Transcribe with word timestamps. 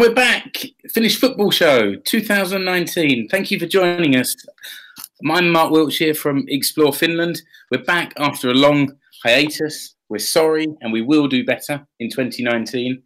And 0.00 0.08
we're 0.08 0.14
back. 0.14 0.56
Finnish 0.88 1.20
Football 1.20 1.50
Show 1.50 1.94
2019. 1.94 3.28
Thank 3.28 3.50
you 3.50 3.58
for 3.58 3.66
joining 3.66 4.16
us. 4.16 4.34
I'm 5.30 5.50
Mark 5.50 5.70
Wiltshire 5.72 6.14
from 6.14 6.46
Explore 6.48 6.94
Finland. 6.94 7.42
We're 7.70 7.84
back 7.84 8.14
after 8.16 8.48
a 8.48 8.54
long 8.54 8.94
hiatus. 9.22 9.96
We're 10.08 10.16
sorry 10.16 10.68
and 10.80 10.90
we 10.90 11.02
will 11.02 11.28
do 11.28 11.44
better 11.44 11.86
in 11.98 12.08
2019. 12.08 13.02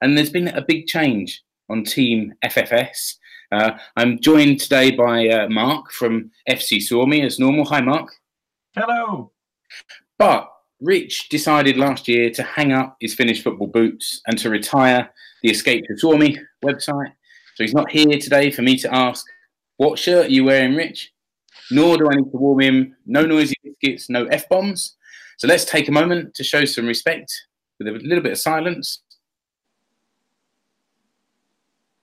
And 0.00 0.16
there's 0.16 0.30
been 0.30 0.46
a 0.46 0.62
big 0.62 0.86
change 0.86 1.42
on 1.70 1.82
Team 1.82 2.32
FFS. 2.44 3.16
Uh, 3.50 3.72
I'm 3.96 4.20
joined 4.20 4.60
today 4.60 4.92
by 4.92 5.28
uh, 5.28 5.48
Mark 5.48 5.90
from 5.90 6.30
FC 6.48 6.80
Suomi 6.80 7.26
as 7.26 7.40
normal. 7.40 7.64
Hi, 7.64 7.80
Mark. 7.80 8.12
Hello. 8.76 9.32
But 10.18 10.48
Rich 10.80 11.30
decided 11.30 11.76
last 11.76 12.06
year 12.06 12.30
to 12.30 12.44
hang 12.44 12.70
up 12.70 12.96
his 13.00 13.16
Finnish 13.16 13.42
football 13.42 13.66
boots 13.66 14.20
and 14.28 14.38
to 14.38 14.50
retire 14.50 15.10
the 15.42 15.50
Escape 15.50 15.84
to 15.86 15.94
Suomi 15.94 16.38
website. 16.64 17.12
So 17.54 17.64
he's 17.64 17.74
not 17.74 17.90
here 17.90 18.18
today 18.18 18.50
for 18.50 18.62
me 18.62 18.76
to 18.78 18.94
ask, 18.94 19.26
what 19.76 19.98
shirt 19.98 20.26
are 20.26 20.30
you 20.30 20.44
wearing, 20.44 20.74
Rich? 20.74 21.12
Nor 21.70 21.98
do 21.98 22.08
I 22.08 22.14
need 22.14 22.30
to 22.30 22.36
warm 22.36 22.60
him. 22.60 22.96
No 23.06 23.26
noisy 23.26 23.54
biscuits, 23.62 24.08
no 24.08 24.26
F 24.26 24.48
bombs. 24.48 24.96
So 25.36 25.46
let's 25.46 25.64
take 25.64 25.88
a 25.88 25.92
moment 25.92 26.34
to 26.34 26.44
show 26.44 26.64
some 26.64 26.86
respect 26.86 27.32
with 27.78 27.88
a 27.88 27.92
little 27.92 28.22
bit 28.22 28.32
of 28.32 28.38
silence. 28.38 29.02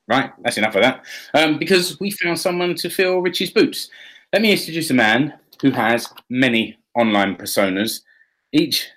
Right, 0.08 0.32
that's 0.44 0.58
enough 0.58 0.76
of 0.76 0.84
that. 0.84 1.06
Um, 1.34 1.58
because 1.58 2.00
we 2.00 2.12
found 2.12 2.40
someone 2.40 2.76
to 2.76 2.90
fill 2.90 3.20
Richie's 3.20 3.52
boots. 3.52 3.90
Let 4.32 4.42
me 4.42 4.52
introduce 4.52 4.90
a 4.92 4.94
man 4.94 5.34
who 5.62 5.72
has 5.72 6.14
many 6.30 6.78
online 6.96 7.36
personas. 7.36 8.02
Each 8.52 8.88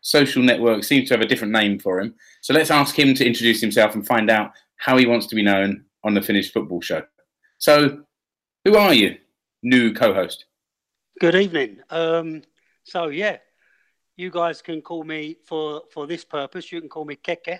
social 0.00 0.42
network 0.42 0.84
seems 0.84 1.08
to 1.08 1.14
have 1.14 1.22
a 1.22 1.26
different 1.26 1.52
name 1.52 1.78
for 1.78 2.00
him. 2.00 2.14
So 2.40 2.54
let's 2.54 2.70
ask 2.70 2.98
him 2.98 3.14
to 3.14 3.26
introduce 3.26 3.60
himself 3.60 3.94
and 3.94 4.06
find 4.06 4.30
out 4.30 4.52
how 4.76 4.96
he 4.96 5.06
wants 5.06 5.26
to 5.26 5.34
be 5.34 5.42
known 5.42 5.84
on 6.04 6.14
the 6.14 6.22
Finnish 6.22 6.52
football 6.52 6.80
show. 6.80 7.02
So, 7.58 8.04
who 8.64 8.76
are 8.76 8.94
you, 8.94 9.16
new 9.62 9.92
co 9.92 10.14
host? 10.14 10.46
Good 11.20 11.34
evening. 11.34 11.80
Um, 11.90 12.42
so 12.84 13.08
yeah, 13.08 13.38
you 14.16 14.30
guys 14.30 14.62
can 14.62 14.80
call 14.80 15.02
me 15.02 15.36
for 15.44 15.82
for 15.90 16.06
this 16.06 16.24
purpose. 16.24 16.70
You 16.70 16.80
can 16.80 16.88
call 16.88 17.04
me 17.04 17.16
Keke. 17.16 17.58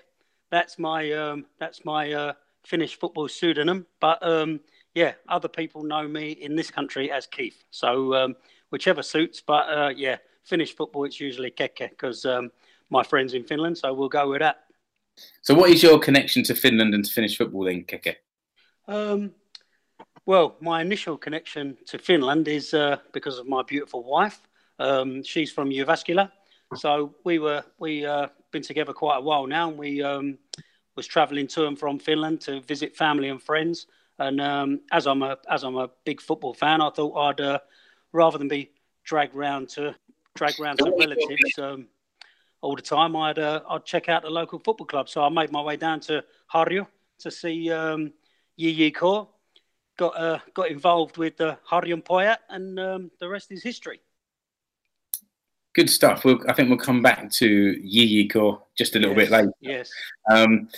That's 0.50 0.78
my 0.78 1.10
um, 1.12 1.46
that's 1.58 1.84
my 1.84 2.12
uh, 2.12 2.32
Finnish 2.64 2.98
football 2.98 3.28
pseudonym. 3.28 3.86
But 4.00 4.22
um, 4.22 4.60
yeah, 4.94 5.14
other 5.28 5.48
people 5.48 5.82
know 5.82 6.06
me 6.06 6.32
in 6.32 6.54
this 6.54 6.70
country 6.70 7.10
as 7.10 7.26
Keith. 7.26 7.64
So 7.70 8.14
um, 8.14 8.36
whichever 8.70 9.02
suits. 9.02 9.40
But 9.40 9.68
uh, 9.68 9.88
yeah, 9.88 10.18
Finnish 10.44 10.74
football 10.76 11.04
it's 11.04 11.20
usually 11.20 11.50
Keke 11.50 11.90
because 11.90 12.24
um, 12.24 12.50
my 12.90 13.02
friends 13.02 13.34
in 13.34 13.42
Finland. 13.42 13.76
So 13.78 13.92
we'll 13.92 14.08
go 14.08 14.30
with 14.30 14.40
that. 14.40 14.67
So, 15.42 15.54
what 15.54 15.70
is 15.70 15.82
your 15.82 15.98
connection 15.98 16.42
to 16.44 16.54
Finland 16.54 16.94
and 16.94 17.04
to 17.04 17.12
Finnish 17.12 17.36
football 17.36 17.64
then, 17.64 17.84
Keke? 17.84 18.16
Um, 18.86 19.32
well, 20.26 20.56
my 20.60 20.80
initial 20.80 21.16
connection 21.16 21.76
to 21.86 21.98
Finland 21.98 22.48
is 22.48 22.74
uh, 22.74 22.96
because 23.12 23.38
of 23.38 23.46
my 23.46 23.62
beautiful 23.62 24.04
wife. 24.04 24.40
Um, 24.78 25.22
she's 25.22 25.52
from 25.52 25.70
Jyväskylä, 25.70 26.30
so 26.76 27.14
we 27.24 27.38
were 27.38 27.64
we 27.78 28.06
uh, 28.06 28.28
been 28.50 28.62
together 28.62 28.92
quite 28.92 29.18
a 29.18 29.20
while 29.20 29.46
now, 29.46 29.68
and 29.68 29.78
we 29.78 30.02
um, 30.02 30.38
was 30.96 31.06
travelling 31.06 31.46
to 31.46 31.66
and 31.66 31.78
from 31.78 31.98
Finland 31.98 32.40
to 32.42 32.60
visit 32.60 32.96
family 32.96 33.28
and 33.28 33.42
friends. 33.42 33.86
And 34.18 34.40
um, 34.40 34.80
as 34.90 35.06
I'm 35.06 35.22
a 35.22 35.36
as 35.48 35.62
I'm 35.64 35.76
a 35.76 35.90
big 36.04 36.20
football 36.20 36.54
fan, 36.54 36.80
I 36.80 36.90
thought 36.90 37.16
I'd 37.16 37.40
uh, 37.40 37.58
rather 38.12 38.38
than 38.38 38.48
be 38.48 38.72
dragged 39.04 39.34
round 39.34 39.68
to 39.70 39.94
dragged 40.34 40.60
round 40.60 40.78
to 40.78 40.92
relatives 40.98 41.58
um, 41.58 41.86
all 42.60 42.76
the 42.76 42.82
time, 42.82 43.14
I'd 43.16 43.38
uh, 43.38 43.60
I'd 43.68 43.84
check 43.84 44.08
out 44.08 44.22
the 44.22 44.30
local 44.30 44.58
football 44.58 44.86
club. 44.86 45.08
So 45.08 45.22
I 45.22 45.28
made 45.28 45.52
my 45.52 45.62
way 45.62 45.76
down 45.76 46.00
to 46.00 46.24
Harju 46.52 46.86
to 47.20 47.30
see 47.30 47.70
um, 47.70 48.12
JJK. 48.58 49.28
Got 49.98 50.16
uh, 50.16 50.38
got 50.54 50.70
involved 50.70 51.16
with 51.16 51.36
the 51.36 51.52
uh, 51.52 51.56
Harjun 51.68 52.02
Pojat, 52.02 52.38
and 52.48 52.78
um, 52.78 53.10
the 53.20 53.28
rest 53.28 53.50
is 53.50 53.62
history. 53.62 54.00
Good 55.74 55.90
stuff. 55.90 56.24
We'll, 56.24 56.38
I 56.48 56.52
think 56.52 56.68
we'll 56.68 56.78
come 56.78 57.02
back 57.02 57.30
to 57.32 57.76
JJK 57.76 58.60
just 58.76 58.96
a 58.96 58.98
little 58.98 59.16
yes, 59.16 59.28
bit 59.28 59.32
later. 59.32 59.52
Yes. 59.60 59.90
Um, 60.30 60.68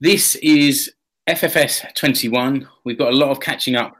this 0.00 0.36
is 0.36 0.92
FFS 1.28 1.94
21. 1.94 2.68
We've 2.84 2.98
got 2.98 3.12
a 3.12 3.16
lot 3.16 3.30
of 3.30 3.40
catching 3.40 3.76
up 3.76 3.94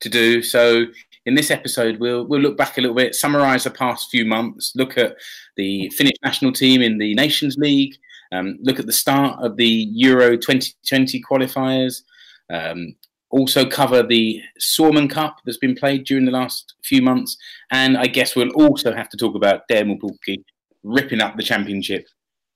to 0.00 0.08
do. 0.08 0.42
So 0.42 0.84
in 1.26 1.34
this 1.34 1.50
episode, 1.50 1.98
we'll 2.00 2.24
we'll 2.26 2.40
look 2.40 2.56
back 2.56 2.78
a 2.78 2.80
little 2.80 2.96
bit, 2.96 3.14
summarise 3.14 3.64
the 3.64 3.70
past 3.70 4.10
few 4.10 4.24
months, 4.24 4.72
look 4.74 4.96
at 4.96 5.16
the 5.56 5.90
Finnish 5.90 6.16
national 6.22 6.52
team 6.52 6.82
in 6.82 6.98
the 6.98 7.14
Nations 7.14 7.56
League, 7.56 7.96
um, 8.32 8.58
look 8.62 8.78
at 8.78 8.86
the 8.86 8.92
start 8.92 9.42
of 9.44 9.56
the 9.56 9.88
Euro 9.92 10.36
2020 10.36 11.22
qualifiers. 11.22 12.02
Um, 12.48 12.96
also 13.30 13.64
cover 13.64 14.02
the 14.02 14.42
Suomen 14.58 15.08
Cup 15.08 15.38
that's 15.44 15.56
been 15.56 15.76
played 15.76 16.04
during 16.04 16.24
the 16.24 16.32
last 16.32 16.74
few 16.82 17.00
months, 17.00 17.36
and 17.70 17.96
I 17.96 18.06
guess 18.06 18.34
we'll 18.34 18.50
also 18.50 18.92
have 18.92 19.08
to 19.10 19.16
talk 19.16 19.36
about 19.36 19.68
Teemu 19.68 20.00
Pukki 20.00 20.42
ripping 20.82 21.20
up 21.20 21.36
the 21.36 21.42
championship 21.42 22.06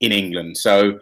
in 0.01 0.11
England. 0.11 0.57
So 0.57 0.99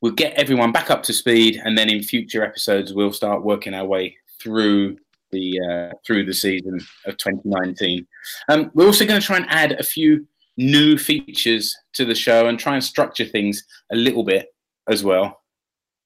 we'll 0.00 0.12
get 0.12 0.34
everyone 0.34 0.72
back 0.72 0.90
up 0.90 1.02
to 1.04 1.12
speed, 1.12 1.60
and 1.64 1.76
then 1.76 1.88
in 1.88 2.02
future 2.02 2.44
episodes 2.44 2.92
we'll 2.92 3.12
start 3.12 3.44
working 3.44 3.72
our 3.72 3.86
way 3.86 4.16
through 4.38 4.98
the 5.36 5.60
uh, 5.60 5.94
through 6.06 6.24
the 6.24 6.34
season 6.34 6.78
of 7.06 7.16
2019. 7.18 8.06
Um, 8.48 8.70
we're 8.74 8.86
also 8.86 9.06
going 9.06 9.20
to 9.20 9.26
try 9.26 9.36
and 9.36 9.46
add 9.48 9.72
a 9.72 9.82
few 9.82 10.26
new 10.56 10.96
features 10.96 11.74
to 11.94 12.04
the 12.04 12.14
show 12.14 12.48
and 12.48 12.58
try 12.58 12.74
and 12.74 12.82
structure 12.82 13.24
things 13.24 13.62
a 13.92 13.96
little 13.96 14.24
bit 14.24 14.46
as 14.88 15.04
well. 15.04 15.42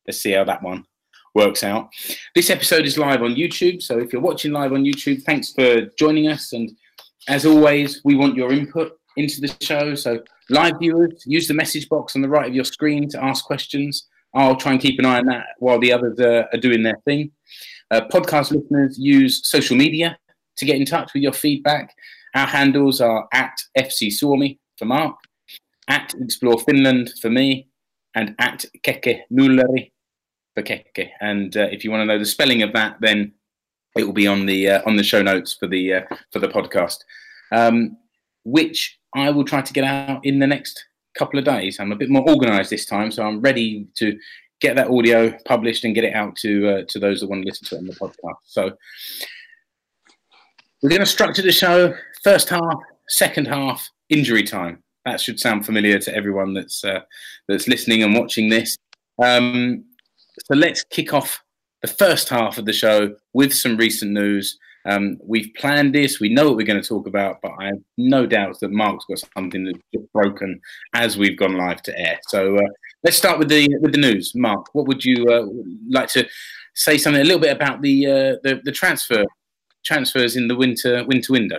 Let's 0.06 0.20
see 0.20 0.32
how 0.32 0.44
that 0.44 0.62
one 0.62 0.84
works 1.34 1.62
out. 1.62 1.90
This 2.34 2.50
episode 2.50 2.84
is 2.84 2.98
live 2.98 3.22
on 3.22 3.36
YouTube, 3.36 3.80
so 3.82 3.98
if 3.98 4.12
you're 4.12 4.22
watching 4.22 4.52
live 4.52 4.72
on 4.72 4.84
YouTube, 4.84 5.22
thanks 5.22 5.52
for 5.52 5.82
joining 5.98 6.28
us. 6.28 6.52
And 6.52 6.70
as 7.28 7.46
always, 7.46 8.00
we 8.04 8.16
want 8.16 8.34
your 8.34 8.52
input 8.52 8.92
into 9.16 9.40
the 9.40 9.54
show. 9.60 9.94
So, 9.94 10.22
live 10.48 10.74
viewers, 10.80 11.22
use 11.26 11.46
the 11.46 11.54
message 11.54 11.88
box 11.88 12.16
on 12.16 12.22
the 12.22 12.28
right 12.28 12.48
of 12.48 12.54
your 12.54 12.64
screen 12.64 13.08
to 13.10 13.22
ask 13.22 13.44
questions. 13.44 14.08
I'll 14.34 14.56
try 14.56 14.72
and 14.72 14.80
keep 14.80 14.98
an 14.98 15.06
eye 15.06 15.18
on 15.18 15.26
that 15.26 15.46
while 15.58 15.78
the 15.78 15.92
others 15.92 16.18
uh, 16.20 16.44
are 16.52 16.60
doing 16.60 16.82
their 16.82 16.98
thing. 17.04 17.32
Uh, 17.90 18.02
podcast 18.12 18.52
listeners 18.52 18.98
use 18.98 19.46
social 19.48 19.76
media 19.76 20.18
to 20.56 20.64
get 20.64 20.76
in 20.76 20.84
touch 20.84 21.12
with 21.12 21.22
your 21.22 21.32
feedback. 21.32 21.94
Our 22.34 22.46
handles 22.46 23.00
are 23.00 23.26
at 23.32 23.56
FC 23.76 24.12
Suomi 24.12 24.58
for 24.78 24.84
Mark, 24.84 25.16
at 25.88 26.14
Explore 26.20 26.60
Finland 26.60 27.12
for 27.20 27.30
me, 27.30 27.68
and 28.14 28.34
at 28.38 28.64
Keke 28.84 29.22
Myllari 29.32 29.90
for 30.54 30.62
Keke. 30.62 31.08
And 31.20 31.56
uh, 31.56 31.68
if 31.72 31.84
you 31.84 31.90
want 31.90 32.02
to 32.02 32.06
know 32.06 32.18
the 32.18 32.26
spelling 32.26 32.62
of 32.62 32.72
that, 32.74 32.96
then 33.00 33.32
it 33.96 34.04
will 34.04 34.12
be 34.12 34.26
on 34.26 34.46
the 34.46 34.70
uh, 34.70 34.82
on 34.86 34.96
the 34.96 35.02
show 35.02 35.22
notes 35.22 35.54
for 35.54 35.66
the 35.66 35.94
uh, 35.94 36.00
for 36.32 36.38
the 36.38 36.48
podcast, 36.48 36.98
um, 37.52 37.96
which 38.44 38.98
I 39.14 39.30
will 39.30 39.44
try 39.44 39.62
to 39.62 39.72
get 39.72 39.84
out 39.84 40.24
in 40.24 40.38
the 40.38 40.46
next 40.46 40.84
couple 41.18 41.38
of 41.38 41.44
days. 41.44 41.80
I'm 41.80 41.92
a 41.92 41.96
bit 41.96 42.10
more 42.10 42.28
organised 42.28 42.70
this 42.70 42.86
time, 42.86 43.10
so 43.10 43.24
I'm 43.24 43.40
ready 43.40 43.88
to 43.96 44.16
get 44.60 44.76
that 44.76 44.88
audio 44.88 45.32
published 45.44 45.84
and 45.84 45.94
get 45.94 46.04
it 46.04 46.14
out 46.14 46.36
to 46.36 46.68
uh, 46.68 46.82
to 46.88 46.98
those 46.98 47.20
that 47.20 47.28
want 47.28 47.42
to 47.42 47.48
listen 47.48 47.66
to 47.68 47.76
it 47.76 47.78
on 47.78 47.86
the 47.86 47.94
podcast. 47.94 48.36
So 48.44 48.72
we're 50.82 50.90
going 50.90 51.00
to 51.00 51.06
structure 51.06 51.42
the 51.42 51.52
show 51.52 51.94
first 52.22 52.48
half, 52.48 52.80
second 53.08 53.48
half, 53.48 53.88
injury 54.08 54.42
time. 54.42 54.82
That 55.04 55.20
should 55.20 55.40
sound 55.40 55.64
familiar 55.64 55.98
to 55.98 56.14
everyone 56.14 56.54
that's 56.54 56.84
uh, 56.84 57.00
that's 57.48 57.68
listening 57.68 58.02
and 58.02 58.14
watching 58.14 58.48
this. 58.48 58.76
Um, 59.22 59.84
so 60.46 60.54
let's 60.54 60.84
kick 60.84 61.12
off 61.12 61.42
the 61.82 61.88
first 61.88 62.28
half 62.28 62.58
of 62.58 62.66
the 62.66 62.72
show 62.72 63.14
with 63.32 63.54
some 63.54 63.76
recent 63.76 64.12
news. 64.12 64.58
Um, 64.86 65.18
we've 65.22 65.52
planned 65.58 65.94
this. 65.94 66.20
We 66.20 66.32
know 66.32 66.46
what 66.48 66.56
we're 66.56 66.66
going 66.66 66.80
to 66.80 66.88
talk 66.88 67.06
about, 67.06 67.40
but 67.42 67.52
I 67.58 67.66
have 67.66 67.80
no 67.98 68.26
doubts 68.26 68.60
that 68.60 68.70
Mark's 68.70 69.04
got 69.06 69.22
something 69.36 69.64
that's 69.64 69.78
just 69.94 70.10
broken 70.12 70.60
as 70.94 71.18
we've 71.18 71.38
gone 71.38 71.56
live 71.56 71.82
to 71.82 71.98
air. 71.98 72.18
So 72.28 72.56
uh, 72.56 72.68
let's 73.04 73.16
start 73.16 73.38
with 73.38 73.48
the 73.48 73.76
with 73.80 73.92
the 73.92 74.00
news. 74.00 74.32
Mark, 74.34 74.74
what 74.74 74.86
would 74.86 75.04
you 75.04 75.26
uh, 75.28 75.46
like 75.88 76.08
to 76.10 76.26
say 76.74 76.98
something 76.98 77.20
a 77.20 77.24
little 77.24 77.40
bit 77.40 77.52
about 77.52 77.82
the 77.82 78.06
uh, 78.06 78.36
the, 78.42 78.60
the 78.64 78.72
transfer 78.72 79.24
transfers 79.84 80.36
in 80.36 80.48
the 80.48 80.56
winter 80.56 81.04
winter 81.04 81.32
window? 81.32 81.58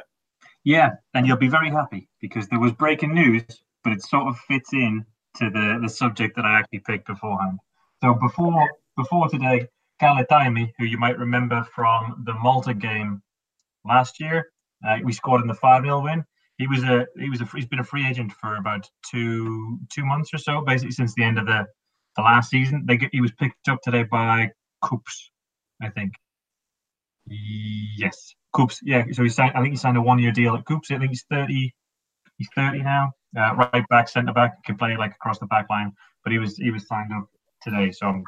Yeah, 0.63 0.91
and 1.13 1.25
you'll 1.25 1.37
be 1.37 1.47
very 1.47 1.69
happy 1.69 2.07
because 2.19 2.47
there 2.47 2.59
was 2.59 2.71
breaking 2.71 3.13
news, 3.13 3.43
but 3.83 3.93
it 3.93 4.03
sort 4.03 4.27
of 4.27 4.37
fits 4.47 4.73
in 4.73 5.05
to 5.37 5.49
the, 5.49 5.79
the 5.81 5.89
subject 5.89 6.35
that 6.35 6.45
I 6.45 6.59
actually 6.59 6.79
picked 6.79 7.07
beforehand. 7.07 7.59
So 8.03 8.13
before 8.13 8.69
before 8.95 9.27
today, 9.29 9.67
Kalle 9.99 10.25
Taimi, 10.25 10.71
who 10.77 10.85
you 10.85 10.97
might 10.97 11.17
remember 11.17 11.65
from 11.73 12.23
the 12.25 12.33
Malta 12.33 12.73
game 12.73 13.21
last 13.85 14.19
year, 14.19 14.51
uh, 14.85 14.97
we 15.03 15.13
scored 15.13 15.41
in 15.41 15.47
the 15.47 15.55
five 15.55 15.83
0 15.83 16.01
win. 16.01 16.25
He 16.61 16.67
was 16.67 16.83
a 16.83 17.07
he 17.19 17.27
was 17.27 17.41
a 17.41 17.45
he's 17.55 17.65
been 17.65 17.79
a 17.79 17.83
free 17.83 18.07
agent 18.07 18.31
for 18.33 18.57
about 18.57 18.87
two 19.09 19.79
two 19.91 20.05
months 20.05 20.31
or 20.31 20.37
so, 20.37 20.61
basically 20.61 20.91
since 20.91 21.15
the 21.15 21.23
end 21.23 21.39
of 21.39 21.47
the 21.47 21.65
the 22.15 22.21
last 22.21 22.51
season. 22.51 22.85
They 22.85 22.97
get, 22.97 23.09
he 23.11 23.19
was 23.19 23.31
picked 23.31 23.67
up 23.67 23.79
today 23.81 24.03
by 24.03 24.51
KuPS, 24.83 25.31
I 25.81 25.89
think. 25.89 26.13
Yes, 27.25 28.35
KuPS, 28.55 28.77
yeah. 28.83 29.05
So 29.11 29.23
he 29.23 29.29
signed. 29.29 29.53
I 29.55 29.61
think 29.61 29.73
he 29.73 29.77
signed 29.77 29.97
a 29.97 30.03
one-year 30.03 30.33
deal 30.33 30.53
at 30.53 30.65
KuPS. 30.65 30.91
I 30.91 30.99
think 30.99 31.09
he's 31.09 31.25
thirty. 31.31 31.73
He's 32.37 32.49
thirty 32.55 32.83
now. 32.83 33.09
Uh, 33.35 33.55
right 33.55 33.83
back, 33.89 34.07
centre 34.07 34.33
back, 34.33 34.63
can 34.63 34.77
play 34.77 34.95
like 34.97 35.15
across 35.15 35.39
the 35.39 35.47
back 35.47 35.67
line. 35.67 35.91
But 36.23 36.31
he 36.31 36.37
was 36.37 36.57
he 36.57 36.69
was 36.69 36.87
signed 36.87 37.11
up 37.11 37.25
today, 37.63 37.89
so 37.89 38.05
I'm 38.05 38.23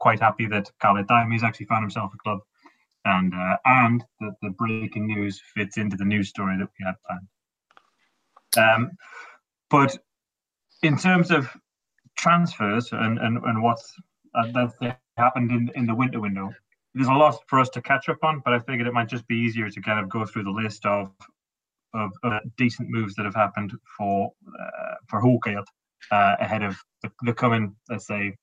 quite 0.00 0.20
happy 0.20 0.46
that 0.48 0.70
Kalle 0.82 1.02
Taimi's 1.02 1.42
actually 1.42 1.66
found 1.66 1.82
himself 1.82 2.12
a 2.12 2.18
club, 2.18 2.40
and 3.06 3.32
uh, 3.32 3.56
and 3.64 4.04
the, 4.20 4.34
the 4.42 4.50
breaking 4.50 5.06
news 5.06 5.40
fits 5.54 5.78
into 5.78 5.96
the 5.96 6.04
news 6.04 6.28
story 6.28 6.58
that 6.58 6.68
we 6.78 6.84
had 6.84 6.96
planned. 7.06 7.26
Um, 8.56 8.90
but 9.70 9.96
in 10.82 10.96
terms 10.96 11.30
of 11.30 11.48
transfers 12.16 12.90
and 12.92 13.18
and, 13.18 13.38
and 13.44 13.62
what's 13.62 13.94
uh, 14.34 14.68
happened 15.16 15.50
in 15.50 15.70
in 15.74 15.86
the 15.86 15.94
winter 15.94 16.20
window, 16.20 16.50
there's 16.94 17.08
a 17.08 17.12
lot 17.12 17.38
for 17.48 17.58
us 17.60 17.68
to 17.70 17.82
catch 17.82 18.08
up 18.08 18.22
on, 18.22 18.40
but 18.44 18.54
I 18.54 18.58
figured 18.60 18.86
it 18.86 18.92
might 18.92 19.08
just 19.08 19.26
be 19.26 19.36
easier 19.36 19.68
to 19.70 19.80
kind 19.80 19.98
of 19.98 20.08
go 20.08 20.24
through 20.24 20.44
the 20.44 20.50
list 20.50 20.86
of 20.86 21.12
of 21.94 22.10
uh, 22.24 22.40
decent 22.56 22.88
moves 22.90 23.14
that 23.14 23.24
have 23.24 23.34
happened 23.34 23.72
for 23.96 24.32
uh, 24.60 24.94
for 25.08 25.22
Huuhkajat 25.22 25.64
uh, 26.10 26.36
ahead 26.40 26.62
of 26.62 26.76
the, 27.02 27.10
the, 27.22 27.32
coming, 27.32 27.74
let's 27.88 28.06
say, 28.06 28.36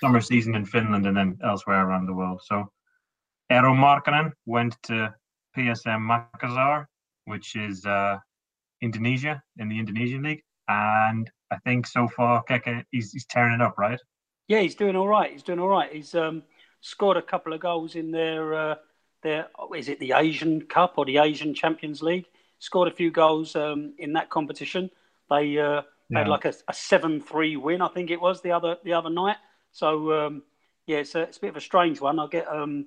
summer 0.00 0.20
season 0.20 0.54
in 0.54 0.64
Finland 0.64 1.06
and 1.06 1.16
then 1.16 1.38
elsewhere 1.44 1.86
around 1.86 2.06
the 2.06 2.12
world. 2.12 2.40
So, 2.44 2.70
Eero 3.50 3.74
Markkanen 3.74 4.32
went 4.46 4.76
to 4.84 5.14
PSM 5.56 6.00
Makassar, 6.06 6.86
which 7.24 7.56
is 7.56 7.86
uh, 7.86 8.18
Indonesia 8.80 9.42
in 9.56 9.68
the 9.68 9.78
Indonesian 9.78 10.22
league, 10.22 10.42
and 10.68 11.30
I 11.50 11.56
think 11.58 11.86
so 11.86 12.08
far 12.08 12.44
Keke 12.44 12.84
he's, 12.90 13.12
he's 13.12 13.26
tearing 13.26 13.54
it 13.54 13.62
up, 13.62 13.78
right? 13.78 14.00
Yeah, 14.48 14.60
he's 14.60 14.74
doing 14.74 14.96
all 14.96 15.08
right. 15.08 15.30
He's 15.30 15.42
doing 15.42 15.58
all 15.58 15.68
right. 15.68 15.92
He's 15.92 16.14
um, 16.14 16.42
scored 16.80 17.16
a 17.16 17.22
couple 17.22 17.52
of 17.52 17.60
goals 17.60 17.94
in 17.94 18.10
their 18.10 18.54
uh, 18.54 18.74
their 19.22 19.48
is 19.76 19.88
it 19.88 20.00
the 20.00 20.12
Asian 20.12 20.62
Cup 20.62 20.94
or 20.96 21.04
the 21.04 21.18
Asian 21.18 21.54
Champions 21.54 22.02
League? 22.02 22.26
Scored 22.58 22.88
a 22.88 22.94
few 22.94 23.10
goals 23.10 23.54
um, 23.56 23.94
in 23.98 24.14
that 24.14 24.30
competition. 24.30 24.90
They 25.30 25.58
uh, 25.58 25.82
yeah. 26.10 26.18
had 26.18 26.28
like 26.28 26.44
a, 26.44 26.54
a 26.68 26.74
seven 26.74 27.20
three 27.20 27.56
win, 27.56 27.82
I 27.82 27.88
think 27.88 28.10
it 28.10 28.20
was 28.20 28.40
the 28.40 28.52
other 28.52 28.76
the 28.84 28.94
other 28.94 29.10
night. 29.10 29.36
So 29.72 30.12
um, 30.12 30.42
yeah, 30.86 30.98
it's 30.98 31.14
a, 31.14 31.22
it's 31.22 31.36
a 31.36 31.40
bit 31.40 31.50
of 31.50 31.56
a 31.56 31.60
strange 31.60 32.00
one. 32.00 32.18
I 32.18 32.26
get 32.26 32.48
um, 32.48 32.86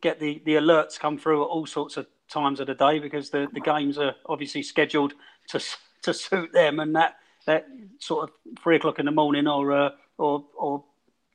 get 0.00 0.18
the, 0.18 0.42
the 0.44 0.54
alerts 0.54 0.98
come 0.98 1.16
through 1.16 1.42
at 1.42 1.46
all 1.46 1.66
sorts 1.66 1.96
of 1.96 2.06
times 2.32 2.60
of 2.60 2.66
the 2.66 2.74
day 2.74 2.98
because 2.98 3.30
the, 3.30 3.48
the 3.52 3.60
games 3.60 3.98
are 3.98 4.14
obviously 4.26 4.62
scheduled 4.62 5.14
to 5.48 5.60
to 6.02 6.14
suit 6.14 6.52
them, 6.52 6.80
and 6.80 6.96
that 6.96 7.16
that 7.46 7.66
sort 7.98 8.28
of 8.28 8.58
three 8.62 8.76
o'clock 8.76 8.98
in 8.98 9.06
the 9.06 9.12
morning 9.12 9.46
or 9.46 9.72
uh, 9.72 9.90
or 10.18 10.44
or 10.56 10.84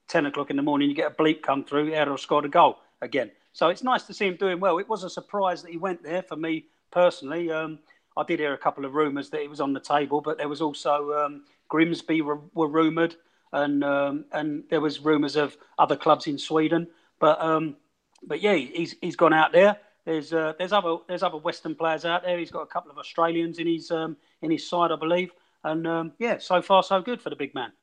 10 0.08 0.26
o'clock 0.26 0.50
in 0.50 0.56
the 0.56 0.62
morning, 0.62 0.90
you 0.90 0.96
get 0.96 1.12
a 1.12 1.16
bleep 1.16 1.42
come 1.42 1.64
through, 1.64 1.92
Eero 1.92 2.18
scored 2.18 2.46
a 2.46 2.50
goal 2.50 2.78
again. 3.02 3.32
So 3.54 3.70
it's 3.70 3.84
nice 3.84 4.04
to 4.04 4.14
see 4.14 4.28
him 4.28 4.38
doing 4.38 4.60
well. 4.60 4.78
It 4.78 4.88
was 4.88 5.04
a 5.04 5.10
surprise 5.10 5.62
that 5.64 5.72
he 5.72 5.78
went 5.78 6.04
there 6.04 6.22
for 6.22 6.36
me 6.36 6.66
personally. 6.92 7.52
Um, 7.52 7.80
I 8.16 8.24
did 8.24 8.40
hear 8.40 8.54
a 8.54 8.58
couple 8.58 8.86
of 8.86 8.94
rumours 8.94 9.30
that 9.32 9.42
he 9.42 9.48
was 9.48 9.60
on 9.60 9.74
the 9.74 9.80
table, 9.80 10.22
but 10.22 10.38
there 10.38 10.48
was 10.48 10.62
also 10.62 11.14
um, 11.14 11.44
Grimsby 11.68 12.22
were, 12.22 12.40
were 12.54 12.68
rumoured, 12.68 13.16
and 13.54 13.84
um, 13.84 14.26
and 14.32 14.64
there 14.70 14.82
was 14.82 15.00
rumours 15.00 15.36
of 15.36 15.58
other 15.78 15.96
clubs 15.96 16.28
in 16.28 16.38
Sweden. 16.38 16.88
But 17.20 17.42
um, 17.42 17.76
but 18.24 18.42
yeah, 18.42 18.56
he's 18.56 18.96
he's 19.02 19.16
gone 19.16 19.34
out 19.34 19.52
there. 19.52 19.78
There's 20.08 20.32
uh, 20.32 20.54
there's 20.58 20.72
other 20.72 21.00
there's 21.10 21.22
other 21.22 21.38
Western 21.38 21.76
players 21.76 22.06
out 22.06 22.24
there. 22.24 22.40
He's 22.40 22.50
got 22.50 22.62
a 22.62 22.66
couple 22.66 22.90
of 22.90 22.98
Australians 22.98 23.60
in 23.60 23.68
his 23.68 23.92
um, 23.92 24.16
in 24.42 24.50
his 24.50 24.66
side, 24.66 24.90
I 24.90 24.96
believe. 24.96 25.34
And 25.66 25.86
um, 25.86 26.14
yeah, 26.18 26.38
so 26.38 26.62
far 26.62 26.82
so 26.82 27.02
good 27.02 27.22
for 27.22 27.30
the 27.30 27.36
big 27.36 27.54
man. 27.54 27.74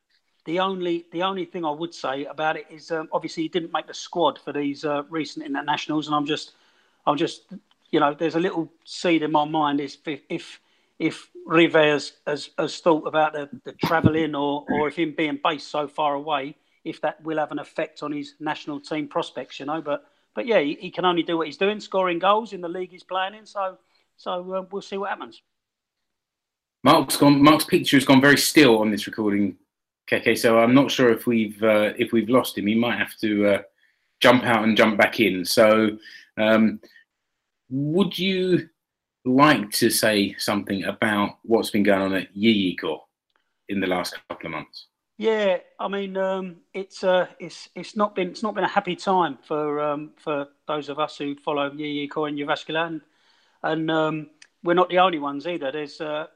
The 0.47 0.59
only 0.59 1.05
the 1.13 1.23
only 1.23 1.45
thing 1.45 1.67
I 1.67 1.71
would 1.71 1.93
say 1.93 2.25
about 2.25 2.57
it 2.57 2.65
is 2.71 2.91
um, 2.91 3.11
obviously 3.13 3.43
he 3.43 3.51
didn't 3.51 3.75
make 3.75 3.87
the 3.87 3.93
squad 3.93 4.39
for 4.39 4.55
these 4.55 4.87
uh, 4.87 5.03
recent 5.11 5.45
internationals, 5.45 6.07
and 6.07 6.17
I'm 6.17 6.25
just 6.25 6.53
I'm 7.07 7.19
just 7.19 7.43
you 7.91 8.01
know 8.01 8.15
there's 8.15 8.37
a 8.37 8.41
little 8.41 8.73
seed 8.87 9.23
in 9.23 9.31
my 9.31 9.45
mind 9.45 9.83
is 9.83 9.99
if 10.07 10.23
if, 10.31 10.61
if 10.99 11.31
Rivers 11.45 12.15
has, 12.27 12.49
has 12.57 12.81
thought 12.81 13.07
about 13.07 13.35
the, 13.35 13.51
the 13.65 13.73
travelling 13.73 14.35
or 14.35 14.65
or 14.71 14.89
if 14.89 14.97
him 14.97 15.13
being 15.15 15.39
based 15.45 15.69
so 15.69 15.87
far 15.87 16.15
away, 16.15 16.57
if 16.85 17.03
that 17.03 17.23
will 17.23 17.37
have 17.37 17.53
an 17.53 17.59
effect 17.59 18.03
on 18.03 18.13
his 18.13 18.33
national 18.41 18.81
team 18.81 19.09
prospects, 19.09 19.61
you 19.61 19.67
know. 19.67 19.83
But 19.83 20.07
but 20.35 20.47
yeah, 20.47 20.61
he, 20.61 20.77
he 20.81 20.91
can 20.91 21.05
only 21.05 21.23
do 21.23 21.37
what 21.37 21.47
he's 21.47 21.57
doing, 21.57 21.81
scoring 21.81 22.19
goals 22.19 22.53
in 22.53 22.61
the 22.61 22.69
league 22.69 22.91
he's 22.91 23.03
playing 23.03 23.35
in. 23.35 23.47
So 23.47 23.79
so 24.17 24.55
uh, 24.55 24.65
we'll 24.71 24.83
see 24.83 24.97
what 24.97 25.11
happens. 25.11 25.43
Mark's 26.83 27.17
gone. 27.17 27.43
Mark's 27.43 27.65
picture 27.65 27.97
has 27.97 28.05
gone 28.05 28.21
very 28.21 28.37
still 28.37 28.79
on 28.79 28.91
this 28.91 29.07
recording 29.07 29.57
Okay, 30.13 30.35
so 30.35 30.59
I'm 30.59 30.75
not 30.75 30.91
sure 30.91 31.11
if 31.11 31.27
we've 31.27 31.63
uh, 31.63 31.93
if 31.99 32.13
we've 32.13 32.29
lost 32.29 32.59
him. 32.59 32.67
He 32.67 32.75
might 32.75 32.99
have 32.99 33.17
to 33.19 33.47
uh, 33.47 33.63
jump 34.21 34.45
out 34.45 34.65
and 34.65 34.77
jump 34.77 34.99
back 34.99 35.19
in. 35.19 35.45
So, 35.45 35.97
um, 36.37 36.81
would 37.71 38.19
you 38.19 38.69
like 39.25 39.71
to 39.73 39.89
say 39.89 40.35
something 40.39 40.85
about 40.85 41.39
what's 41.43 41.71
been 41.71 41.85
going 41.85 42.03
on 42.03 42.15
at 42.15 42.35
JJK 42.35 42.99
in 43.71 43.81
the 43.81 43.87
last 43.87 44.15
couple 44.29 44.47
of 44.47 44.53
months? 44.53 44.89
Yeah, 45.17 45.59
I 45.79 45.87
mean, 45.89 46.17
um, 46.17 46.57
it's 46.73 47.05
uh, 47.05 47.29
it's 47.39 47.69
it's 47.77 47.95
not 47.95 48.17
been 48.17 48.31
it's 48.31 48.43
not 48.43 48.55
been 48.55 48.65
a 48.65 48.69
happy 48.69 48.97
time 48.97 49.39
for 49.47 49.81
um, 49.81 50.11
for 50.17 50.49
those 50.67 50.89
of 50.89 50.99
us 50.99 51.17
who 51.17 51.37
follow 51.37 51.71
JJK 51.71 52.29
and 52.29 52.39
Jyväskylä, 52.39 52.87
and, 52.87 53.01
and 53.63 53.91
um, 53.91 54.31
we're 54.65 54.75
not 54.75 54.89
the 54.89 54.99
only 54.99 55.21
ones 55.21 55.47
either. 55.47 55.71
There's 55.71 56.01
uh, 56.01 56.27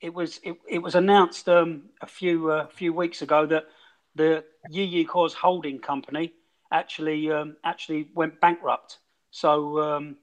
it 0.00 0.12
was 0.12 0.40
it, 0.42 0.56
it 0.68 0.80
was 0.80 0.96
announced 0.96 1.48
um, 1.48 1.84
a 2.00 2.06
few 2.06 2.50
uh, 2.50 2.66
few 2.66 2.92
weeks 2.92 3.22
ago 3.22 3.46
that 3.46 3.66
the 4.16 4.44
JJK's 4.72 5.34
holding 5.34 5.78
company 5.78 6.32
actually 6.72 7.30
um, 7.30 7.56
actually 7.62 8.08
went 8.12 8.40
bankrupt. 8.40 8.98
So 9.30 9.80
um, 9.80 10.16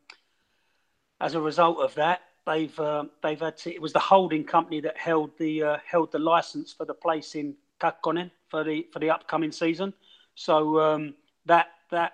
as 1.21 1.35
a 1.35 1.41
result 1.41 1.79
of 1.79 1.95
that, 1.95 2.21
they've 2.45 2.77
uh, 2.81 3.05
they've 3.21 3.39
had 3.39 3.55
to, 3.59 3.73
it 3.73 3.81
was 3.81 3.93
the 3.93 3.99
holding 3.99 4.43
company 4.43 4.81
that 4.81 4.97
held 4.97 5.37
the 5.37 5.63
uh, 5.63 5.77
held 5.85 6.11
the 6.11 6.19
license 6.19 6.73
for 6.73 6.83
the 6.85 6.93
place 6.93 7.35
in 7.35 7.55
Kakkonen 7.83 8.31
for 8.49 8.63
the 8.63 8.87
for 8.93 8.99
the 8.99 9.09
upcoming 9.09 9.51
season. 9.51 9.93
So 10.35 10.79
um, 10.79 11.15
that 11.45 11.67
that 11.91 12.13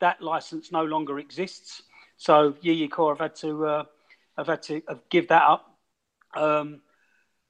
that 0.00 0.22
license 0.22 0.72
no 0.72 0.84
longer 0.84 1.18
exists. 1.18 1.82
So 2.16 2.52
JJK 2.52 3.08
have 3.08 3.18
had 3.18 3.36
to 3.36 3.66
uh, 3.66 3.84
have 4.36 4.46
had 4.46 4.62
to 4.64 4.82
give 5.10 5.28
that 5.28 5.42
up. 5.42 5.78
Um, 6.34 6.80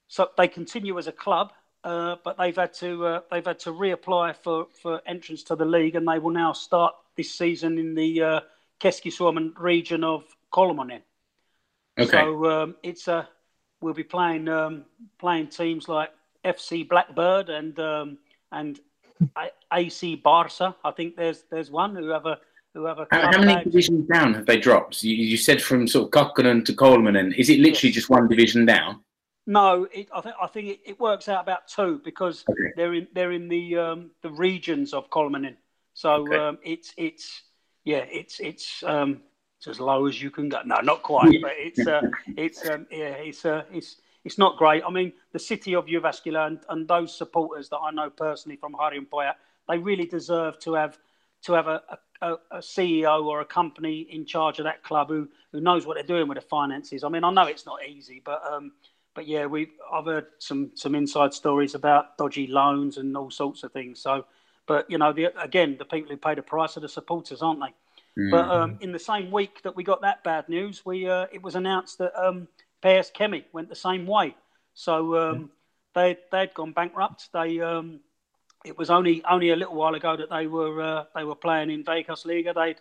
so 0.07 0.29
they 0.37 0.47
continue 0.47 0.97
as 0.99 1.07
a 1.07 1.11
club, 1.11 1.53
uh, 1.83 2.17
but 2.23 2.37
they've 2.37 2.55
had 2.55 2.73
to 2.75 3.05
uh, 3.05 3.21
they've 3.31 3.45
had 3.45 3.59
to 3.59 3.71
reapply 3.71 4.35
for, 4.43 4.67
for 4.81 5.01
entrance 5.05 5.43
to 5.43 5.55
the 5.55 5.65
league, 5.65 5.95
and 5.95 6.07
they 6.07 6.19
will 6.19 6.31
now 6.31 6.53
start 6.53 6.93
this 7.15 7.33
season 7.33 7.77
in 7.77 7.95
the 7.95 8.21
uh, 8.21 8.39
Keski-Suomen 8.79 9.53
region 9.57 10.03
of 10.03 10.23
Kolmonen. 10.53 11.01
Okay. 11.97 12.11
So 12.11 12.45
um, 12.51 12.75
it's 12.83 13.07
a 13.07 13.27
we'll 13.81 13.93
be 13.93 14.03
playing 14.03 14.47
um, 14.47 14.85
playing 15.17 15.47
teams 15.47 15.87
like 15.87 16.11
FC 16.45 16.87
Blackbird 16.87 17.49
and 17.49 17.77
um, 17.79 18.17
and 18.51 18.79
AC 19.73 20.15
Barca. 20.15 20.75
I 20.83 20.91
think 20.91 21.15
there's 21.15 21.43
there's 21.49 21.71
one 21.71 21.95
who 21.95 22.09
have 22.09 22.25
a 22.25 22.39
who 22.73 22.85
have 22.85 22.99
a. 22.99 23.07
How, 23.11 23.31
how 23.31 23.39
many 23.41 23.63
divisions 23.63 24.07
down 24.07 24.33
have 24.33 24.45
they 24.45 24.57
dropped? 24.57 25.03
You, 25.03 25.15
you 25.15 25.37
said 25.37 25.61
from 25.61 25.87
sort 25.87 26.05
of 26.05 26.11
Kakkonen 26.11 26.63
to 26.65 26.73
Kolmonen. 26.73 27.35
Is 27.37 27.49
it 27.49 27.59
literally 27.59 27.89
yes. 27.89 27.95
just 27.95 28.09
one 28.09 28.27
division 28.27 28.65
down? 28.65 29.01
No, 29.47 29.87
it, 29.93 30.09
I 30.13 30.21
think 30.21 30.35
I 30.41 30.47
think 30.47 30.67
it, 30.67 30.79
it, 30.85 30.99
works 30.99 31.29
out 31.29 31.43
about 31.43 31.67
two 31.67 32.01
because 32.03 32.43
okay. 32.49 32.73
they're 32.75 32.93
in 32.93 33.07
they're 33.13 33.31
in 33.31 33.47
the 33.47 33.77
um, 33.77 34.11
the 34.21 34.31
regions 34.31 34.93
of 34.93 35.09
Kolmonen. 35.09 35.55
So 35.93 36.27
okay. 36.27 36.37
um, 36.37 36.57
it's 36.63 36.93
it's 36.97 37.43
yeah 37.83 38.05
it's 38.09 38.39
it's 38.39 38.83
um, 38.83 39.21
it's 39.57 39.67
as 39.67 39.79
low 39.79 40.07
as 40.07 40.21
you 40.21 40.31
can 40.31 40.49
go. 40.49 40.61
No, 40.65 40.81
not 40.81 41.03
quite, 41.03 41.41
but 41.41 41.53
it's 41.55 41.87
uh, 41.87 42.01
it's 42.37 42.67
um, 42.67 42.87
yeah 42.89 43.15
it's 43.21 43.45
uh, 43.45 43.63
it's 43.71 43.97
it's 44.25 44.39
not 44.39 44.57
great. 44.57 44.83
I 44.85 44.89
mean, 44.89 45.13
the 45.31 45.39
city 45.39 45.75
of 45.75 45.85
Jyväskylä 45.85 46.47
and, 46.47 46.59
and 46.69 46.87
those 46.87 47.15
supporters 47.15 47.69
that 47.69 47.77
I 47.77 47.91
know 47.91 48.09
personally 48.09 48.57
from 48.57 48.73
Harjun 48.73 49.05
Pojat, 49.07 49.35
they 49.69 49.77
really 49.77 50.05
deserve 50.05 50.59
to 50.59 50.73
have 50.73 50.97
to 51.43 51.53
have 51.53 51.67
a, 51.67 51.81
a, 52.21 52.31
a, 52.51 52.57
CEO 52.57 53.23
or 53.23 53.41
a 53.41 53.45
company 53.45 53.99
in 54.09 54.25
charge 54.25 54.57
of 54.57 54.65
that 54.65 54.81
club 54.83 55.09
who, 55.09 55.27
who 55.51 55.61
knows 55.61 55.85
what 55.85 55.93
they're 55.93 56.03
doing 56.03 56.27
with 56.27 56.37
the 56.37 56.41
finances. 56.41 57.03
I 57.03 57.09
mean, 57.09 57.23
I 57.23 57.29
know 57.29 57.43
it's 57.43 57.67
not 57.67 57.85
easy, 57.87 58.19
but 58.25 58.41
um, 58.51 58.71
but 59.13 59.27
yeah, 59.27 59.45
we 59.45 59.69
I've 59.93 60.05
heard 60.05 60.25
some 60.39 60.71
some 60.73 60.95
inside 60.95 61.33
stories 61.33 61.75
about 61.75 62.17
dodgy 62.17 62.47
loans 62.47 62.97
and 62.97 63.15
all 63.15 63.29
sorts 63.29 63.63
of 63.63 63.71
things. 63.71 63.99
So, 64.01 64.25
but 64.65 64.89
you 64.89 64.97
know, 64.97 65.13
the, 65.13 65.25
again, 65.39 65.75
the 65.77 65.85
people 65.85 66.09
who 66.09 66.17
pay 66.17 66.33
the 66.33 66.41
price 66.41 66.77
are 66.77 66.81
the 66.81 66.89
supporters, 66.89 67.43
aren't 67.43 67.59
they? 67.59 68.21
Mm-hmm. 68.21 68.31
But 68.31 68.49
um, 68.49 68.77
in 68.81 68.91
the 68.91 68.99
same 68.99 69.29
week 69.29 69.61
that 69.63 69.75
we 69.75 69.83
got 69.83 70.01
that 70.01 70.23
bad 70.23 70.49
news, 70.49 70.83
we 70.83 71.07
uh, 71.07 71.27
it 71.31 71.43
was 71.43 71.53
announced 71.53 71.99
that 71.99 72.13
um, 72.19 72.47
PS 72.85 73.11
Kemi 73.11 73.45
went 73.51 73.69
the 73.69 73.75
same 73.75 74.05
way. 74.05 74.35
So 74.73 75.17
um, 75.17 75.49
they 75.93 76.17
they'd 76.31 76.53
gone 76.53 76.71
bankrupt. 76.71 77.29
They 77.33 77.59
um, 77.59 77.99
it 78.63 78.77
was 78.77 78.89
only 78.89 79.23
only 79.29 79.49
a 79.49 79.55
little 79.55 79.75
while 79.75 79.95
ago 79.95 80.15
that 80.15 80.29
they 80.29 80.47
were 80.47 80.81
uh, 80.81 81.03
they 81.15 81.23
were 81.23 81.35
playing 81.35 81.71
in 81.71 81.83
Veikkausliiga. 81.83 82.53
They 82.53 82.75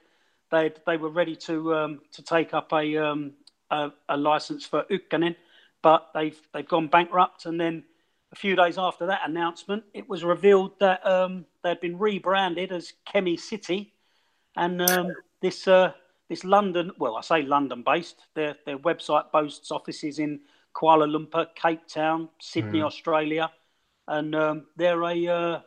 they 0.50 0.73
they 0.87 0.96
were 0.96 1.11
ready 1.11 1.37
to 1.37 1.75
um, 1.75 2.00
to 2.12 2.23
take 2.23 2.52
up 2.52 2.73
a, 2.73 2.96
um, 2.96 3.32
a, 3.70 3.90
a 4.08 4.16
license 4.16 4.66
for 4.66 4.84
Ykkönen 4.84 5.37
but 5.84 6.08
they've 6.14 6.40
they've 6.52 6.66
gone 6.66 6.88
bankrupt. 6.88 7.44
And 7.44 7.61
then 7.61 7.84
a 8.32 8.37
few 8.37 8.56
days 8.56 8.78
after 8.78 9.06
that 9.06 9.20
announcement, 9.26 9.84
it 9.92 10.08
was 10.08 10.25
revealed 10.25 10.73
that 10.80 11.06
um, 11.06 11.44
they'd 11.62 11.78
been 11.78 11.99
rebranded 11.99 12.73
as 12.73 12.94
Kemi 13.06 13.38
City, 13.38 13.92
and 14.56 14.80
um, 14.90 15.12
this 15.42 15.68
uh, 15.68 15.92
it's 16.35 16.45
London. 16.45 16.91
Well, 16.99 17.17
I 17.17 17.21
say 17.23 17.43
London 17.43 17.83
based. 17.83 18.19
Their 18.35 18.57
their 18.67 18.79
website 18.79 19.31
boasts 19.33 19.71
offices 19.71 20.19
in 20.19 20.41
Kuala 20.75 21.07
Lumpur, 21.09 21.47
Cape 21.55 21.87
Town, 21.87 22.29
Sydney, 22.41 22.81
Mm. 22.81 22.87
Australia, 22.87 23.50
and 24.09 24.35
um, 24.35 24.67
they're 24.76 25.03
a. 25.03 25.26
Uh, 25.29 25.61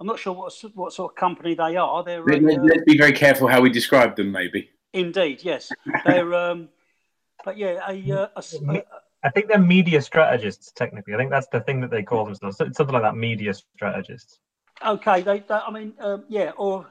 I'm 0.00 0.06
not 0.06 0.18
sure 0.18 0.32
what 0.32 0.52
what 0.74 0.92
sort 0.92 1.12
of 1.12 1.16
company 1.16 1.54
they 1.54 1.76
are. 1.76 2.02
They're 2.02 2.24
Let, 2.24 2.42
a, 2.42 2.46
let- 2.46 2.58
uh, 2.58 2.62
let's 2.62 2.84
be 2.84 2.96
very 2.96 3.12
careful 3.12 3.48
how 3.48 3.60
we 3.60 3.70
describe 3.70 4.16
them, 4.16 4.32
maybe. 4.32 4.70
indeed 4.94 5.40
yes. 5.44 5.70
They're 6.06 6.34
um, 6.34 6.68
but 7.44 7.58
yeah, 7.58 7.74
a, 7.86 8.12
uh, 8.12 8.28
a 8.34 8.38
s- 8.38 8.54
a- 8.54 8.84
I 9.24 9.30
think 9.30 9.48
they're 9.48 9.58
media 9.76 10.00
strategists, 10.00 10.70
technically. 10.72 11.12
I 11.14 11.18
think 11.18 11.30
that's 11.30 11.48
the 11.48 11.60
thing 11.60 11.80
that 11.82 11.90
they 11.90 12.02
call 12.02 12.24
themselves. 12.24 12.56
So- 12.56 12.70
Something 12.72 12.94
like 12.94 13.02
that, 13.02 13.16
media 13.16 13.52
strategists. 13.52 14.38
Okay, 14.94 15.22
they, 15.22 15.40
they 15.40 15.54
I 15.68 15.70
mean, 15.72 15.92
um, 15.98 16.24
yeah, 16.28 16.52
or 16.56 16.86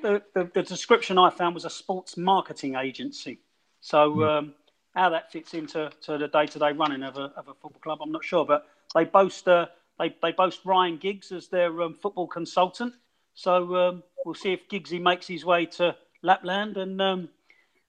the, 0.00 0.22
the, 0.34 0.50
the 0.54 0.62
description 0.62 1.18
I 1.18 1.30
found 1.30 1.54
was 1.54 1.64
a 1.64 1.70
sports 1.70 2.16
marketing 2.16 2.76
agency. 2.76 3.38
So 3.80 4.24
um, 4.24 4.54
how 4.94 5.10
that 5.10 5.32
fits 5.32 5.54
into 5.54 5.90
to 6.02 6.18
the 6.18 6.28
day 6.28 6.46
to 6.46 6.58
day 6.58 6.72
running 6.72 7.02
of 7.02 7.16
a, 7.16 7.32
of 7.36 7.48
a 7.48 7.54
football 7.54 7.80
club, 7.82 7.98
I'm 8.02 8.12
not 8.12 8.24
sure. 8.24 8.44
But 8.44 8.66
they 8.94 9.04
boast 9.04 9.48
uh, 9.48 9.66
they, 9.98 10.14
they 10.22 10.32
boast 10.32 10.60
Ryan 10.64 10.98
Giggs 10.98 11.32
as 11.32 11.48
their 11.48 11.82
um, 11.82 11.96
football 12.00 12.26
consultant. 12.26 12.94
So 13.34 13.76
um, 13.76 14.02
we'll 14.24 14.34
see 14.34 14.52
if 14.52 14.68
Giggsy 14.68 15.00
makes 15.00 15.26
his 15.26 15.44
way 15.44 15.66
to 15.66 15.96
Lapland 16.22 16.76
and 16.76 17.00
um, 17.00 17.28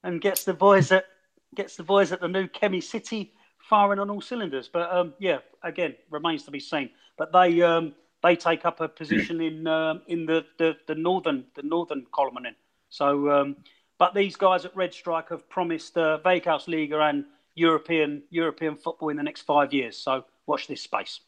and 0.04 0.22
gets 0.22 0.44
the 0.44 0.54
boys 0.54 0.92
at 0.92 1.06
gets 1.56 1.76
the 1.76 1.84
boys 1.84 2.12
at 2.12 2.22
the 2.22 2.28
new 2.28 2.48
Kemi 2.48 2.82
City 2.82 3.34
firing 3.60 4.00
on 4.00 4.10
all 4.10 4.22
cylinders. 4.22 4.68
But 4.68 4.92
um, 4.92 5.14
yeah, 5.20 5.40
again, 5.62 5.96
remains 6.10 6.44
to 6.44 6.52
be 6.52 6.60
seen. 6.60 6.90
But 7.18 7.32
they 7.32 7.62
um, 7.62 7.94
they 8.24 8.36
take 8.36 8.66
up 8.66 8.80
a 8.80 8.88
position 8.88 9.42
in 9.42 9.68
um, 9.68 10.02
in 10.08 10.26
the, 10.26 10.46
the, 10.58 10.76
the 10.88 10.96
northern 10.96 11.46
the 11.56 11.62
northern 11.62 12.06
column. 12.12 12.48
So, 12.90 13.30
um, 13.30 13.58
but 14.00 14.14
these 14.14 14.36
guys 14.36 14.66
at 14.66 14.76
Red 14.76 14.94
Strike 14.94 15.30
have 15.30 15.48
promised 15.50 15.98
uh, 15.98 16.20
Veikkausliiga 16.26 17.10
and 17.10 17.26
European 17.56 18.24
European 18.30 18.76
football 18.76 19.10
in 19.10 19.18
the 19.18 19.24
next 19.24 19.42
five 19.42 19.74
years. 19.74 19.98
So 19.98 20.26
watch 20.48 20.68
this 20.68 20.82
space. 20.82 21.20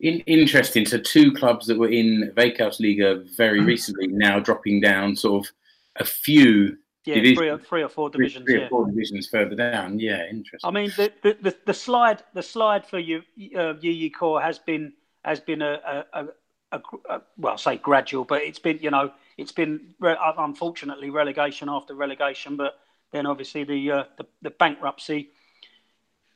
In, 0.00 0.20
interesting. 0.20 0.86
So 0.86 0.98
two 0.98 1.32
clubs 1.32 1.66
that 1.66 1.78
were 1.78 1.90
in 1.90 2.32
Veikkausliiga 2.36 3.36
very 3.36 3.60
recently 3.60 4.08
now 4.08 4.38
dropping 4.38 4.80
down 4.80 5.16
sort 5.16 5.46
of 5.46 5.52
a 5.96 6.04
few 6.04 6.78
Yeah, 7.06 7.14
three 7.34 7.48
or, 7.48 7.58
three 7.58 7.82
or 7.82 7.88
four 7.88 8.10
divisions. 8.10 8.44
three 8.44 8.58
yeah. 8.58 8.66
or 8.66 8.68
four 8.68 8.86
divisions 8.86 9.28
further 9.28 9.54
down. 9.54 9.98
Yeah, 9.98 10.26
interesting. 10.28 10.68
I 10.68 10.72
mean, 10.72 10.90
the, 10.96 11.12
the, 11.22 11.36
the, 11.42 11.56
the 11.66 11.74
slide 11.74 12.22
the 12.32 12.42
slide 12.42 12.86
for 12.86 12.98
you 12.98 13.22
uh, 13.56 13.74
Core 14.18 14.40
has 14.40 14.58
been 14.58 14.92
has 15.24 15.40
been 15.40 15.62
a, 15.62 16.04
a, 16.12 16.26
a, 16.74 17.14
a, 17.14 17.22
well, 17.38 17.56
say 17.56 17.76
gradual, 17.76 18.24
but 18.24 18.42
it's 18.42 18.58
been 18.58 18.78
you 18.80 18.90
know 18.90 19.12
it's 19.36 19.52
been 19.52 19.94
re- 20.00 20.16
unfortunately 20.38 21.10
relegation 21.10 21.68
after 21.68 21.94
relegation, 21.94 22.56
but 22.56 22.78
then 23.12 23.26
obviously 23.26 23.64
the 23.64 23.90
uh, 23.90 24.04
the, 24.18 24.26
the 24.42 24.50
bankruptcy. 24.50 25.30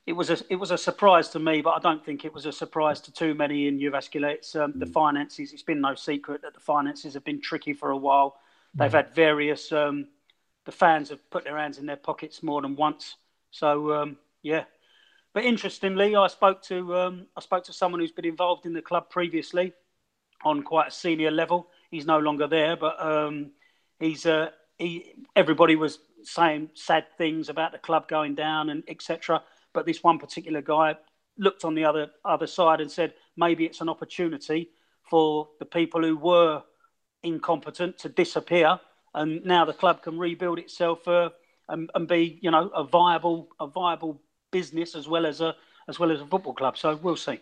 It 0.05 0.13
was 0.13 0.29
a 0.29 0.37
it 0.49 0.55
was 0.55 0.71
a 0.71 0.77
surprise 0.77 1.29
to 1.29 1.39
me, 1.39 1.61
but 1.61 1.71
I 1.71 1.79
don't 1.79 2.03
think 2.03 2.25
it 2.25 2.33
was 2.33 2.45
a 2.45 2.51
surprise 2.51 2.99
to 3.01 3.11
too 3.11 3.35
many 3.35 3.67
in 3.67 3.79
Jyväskylä. 3.79 4.33
It's 4.33 4.55
um, 4.55 4.73
the 4.75 4.87
finances. 4.87 5.53
It's 5.53 5.63
been 5.63 5.81
no 5.81 5.93
secret 5.95 6.41
that 6.41 6.53
the 6.53 6.59
finances 6.59 7.13
have 7.13 7.23
been 7.23 7.41
tricky 7.41 7.73
for 7.73 7.91
a 7.91 7.97
while. 7.97 8.37
They've 8.73 8.91
had 8.91 9.13
various. 9.13 9.71
Um, 9.71 10.07
the 10.65 10.71
fans 10.71 11.09
have 11.09 11.27
put 11.29 11.43
their 11.43 11.57
hands 11.57 11.77
in 11.77 11.85
their 11.85 11.97
pockets 11.97 12.43
more 12.43 12.61
than 12.61 12.75
once. 12.75 13.15
So 13.51 13.93
um, 13.93 14.17
yeah, 14.41 14.63
but 15.33 15.43
interestingly, 15.43 16.15
I 16.15 16.27
spoke 16.27 16.63
to 16.63 16.95
um, 16.97 17.27
I 17.37 17.41
spoke 17.41 17.63
to 17.65 17.73
someone 17.73 18.01
who's 18.01 18.11
been 18.11 18.25
involved 18.25 18.65
in 18.65 18.73
the 18.73 18.81
club 18.81 19.09
previously 19.09 19.73
on 20.43 20.63
quite 20.63 20.87
a 20.87 20.91
senior 20.91 21.31
level. 21.31 21.69
He's 21.91 22.05
no 22.05 22.19
longer 22.19 22.47
there, 22.47 22.75
but 22.75 23.01
um, 23.03 23.51
he's 23.99 24.25
uh, 24.25 24.49
he. 24.77 25.13
Everybody 25.35 25.75
was 25.75 25.99
saying 26.23 26.69
sad 26.73 27.05
things 27.17 27.49
about 27.49 27.71
the 27.71 27.77
club 27.77 28.07
going 28.07 28.35
down 28.35 28.69
and 28.69 28.83
etc. 28.87 29.43
But 29.73 29.85
this 29.85 30.03
one 30.03 30.19
particular 30.19 30.61
guy 30.61 30.95
looked 31.37 31.65
on 31.65 31.75
the 31.75 31.85
other 31.85 32.11
other 32.25 32.47
side 32.47 32.81
and 32.81 32.91
said 32.91 33.13
maybe 33.35 33.65
it's 33.65 33.81
an 33.81 33.89
opportunity 33.89 34.69
for 35.09 35.49
the 35.59 35.65
people 35.65 36.03
who 36.03 36.15
were 36.15 36.61
incompetent 37.23 37.97
to 37.99 38.09
disappear, 38.09 38.79
and 39.13 39.43
now 39.43 39.65
the 39.65 39.73
club 39.73 40.03
can 40.03 40.17
rebuild 40.17 40.59
itself 40.59 41.07
uh, 41.07 41.29
and, 41.67 41.89
and 41.95 42.07
be, 42.07 42.39
you 42.41 42.51
know, 42.51 42.69
a 42.69 42.83
viable 42.83 43.49
a 43.59 43.67
viable 43.67 44.21
business 44.51 44.95
as 44.95 45.07
well 45.07 45.25
as 45.25 45.41
a 45.41 45.55
as 45.87 45.99
well 45.99 46.11
as 46.11 46.21
a 46.21 46.25
football 46.25 46.53
club. 46.53 46.77
So 46.77 46.95
we'll 46.95 47.15
see. 47.15 47.39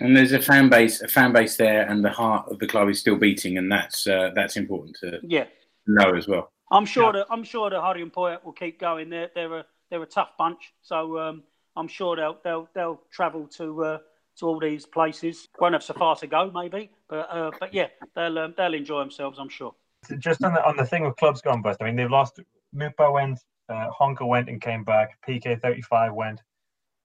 And 0.00 0.16
there's 0.16 0.32
a 0.32 0.40
fan 0.40 0.68
base, 0.68 1.02
a 1.02 1.08
fan 1.08 1.32
base 1.32 1.56
there, 1.56 1.88
and 1.88 2.04
the 2.04 2.10
heart 2.10 2.50
of 2.50 2.58
the 2.58 2.66
club 2.66 2.88
is 2.88 2.98
still 2.98 3.16
beating, 3.16 3.58
and 3.58 3.70
that's 3.70 4.06
uh, 4.06 4.30
that's 4.34 4.56
important 4.56 4.96
to 5.00 5.20
Yeah, 5.22 5.44
know 5.86 6.14
as 6.16 6.26
well. 6.26 6.52
I'm 6.70 6.86
sure 6.86 7.12
that 7.12 7.26
I'm 7.30 7.44
sure 7.44 7.70
that 7.70 7.80
Harjun 7.80 8.10
Pojat 8.12 8.44
will 8.44 8.52
keep 8.52 8.80
going. 8.80 9.10
They're 9.10 9.30
they're 9.34 9.58
a 9.58 9.66
they're 9.90 10.02
a 10.02 10.06
tough 10.06 10.30
bunch. 10.38 10.72
So 10.82 11.18
um, 11.18 11.42
I'm 11.76 11.88
sure 11.88 12.16
they'll 12.16 12.38
they'll 12.42 12.68
they'll 12.74 13.00
travel 13.10 13.46
to 13.58 13.84
uh, 13.84 13.98
to 14.38 14.46
all 14.46 14.58
these 14.58 14.86
places. 14.86 15.48
Won't 15.58 15.74
have 15.74 15.82
so 15.82 15.94
far 15.94 16.16
to 16.16 16.26
go, 16.26 16.50
maybe, 16.50 16.90
but 17.08 17.28
uh, 17.30 17.50
but 17.58 17.74
yeah, 17.74 17.88
they'll 18.14 18.38
um, 18.38 18.54
they'll 18.56 18.74
enjoy 18.74 19.00
themselves. 19.00 19.38
I'm 19.38 19.48
sure. 19.48 19.74
Just 20.18 20.42
on 20.42 20.54
the 20.54 20.66
on 20.66 20.76
the 20.76 20.86
thing 20.86 21.04
with 21.04 21.16
clubs 21.16 21.42
gone 21.42 21.60
bust. 21.60 21.82
I 21.82 21.84
mean, 21.84 21.96
they've 21.96 22.10
lost. 22.10 22.40
MyPa 22.74 23.12
went, 23.12 23.40
uh, 23.68 23.88
Honka 23.90 24.26
went 24.26 24.48
and 24.48 24.60
came 24.60 24.84
back. 24.84 25.18
PK 25.28 25.60
thirty 25.60 25.82
five 25.82 26.14
went. 26.14 26.40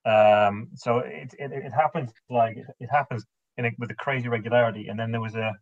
Um, 0.05 0.69
so 0.75 0.99
it, 0.99 1.33
it 1.39 1.51
it 1.51 1.73
happens 1.73 2.11
like 2.29 2.57
it, 2.57 2.89
happens 2.91 3.25
in 3.57 3.65
a, 3.65 3.71
with 3.79 3.89
a 3.91 3.95
crazy 3.95 4.27
regularity. 4.27 4.87
And 4.87 4.99
then 4.99 5.11
there 5.11 5.21
was 5.21 5.35
a 5.35 5.53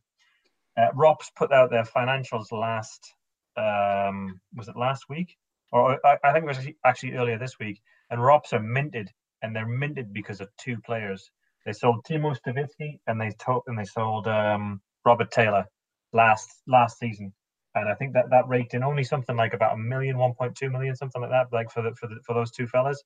uh, 0.77 0.87
Rops 0.93 1.31
put 1.35 1.51
out 1.51 1.69
their 1.69 1.83
financials 1.83 2.51
last. 2.51 3.13
Um, 3.55 4.39
was 4.55 4.67
it 4.67 4.75
last 4.75 5.05
week? 5.09 5.37
Or 5.71 5.99
I, 6.05 6.17
I 6.23 6.33
think 6.33 6.45
it 6.45 6.47
was 6.47 6.67
actually 6.85 7.13
earlier 7.13 7.37
this 7.37 7.59
week. 7.59 7.81
And 8.09 8.21
Rops 8.21 8.53
are 8.53 8.59
minted, 8.59 9.09
and 9.41 9.55
they're 9.55 9.67
minted 9.67 10.13
because 10.13 10.41
of 10.41 10.49
two 10.57 10.77
players. 10.81 11.29
They 11.65 11.73
sold 11.73 12.03
Timo 12.03 12.35
Stavitski 12.37 12.99
and 13.07 13.19
they 13.19 13.31
and 13.67 13.79
they 13.79 13.85
sold 13.85 14.27
um, 14.27 14.81
Robert 15.05 15.31
Taylor 15.31 15.65
last 16.11 16.61
last 16.67 16.99
season, 16.99 17.33
and 17.75 17.89
I 17.89 17.95
think 17.95 18.13
that 18.13 18.29
that 18.29 18.47
raked 18.47 18.73
in 18.73 18.83
only 18.83 19.03
something 19.03 19.35
like 19.35 19.53
about 19.53 19.73
a 19.73 19.77
million, 19.77 20.17
1.2 20.17 20.71
million, 20.71 20.95
something 20.95 21.21
like 21.21 21.31
that, 21.31 21.47
like 21.51 21.71
for 21.71 21.81
the 21.81 21.95
for 21.95 22.07
the, 22.07 22.19
for 22.25 22.33
those 22.33 22.51
two 22.51 22.67
fellas, 22.67 23.01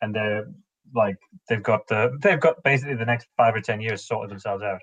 and 0.00 0.14
they're 0.14 0.46
like 0.94 1.16
they've 1.48 1.62
got 1.62 1.86
the 1.88 2.16
they've 2.20 2.40
got 2.40 2.62
basically 2.62 2.94
the 2.94 3.04
next 3.04 3.28
five 3.36 3.54
or 3.54 3.60
ten 3.60 3.80
years 3.80 4.06
sorted 4.06 4.30
themselves 4.30 4.62
out. 4.62 4.80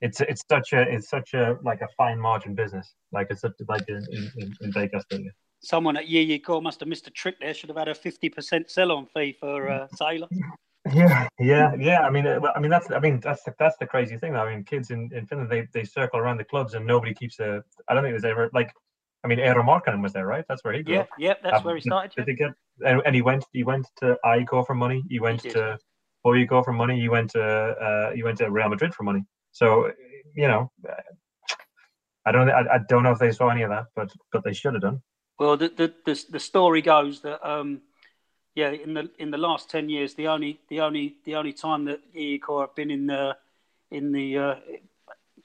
It's 0.00 0.20
it's 0.20 0.42
such 0.50 0.72
a 0.72 0.82
it's 0.82 1.08
such 1.08 1.34
a 1.34 1.56
like 1.62 1.80
a 1.80 1.88
fine 1.96 2.18
margin 2.20 2.54
business, 2.54 2.94
like 3.12 3.28
it's 3.30 3.40
such 3.40 3.52
like 3.68 3.88
in 3.88 4.04
in, 4.60 4.72
Vegas. 4.72 5.04
League. 5.10 5.30
Someone 5.60 5.96
at 5.96 6.06
JJK 6.06 6.62
must 6.62 6.80
have 6.80 6.88
missed 6.88 7.06
a 7.08 7.10
trick 7.10 7.36
there. 7.40 7.52
Should 7.52 7.70
have 7.70 7.78
had 7.78 7.88
a 7.88 7.94
50% 7.94 8.70
sell-on 8.70 9.06
fee 9.06 9.36
for 9.40 9.68
uh, 9.68 9.88
Taylor. 9.98 10.28
Yeah, 10.92 11.28
yeah, 11.38 11.74
yeah. 11.78 12.00
I 12.02 12.10
mean, 12.10 12.26
uh, 12.26 12.40
I 12.54 12.60
mean 12.60 12.70
that's 12.70 12.90
I 12.90 13.00
mean 13.00 13.20
that's 13.20 13.42
the, 13.42 13.54
that's 13.58 13.76
the 13.78 13.86
crazy 13.86 14.16
thing. 14.16 14.36
I 14.36 14.48
mean, 14.50 14.64
kids 14.64 14.90
in, 14.90 15.10
in 15.12 15.26
Finland 15.26 15.50
they, 15.50 15.66
they 15.72 15.84
circle 15.84 16.18
around 16.20 16.38
the 16.38 16.44
clubs 16.44 16.74
and 16.74 16.86
nobody 16.86 17.12
keeps 17.12 17.40
a. 17.40 17.62
I 17.88 17.94
don't 17.94 18.02
think 18.02 18.12
there's 18.12 18.24
ever 18.24 18.50
like. 18.54 18.72
I 19.24 19.28
mean, 19.28 19.38
Eero 19.38 19.64
Markkanen 19.64 20.02
was 20.02 20.12
there, 20.12 20.26
right? 20.26 20.44
That's 20.48 20.62
where 20.64 20.74
he 20.74 20.82
grew 20.82 20.94
Yeah, 20.94 21.00
up. 21.00 21.08
yeah, 21.18 21.34
that's 21.42 21.58
Um, 21.58 21.64
where 21.64 21.74
he 21.74 21.80
started. 21.80 22.12
Did 22.14 22.20
yeah. 22.20 22.24
they 22.26 22.36
get? 22.36 22.52
And, 22.88 23.02
and 23.04 23.14
he 23.14 23.22
went. 23.22 23.44
He 23.52 23.64
went 23.64 23.86
to 23.96 24.16
AIK 24.24 24.50
for 24.66 24.74
money. 24.74 25.02
He 25.08 25.18
went 25.18 25.42
did. 25.42 25.52
to 25.54 25.78
Boyko 26.24 26.64
for 26.64 26.72
money. 26.72 27.00
He 27.00 27.08
went 27.08 27.30
to. 27.30 27.42
Uh, 27.42 28.12
he 28.12 28.22
went 28.22 28.38
to 28.38 28.50
Real 28.50 28.68
Madrid 28.68 28.94
for 28.94 29.02
money. 29.02 29.24
So, 29.50 29.90
you 30.34 30.46
know, 30.46 30.70
I 32.24 32.32
don't. 32.32 32.50
I, 32.50 32.60
I 32.74 32.78
don't 32.88 33.02
know 33.02 33.12
if 33.12 33.18
they 33.18 33.32
saw 33.32 33.48
any 33.48 33.62
of 33.62 33.70
that, 33.70 33.86
but 33.96 34.12
but 34.32 34.44
they 34.44 34.52
should 34.52 34.74
have 34.74 34.82
done. 34.82 35.02
Well, 35.38 35.56
the, 35.56 35.68
the 35.68 35.94
the 36.04 36.24
the 36.30 36.40
story 36.40 36.82
goes 36.82 37.20
that 37.22 37.44
um, 37.48 37.82
yeah, 38.54 38.70
in 38.70 38.94
the 38.94 39.10
in 39.18 39.30
the 39.30 39.38
last 39.38 39.70
ten 39.70 39.88
years, 39.88 40.14
the 40.14 40.28
only 40.28 40.60
the 40.68 40.80
only 40.80 41.16
the 41.24 41.34
only 41.36 41.52
time 41.52 41.86
that 41.86 42.00
Core 42.42 42.66
have 42.66 42.74
been 42.74 42.90
in 42.90 43.06
the 43.06 43.36
in 43.90 44.12
the 44.12 44.38
uh, 44.38 44.54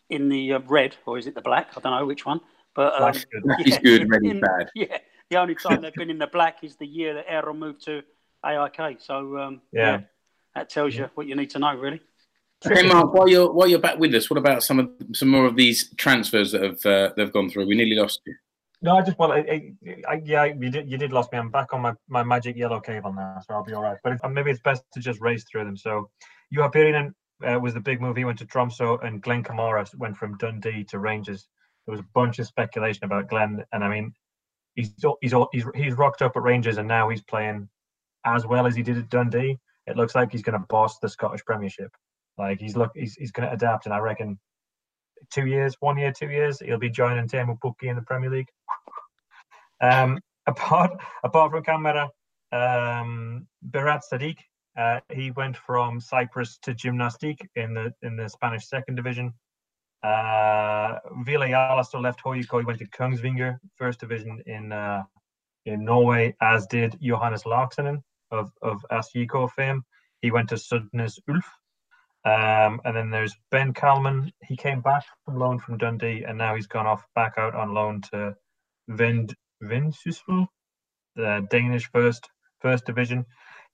in 0.09 0.29
the 0.29 0.53
uh, 0.53 0.59
red 0.67 0.95
or 1.05 1.17
is 1.17 1.27
it 1.27 1.35
the 1.35 1.41
black? 1.41 1.69
I 1.77 1.79
don't 1.79 1.97
know 1.97 2.05
which 2.05 2.25
one. 2.25 2.41
But 2.75 2.93
um, 2.93 2.99
Black's 2.99 3.25
good. 3.25 3.43
He's 3.65 3.77
good, 3.79 4.09
red 4.09 4.23
is 4.23 4.31
in- 4.31 4.39
bad. 4.39 4.69
Yeah, 4.75 4.97
the 5.29 5.37
only 5.37 5.55
time 5.55 5.81
they've 5.81 5.93
been 5.93 6.09
in 6.09 6.17
the 6.19 6.27
black 6.27 6.63
is 6.63 6.75
the 6.75 6.87
year 6.87 7.13
that 7.15 7.27
Eero 7.27 7.57
moved 7.57 7.83
to 7.85 8.01
AIK. 8.45 8.99
So 8.99 9.37
um, 9.37 9.61
Yeah. 9.71 10.01
that 10.55 10.69
tells 10.69 10.95
you 10.95 11.09
what 11.15 11.27
you 11.27 11.35
need 11.35 11.49
to 11.51 11.59
know, 11.59 11.75
really. 11.75 12.01
Okay, 12.65 12.87
Mark, 12.87 13.13
while 13.13 13.27
you're 13.27 13.51
while 13.51 13.67
you're 13.67 13.79
back 13.79 13.99
with 13.99 14.13
us, 14.15 14.29
what 14.29 14.37
about 14.37 14.63
some 14.63 14.79
of 14.79 14.89
some 15.13 15.27
more 15.27 15.45
of 15.45 15.57
these 15.57 15.93
transfers 15.97 16.53
that 16.53 16.61
have 16.63 16.85
uh, 16.85 17.13
they've 17.17 17.33
gone 17.33 17.49
through? 17.49 17.67
We 17.67 17.75
nearly 17.75 17.95
lost 17.95 18.21
you. 18.25 18.35
No, 18.81 18.97
I 18.97 19.01
just 19.01 19.19
well, 19.19 19.33
I, 19.33 19.39
I, 19.39 19.73
I, 20.07 20.21
yeah, 20.23 20.45
you 20.45 20.69
did 20.69 20.89
you 20.89 20.97
did 20.97 21.11
lost 21.11 21.31
me. 21.33 21.39
I'm 21.39 21.49
back 21.49 21.73
on 21.73 21.81
my, 21.81 21.93
my 22.07 22.23
magic 22.23 22.55
yellow 22.55 22.79
cable 22.79 23.11
now, 23.11 23.39
so 23.45 23.53
I'll 23.53 23.63
be 23.65 23.73
all 23.73 23.81
right. 23.83 23.97
But 24.03 24.13
it's, 24.13 24.21
maybe 24.29 24.51
it's 24.51 24.61
best 24.61 24.83
to 24.93 25.01
just 25.01 25.19
race 25.19 25.43
through 25.43 25.65
them. 25.65 25.75
So, 25.75 26.09
Juha 26.55 26.71
Pirinen 26.73 27.13
uh, 27.45 27.59
was 27.59 27.73
the 27.73 27.79
big 27.81 27.99
move. 28.01 28.15
He 28.15 28.23
went 28.25 28.39
to 28.39 28.45
Tromso, 28.45 28.97
and 28.97 29.21
Glenn 29.21 29.43
Kamara 29.43 29.93
went 29.97 30.15
from 30.15 30.37
Dundee 30.37 30.85
to 30.85 30.99
Rangers. 30.99 31.47
There 31.85 31.91
was 31.91 31.99
a 31.99 32.07
bunch 32.13 32.39
of 32.39 32.47
speculation 32.47 33.05
about 33.05 33.29
Glenn, 33.29 33.63
and 33.71 33.83
I 33.83 33.89
mean, 33.89 34.13
he's 34.75 34.93
he's 35.21 35.33
he's 35.51 35.65
he's 35.75 35.93
rocked 35.93 36.21
up 36.21 36.35
at 36.35 36.43
Rangers, 36.43 36.77
and 36.77 36.87
now 36.87 37.09
he's 37.09 37.23
playing 37.23 37.69
as 38.25 38.45
well 38.45 38.65
as 38.65 38.75
he 38.75 38.83
did 38.83 38.97
at 38.97 39.09
Dundee. 39.09 39.59
It 39.85 39.97
looks 39.97 40.15
like 40.15 40.31
he's 40.31 40.43
going 40.43 40.59
to 40.59 40.65
boss 40.69 40.99
the 40.99 41.09
Scottish 41.09 41.43
Premiership. 41.45 41.91
Like 42.37 42.59
he's 42.59 42.75
look 42.75 42.91
he's 42.95 43.15
he's 43.15 43.31
going 43.31 43.47
to 43.47 43.53
adapt, 43.53 43.85
and 43.85 43.93
I 43.93 43.99
reckon 43.99 44.39
two 45.31 45.45
years, 45.45 45.75
one 45.79 45.97
year, 45.97 46.11
two 46.11 46.29
years, 46.29 46.59
he'll 46.59 46.77
be 46.77 46.89
joining 46.89 47.27
Teemu 47.27 47.57
Pukki 47.59 47.89
in 47.89 47.95
the 47.95 48.01
Premier 48.01 48.29
League. 48.29 48.49
Um, 49.81 50.19
apart 50.47 50.91
apart 51.23 51.51
from 51.51 51.63
Kamara, 51.63 52.09
um, 52.51 53.47
Berat 53.69 54.03
Sadik, 54.03 54.37
uh, 54.77 54.99
he 55.11 55.31
went 55.31 55.57
from 55.57 55.99
Cyprus 55.99 56.57
to 56.63 56.73
Gimnàstic 56.73 57.39
in 57.55 57.73
the 57.73 57.93
in 58.01 58.15
the 58.15 58.29
Spanish 58.29 58.67
second 58.67 58.95
division. 58.95 59.33
Uh, 60.03 60.99
Ville 61.23 61.53
Alistair 61.55 62.01
left 62.01 62.21
Hoyko. 62.23 62.59
He 62.59 62.65
went 62.65 62.79
to 62.79 62.87
Kongsvinger, 62.89 63.57
first 63.77 63.99
division 64.01 64.41
in 64.45 64.71
uh, 64.71 65.03
in 65.65 65.85
Norway, 65.85 66.35
as 66.41 66.67
did 66.67 66.97
Johannes 67.01 67.43
Laaksonen 67.43 68.01
of 68.31 68.51
of 68.61 68.85
AS-JK 68.91 69.51
fame. 69.51 69.83
He 70.21 70.31
went 70.31 70.49
to 70.49 70.55
Sandnes 70.55 71.19
Ulf. 71.29 71.45
Um, 72.25 72.79
and 72.85 72.95
then 72.95 73.09
there's 73.09 73.35
Ben 73.51 73.73
Kalman. 73.73 74.31
He 74.43 74.55
came 74.55 74.79
back 74.79 75.03
from 75.25 75.39
loan 75.39 75.59
from 75.59 75.77
Dundee, 75.77 76.23
and 76.23 76.37
now 76.37 76.55
he's 76.55 76.67
gone 76.67 76.87
off 76.87 77.05
back 77.15 77.33
out 77.37 77.53
on 77.53 77.73
loan 77.73 78.01
to 78.11 78.35
Vind 78.87 79.35
Vendsyssel, 79.61 80.47
the 81.15 81.45
Danish 81.49 81.89
first 81.91 82.29
first 82.59 82.85
division. 82.85 83.25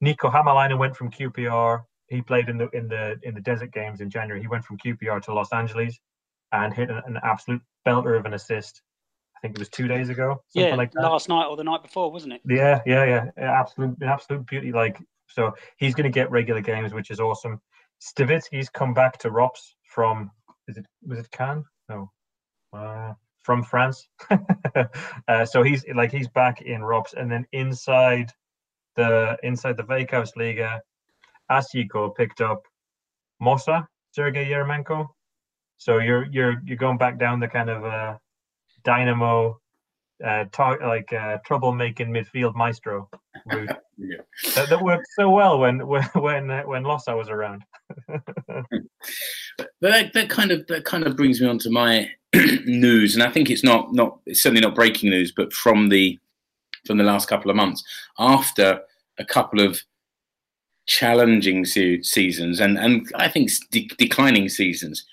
Niko 0.04 0.32
Hämäläinen 0.32 0.78
went 0.78 0.96
from 0.96 1.12
QPR. 1.12 1.84
He 2.08 2.22
played 2.22 2.50
in 2.50 2.58
the 2.58 2.70
in 2.70 2.88
the 2.88 3.20
in 3.24 3.34
the 3.34 3.42
Desert 3.42 3.72
Games 3.72 4.02
in 4.02 4.10
January. 4.10 4.42
He 4.42 4.48
went 4.48 4.66
from 4.66 4.78
QPR 4.78 5.22
to 5.24 5.34
Los 5.34 5.54
Angeles 5.54 6.00
and 6.52 6.74
hit 6.74 6.90
an, 6.90 7.02
an 7.06 7.20
absolute 7.24 7.62
belter 7.88 8.18
of 8.18 8.26
an 8.26 8.34
assist. 8.34 8.82
I 9.38 9.40
think 9.42 9.56
it 9.56 9.60
was 9.60 9.70
two 9.70 9.88
days 9.88 10.10
ago. 10.10 10.44
Yeah, 10.54 10.76
like 10.76 10.92
that. 10.94 11.02
last 11.02 11.30
night 11.30 11.46
or 11.46 11.56
the 11.56 11.64
night 11.64 11.82
before, 11.82 12.12
wasn't 12.12 12.34
it? 12.34 12.42
Yeah, 12.46 12.82
yeah, 12.86 13.06
yeah. 13.38 13.60
Absolute, 13.60 13.96
absolute 14.04 14.46
beauty. 14.46 14.72
Like 14.74 14.98
so, 15.28 15.54
he's 15.78 15.96
going 15.96 16.12
to 16.12 16.14
get 16.14 16.30
regular 16.30 16.62
games, 16.62 16.94
which 16.94 17.10
is 17.10 17.20
awesome. 17.20 17.62
Stavitski's 18.02 18.70
come 18.70 18.94
back 18.94 19.18
to 19.20 19.32
Rops 19.32 19.76
from 19.84 20.32
is 20.68 20.78
it 20.78 20.86
was 21.06 21.20
it 21.20 21.32
Cannes? 21.32 21.66
No, 21.88 22.12
uh, 22.74 23.14
from 23.44 23.64
France. 23.64 24.08
uh, 25.28 25.46
so 25.46 25.64
he's 25.64 25.86
like 25.96 26.12
he's 26.12 26.28
back 26.28 26.62
in 26.62 26.84
Rops, 26.84 27.14
and 27.14 27.32
then 27.32 27.46
inside 27.54 28.32
the 28.96 29.38
inside 29.44 29.78
the 29.78 29.84
Veikkaus 29.84 30.36
Liga, 30.36 30.82
AS-JK 31.50 32.16
picked 32.16 32.42
up 32.42 32.64
Mossa 33.42 33.88
Sergei 34.12 34.50
Eremenko. 34.50 35.08
So 35.80 35.98
you're 36.00 36.26
you're 36.26 36.62
you're 36.66 36.78
going 36.78 36.98
back 36.98 37.18
down 37.18 37.40
the 37.40 37.48
kind 37.48 37.70
of 37.70 37.86
uh, 37.86 38.18
dynamo, 38.84 39.60
uh, 40.24 40.46
talk 40.52 40.82
like 40.82 41.12
uh, 41.14 41.38
troublemaking 41.48 42.10
midfield 42.10 42.56
maestro 42.56 43.10
route. 43.48 43.70
Yeah. 44.02 44.22
that, 44.56 44.70
that 44.70 44.82
worked 44.82 45.08
so 45.14 45.30
well 45.30 45.60
when 45.60 45.86
when 45.86 46.04
when 46.16 46.50
uh, 46.50 46.64
when 46.64 46.84
Lossa 46.84 47.18
was 47.18 47.28
around. 47.30 47.64
But 49.58 49.68
that, 49.82 50.14
that 50.14 50.30
kind 50.30 50.52
of 50.52 50.66
that 50.68 50.86
kind 50.86 51.06
of 51.06 51.18
brings 51.18 51.42
me 51.42 51.48
on 51.48 51.60
to 51.60 51.70
my 51.70 52.10
news, 52.34 53.14
and 53.14 53.22
I 53.22 53.30
think 53.30 53.50
it's 53.50 53.64
not 53.64 53.92
not 53.94 54.20
it's 54.26 54.42
certainly 54.42 54.62
not 54.62 54.74
breaking 54.76 55.10
news, 55.10 55.34
but 55.36 55.52
from 55.52 55.90
the 55.90 56.18
from 56.86 56.98
the 56.98 57.04
last 57.04 57.28
couple 57.28 57.52
of 57.52 57.58
months 57.58 57.84
after 58.18 58.80
a 59.18 59.26
couple 59.26 59.60
of 59.60 59.82
challenging 60.88 61.66
se- 61.66 62.04
seasons 62.04 62.62
and 62.62 62.78
and 62.80 63.12
I 63.16 63.28
think 63.28 63.52
de- 63.70 63.92
declining 63.98 64.48
seasons, 64.48 65.06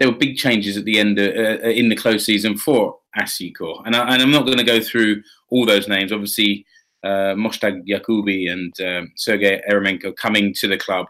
there 0.00 0.10
were 0.10 0.16
big 0.16 0.36
changes 0.36 0.78
at 0.78 0.86
the 0.86 0.98
end 0.98 1.18
of, 1.18 1.28
uh, 1.28 1.68
in 1.68 1.90
the 1.90 1.94
close 1.94 2.24
season 2.24 2.56
for 2.56 2.98
AS-JK, 3.16 3.82
and, 3.84 3.94
I, 3.94 4.14
and 4.14 4.22
I'm 4.22 4.30
not 4.30 4.46
going 4.46 4.58
to 4.58 4.64
go 4.64 4.80
through 4.80 5.22
all 5.50 5.66
those 5.66 5.88
names. 5.88 6.10
Obviously, 6.10 6.66
uh, 7.04 7.34
Moshtagh 7.36 7.86
Yaghoubi 7.86 8.50
and 8.50 8.72
um, 8.80 9.12
Sergei 9.14 9.60
Eremenko 9.70 10.16
coming 10.16 10.54
to 10.54 10.66
the 10.66 10.78
club 10.78 11.06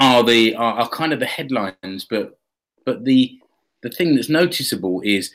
are 0.00 0.24
the 0.24 0.54
are, 0.56 0.80
are 0.80 0.88
kind 0.88 1.12
of 1.12 1.20
the 1.20 1.26
headlines, 1.26 2.04
but 2.10 2.38
but 2.84 3.04
the 3.04 3.38
the 3.82 3.90
thing 3.90 4.16
that's 4.16 4.28
noticeable 4.28 5.00
is 5.04 5.30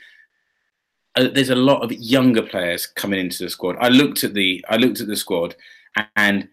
uh, 1.15 1.29
there's 1.33 1.49
a 1.49 1.55
lot 1.55 1.83
of 1.83 1.91
younger 1.93 2.41
players 2.41 2.85
coming 2.85 3.19
into 3.19 3.43
the 3.43 3.49
squad. 3.49 3.77
I 3.79 3.87
looked 3.87 4.25
at 4.25 4.33
the 4.33 4.63
I 4.69 4.75
looked 4.75 4.99
at 4.99 5.07
the 5.07 5.15
squad, 5.15 5.55
and 6.17 6.49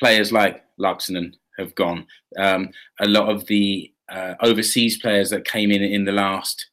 players 0.00 0.32
like 0.32 0.64
Laaksonen 0.80 1.34
have 1.58 1.74
gone. 1.76 2.06
Um, 2.36 2.70
a 3.00 3.06
lot 3.06 3.28
of 3.28 3.46
the 3.46 3.92
uh, 4.08 4.34
overseas 4.40 4.98
players 4.98 5.30
that 5.30 5.44
came 5.44 5.70
in 5.70 5.82
in 5.82 6.04
the 6.04 6.12
last, 6.12 6.66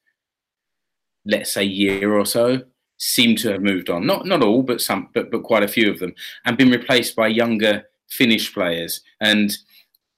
let's 1.26 1.54
say, 1.54 1.64
year 1.64 2.14
or 2.14 2.26
so, 2.26 2.62
seem 2.98 3.36
to 3.38 3.52
have 3.52 3.62
moved 3.62 3.90
on. 3.90 4.06
Not 4.06 4.26
not 4.26 4.44
all, 4.44 4.64
but 4.64 4.82
some, 4.82 5.10
but 5.14 5.32
but 5.32 5.44
quite 5.44 5.64
a 5.64 5.68
few 5.68 5.90
of 5.92 6.00
them, 6.00 6.14
and 6.46 6.58
been 6.58 6.72
replaced 6.72 7.16
by 7.16 7.28
younger 7.28 7.84
Finnish 8.10 8.54
players, 8.54 9.02
and 9.20 9.58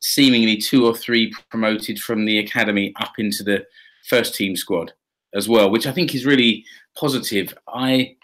seemingly 0.01 0.57
two 0.57 0.85
or 0.85 0.95
three 0.95 1.33
promoted 1.49 1.99
from 1.99 2.25
the 2.25 2.39
academy 2.39 2.93
up 2.99 3.13
into 3.17 3.43
the 3.43 3.65
first 4.07 4.35
team 4.35 4.55
squad 4.55 4.93
as 5.33 5.49
well, 5.49 5.69
which 5.71 5.87
I 5.87 5.91
think 5.91 6.13
is 6.13 6.25
really 6.25 6.63
positive. 6.95 7.53
I 7.67 8.15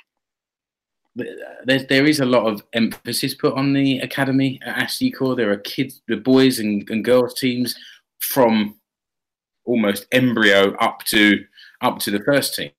there, 1.15 1.85
there 1.89 2.05
is 2.05 2.19
a 2.19 2.25
lot 2.25 2.47
of 2.47 2.63
emphasis 2.73 3.33
put 3.33 3.53
on 3.53 3.73
the 3.73 3.99
academy 3.99 4.59
at 4.65 4.83
AS-JK. 4.83 5.35
There 5.35 5.51
are 5.51 5.57
kids, 5.57 6.01
the 6.07 6.17
boys 6.17 6.59
and, 6.59 6.89
and 6.89 7.03
girls 7.03 7.33
teams 7.33 7.75
from 8.19 8.75
almost 9.71 10.05
embryo 10.11 10.75
up 10.75 11.03
to 11.05 11.43
up 11.81 11.99
to 11.99 12.11
the 12.11 12.23
first 12.23 12.55
team. 12.55 12.71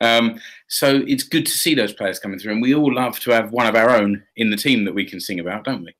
Um, 0.00 0.40
so 0.68 1.02
it's 1.06 1.24
good 1.24 1.44
to 1.44 1.52
see 1.52 1.74
those 1.74 1.92
players 1.92 2.18
coming 2.18 2.38
through, 2.38 2.52
and 2.52 2.62
we 2.62 2.74
all 2.74 2.94
love 2.94 3.20
to 3.20 3.30
have 3.32 3.52
one 3.52 3.66
of 3.66 3.74
our 3.74 3.90
own 3.90 4.22
in 4.36 4.50
the 4.50 4.56
team 4.56 4.84
that 4.84 4.94
we 4.94 5.04
can 5.04 5.20
sing 5.20 5.40
about, 5.40 5.64
don't 5.64 5.84
we? 5.84 5.94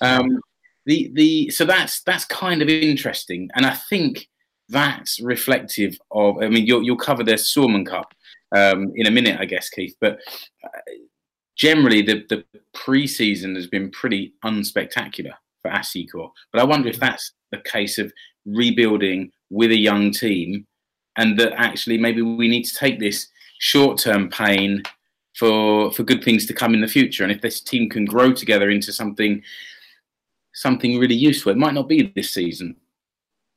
Um, 0.00 0.40
the 0.86 1.10
the 1.14 1.50
so 1.50 1.64
that's 1.64 2.02
that's 2.02 2.24
kind 2.24 2.62
of 2.62 2.68
interesting, 2.68 3.48
and 3.54 3.64
I 3.64 3.74
think 3.74 4.28
that's 4.68 5.20
reflective 5.20 5.96
of. 6.10 6.42
I 6.42 6.48
mean, 6.48 6.66
you'll 6.66 6.82
you'll 6.82 6.96
cover 6.96 7.22
the 7.22 7.34
Suomen 7.34 7.86
Cup 7.86 8.12
um, 8.54 8.92
in 8.96 9.06
a 9.06 9.10
minute, 9.10 9.38
I 9.40 9.44
guess, 9.44 9.68
Keith. 9.68 9.94
But 10.00 10.18
uh, 10.64 10.68
generally, 11.56 12.02
the 12.02 12.24
the 12.28 12.44
pre-season 12.74 13.54
has 13.54 13.66
been 13.66 13.90
pretty 13.90 14.34
unspectacular 14.44 15.32
for 15.62 15.70
AS-JK. 15.70 16.30
But 16.52 16.60
I 16.60 16.64
wonder 16.64 16.88
if 16.88 16.98
that's 16.98 17.32
the 17.50 17.58
case 17.58 17.98
of 17.98 18.12
rebuilding 18.44 19.30
with 19.54 19.70
a 19.70 19.84
young 19.88 20.12
team, 20.12 20.66
and 21.16 21.38
that 21.38 21.52
actually 21.68 21.98
maybe 21.98 22.22
we 22.22 22.48
need 22.48 22.64
to 22.64 22.74
take 22.74 22.98
this 22.98 23.28
short-term 23.58 24.28
pain 24.28 24.82
for 25.38 25.92
for 25.92 26.04
good 26.04 26.22
things 26.24 26.46
to 26.46 26.54
come 26.54 26.74
in 26.74 26.80
the 26.80 26.94
future. 26.98 27.24
And 27.24 27.32
if 27.32 27.40
this 27.40 27.60
team 27.60 27.88
can 27.88 28.04
grow 28.04 28.32
together 28.32 28.68
into 28.70 28.92
something 28.92 29.42
something 30.52 30.98
really 30.98 31.14
useful, 31.30 31.52
it 31.52 31.58
might 31.58 31.74
not 31.74 31.88
be 31.88 32.12
this 32.14 32.32
season, 32.32 32.76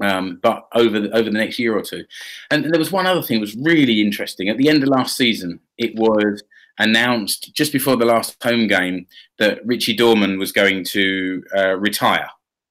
um, 0.01 0.39
but 0.41 0.67
over 0.73 0.99
the, 0.99 1.09
over 1.11 1.29
the 1.29 1.37
next 1.37 1.59
year 1.59 1.77
or 1.77 1.83
two. 1.83 2.03
And 2.49 2.71
there 2.71 2.79
was 2.79 2.91
one 2.91 3.05
other 3.05 3.21
thing 3.21 3.37
that 3.37 3.47
was 3.49 3.55
really 3.71 4.01
interesting. 4.01 4.49
At 4.49 4.57
the 4.57 4.69
end 4.69 4.81
of 4.81 4.89
last 4.89 5.15
season, 5.15 5.59
it 5.77 5.95
was 5.95 6.43
announced 6.79 7.53
just 7.53 7.71
before 7.71 7.97
the 7.97 8.05
last 8.05 8.41
home 8.43 8.67
game 8.67 9.05
that 9.39 9.65
Richie 9.65 9.95
Dorman 9.95 10.39
was 10.39 10.51
going 10.51 10.83
to 10.85 11.43
uh, 11.55 11.75
retire, 11.77 12.29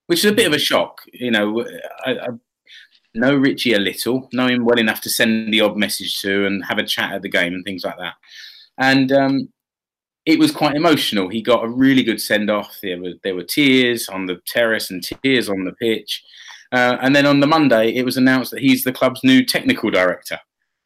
which 0.08 0.24
is 0.24 0.30
a 0.30 0.34
bit 0.34 0.48
of 0.48 0.52
a 0.52 0.58
shock. 0.58 1.02
You 1.12 1.30
know, 1.30 1.64
I, 2.04 2.10
I 2.10 2.28
know 3.16 3.34
Richie 3.34 3.74
a 3.74 3.78
little, 3.78 4.28
know 4.32 4.46
him 4.46 4.64
well 4.64 4.78
enough 4.78 5.00
to 5.02 5.10
send 5.10 5.52
the 5.52 5.60
odd 5.60 5.76
message 5.76 6.20
to 6.20 6.46
and 6.46 6.64
have 6.64 6.78
a 6.78 6.84
chat 6.84 7.12
at 7.12 7.22
the 7.22 7.28
game 7.28 7.54
and 7.54 7.64
things 7.64 7.84
like 7.84 7.98
that. 7.98 8.14
And 8.78 9.12
um, 9.12 9.48
it 10.26 10.38
was 10.38 10.50
quite 10.50 10.74
emotional. 10.74 11.28
He 11.28 11.40
got 11.40 11.64
a 11.64 11.68
really 11.68 12.02
good 12.02 12.20
send 12.20 12.50
off. 12.50 12.76
There 12.82 13.00
were 13.00 13.14
there 13.22 13.34
were 13.34 13.44
tears 13.44 14.08
on 14.08 14.26
the 14.26 14.40
terrace 14.46 14.90
and 14.90 15.02
tears 15.02 15.48
on 15.48 15.64
the 15.64 15.72
pitch. 15.72 16.22
Uh, 16.72 16.96
and 17.00 17.14
then 17.14 17.26
on 17.26 17.38
the 17.38 17.46
Monday, 17.46 17.94
it 17.94 18.04
was 18.04 18.16
announced 18.16 18.50
that 18.50 18.60
he's 18.60 18.82
the 18.82 18.92
club's 18.92 19.22
new 19.22 19.44
technical 19.44 19.88
director, 19.88 20.38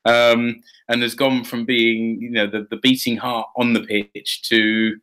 um, 0.05 0.61
and 0.89 1.01
has 1.01 1.15
gone 1.15 1.43
from 1.43 1.65
being 1.65 2.21
you 2.21 2.31
know 2.31 2.47
the, 2.47 2.67
the 2.71 2.77
beating 2.77 3.17
heart 3.17 3.49
on 3.57 3.73
the 3.73 3.81
pitch 3.81 4.43
to 4.43 4.97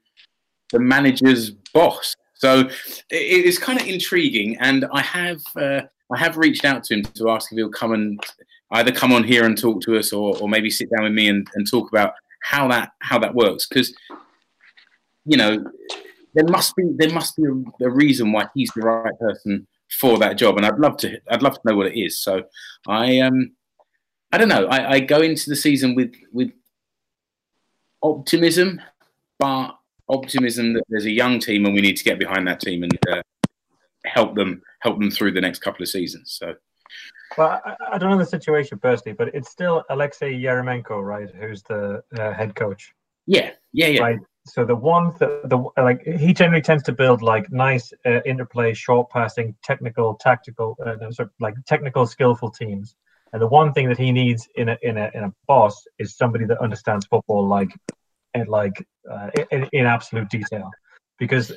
the 0.71 0.79
manager's 0.79 1.49
boss. 1.73 2.15
So 2.35 2.59
it, 2.59 2.75
it's 3.09 3.57
kind 3.57 3.81
of 3.81 3.87
intriguing, 3.87 4.55
and 4.59 4.85
I 4.93 5.01
have 5.01 5.41
uh, 5.55 5.81
I 6.13 6.19
have 6.19 6.37
reached 6.37 6.65
out 6.65 6.83
to 6.85 6.95
him 6.95 7.03
to 7.03 7.29
ask 7.29 7.51
if 7.51 7.57
he'll 7.57 7.69
come 7.69 7.91
and 7.93 8.19
either 8.71 8.91
come 8.91 9.11
on 9.11 9.23
here 9.23 9.45
and 9.45 9.57
talk 9.57 9.81
to 9.81 9.97
us, 9.97 10.13
or, 10.13 10.37
or 10.37 10.47
maybe 10.47 10.69
sit 10.69 10.89
down 10.89 11.03
with 11.03 11.13
me 11.13 11.27
and, 11.27 11.47
and 11.55 11.69
talk 11.69 11.89
about 11.89 12.13
how 12.41 12.67
that 12.69 12.91
how 13.01 13.19
that 13.19 13.35
works. 13.35 13.67
Because 13.67 13.93
you 15.25 15.37
know 15.37 15.63
there 16.33 16.47
must 16.47 16.75
be 16.75 16.83
there 16.95 17.11
must 17.11 17.35
be 17.35 17.43
a, 17.43 17.85
a 17.85 17.89
reason 17.89 18.31
why 18.31 18.47
he's 18.53 18.71
the 18.75 18.81
right 18.81 19.19
person 19.19 19.67
for 19.99 20.17
that 20.19 20.37
job 20.37 20.57
and 20.57 20.65
i'd 20.65 20.77
love 20.79 20.97
to 20.97 21.17
i'd 21.31 21.41
love 21.41 21.53
to 21.53 21.61
know 21.65 21.75
what 21.75 21.87
it 21.87 21.99
is. 21.99 22.19
So 22.19 22.43
i 22.87 23.19
um 23.19 23.51
i 24.31 24.37
don't 24.37 24.49
know. 24.49 24.67
I, 24.67 24.93
I 24.93 24.99
go 24.99 25.21
into 25.21 25.49
the 25.49 25.55
season 25.55 25.95
with 25.95 26.13
with 26.31 26.51
optimism 28.01 28.81
but 29.39 29.75
optimism 30.09 30.73
that 30.73 30.83
there's 30.89 31.05
a 31.05 31.11
young 31.11 31.39
team 31.39 31.65
and 31.65 31.73
we 31.73 31.81
need 31.81 31.97
to 31.97 32.03
get 32.03 32.19
behind 32.19 32.47
that 32.47 32.59
team 32.59 32.83
and 32.83 32.97
uh, 33.11 33.21
help 34.07 34.35
them 34.35 34.61
help 34.81 34.99
them 34.99 35.11
through 35.11 35.31
the 35.31 35.41
next 35.41 35.59
couple 35.59 35.83
of 35.83 35.89
seasons 35.89 36.37
so 36.39 36.53
Well, 37.37 37.61
I, 37.65 37.75
I 37.93 37.97
don't 37.97 38.09
know 38.09 38.17
the 38.17 38.25
situation 38.25 38.79
personally, 38.79 39.15
but 39.15 39.27
it's 39.33 39.49
still 39.49 39.83
Alexei 39.89 40.31
Eremenko, 40.41 41.03
right? 41.03 41.29
Who's 41.39 41.61
the 41.63 42.01
uh, 42.17 42.33
head 42.33 42.55
coach, 42.55 42.93
yeah 43.25 43.51
yeah 43.73 43.87
yeah 43.87 44.01
right? 44.01 44.19
So 44.45 44.63
the 44.63 44.75
one 44.75 45.13
the, 45.19 45.41
the 45.45 45.81
like 45.81 46.01
he 46.03 46.33
generally 46.33 46.61
tends 46.61 46.83
to 46.83 46.93
build 46.93 47.21
like 47.21 47.51
nice 47.51 47.91
uh, 48.05 48.21
interplay, 48.25 48.73
short 48.73 49.09
passing, 49.09 49.55
technical, 49.63 50.15
tactical, 50.15 50.77
uh, 50.85 50.95
sort 51.11 51.27
of 51.27 51.33
like 51.39 51.55
technical, 51.65 52.07
skillful 52.07 52.51
teams. 52.51 52.95
And 53.33 53.41
the 53.41 53.47
one 53.47 53.73
thing 53.73 53.89
that 53.89 53.97
he 53.97 54.11
needs 54.11 54.47
in 54.55 54.69
a 54.69 54.77
in 54.81 54.97
a 54.97 55.11
in 55.13 55.25
a 55.25 55.33
boss 55.47 55.85
is 55.99 56.15
somebody 56.15 56.45
that 56.45 56.61
understands 56.61 57.05
football 57.05 57.45
like 57.45 57.71
at 58.33 58.47
like 58.47 58.85
uh, 59.11 59.29
in, 59.51 59.67
in 59.73 59.85
absolute 59.85 60.29
detail 60.29 60.71
because 61.19 61.51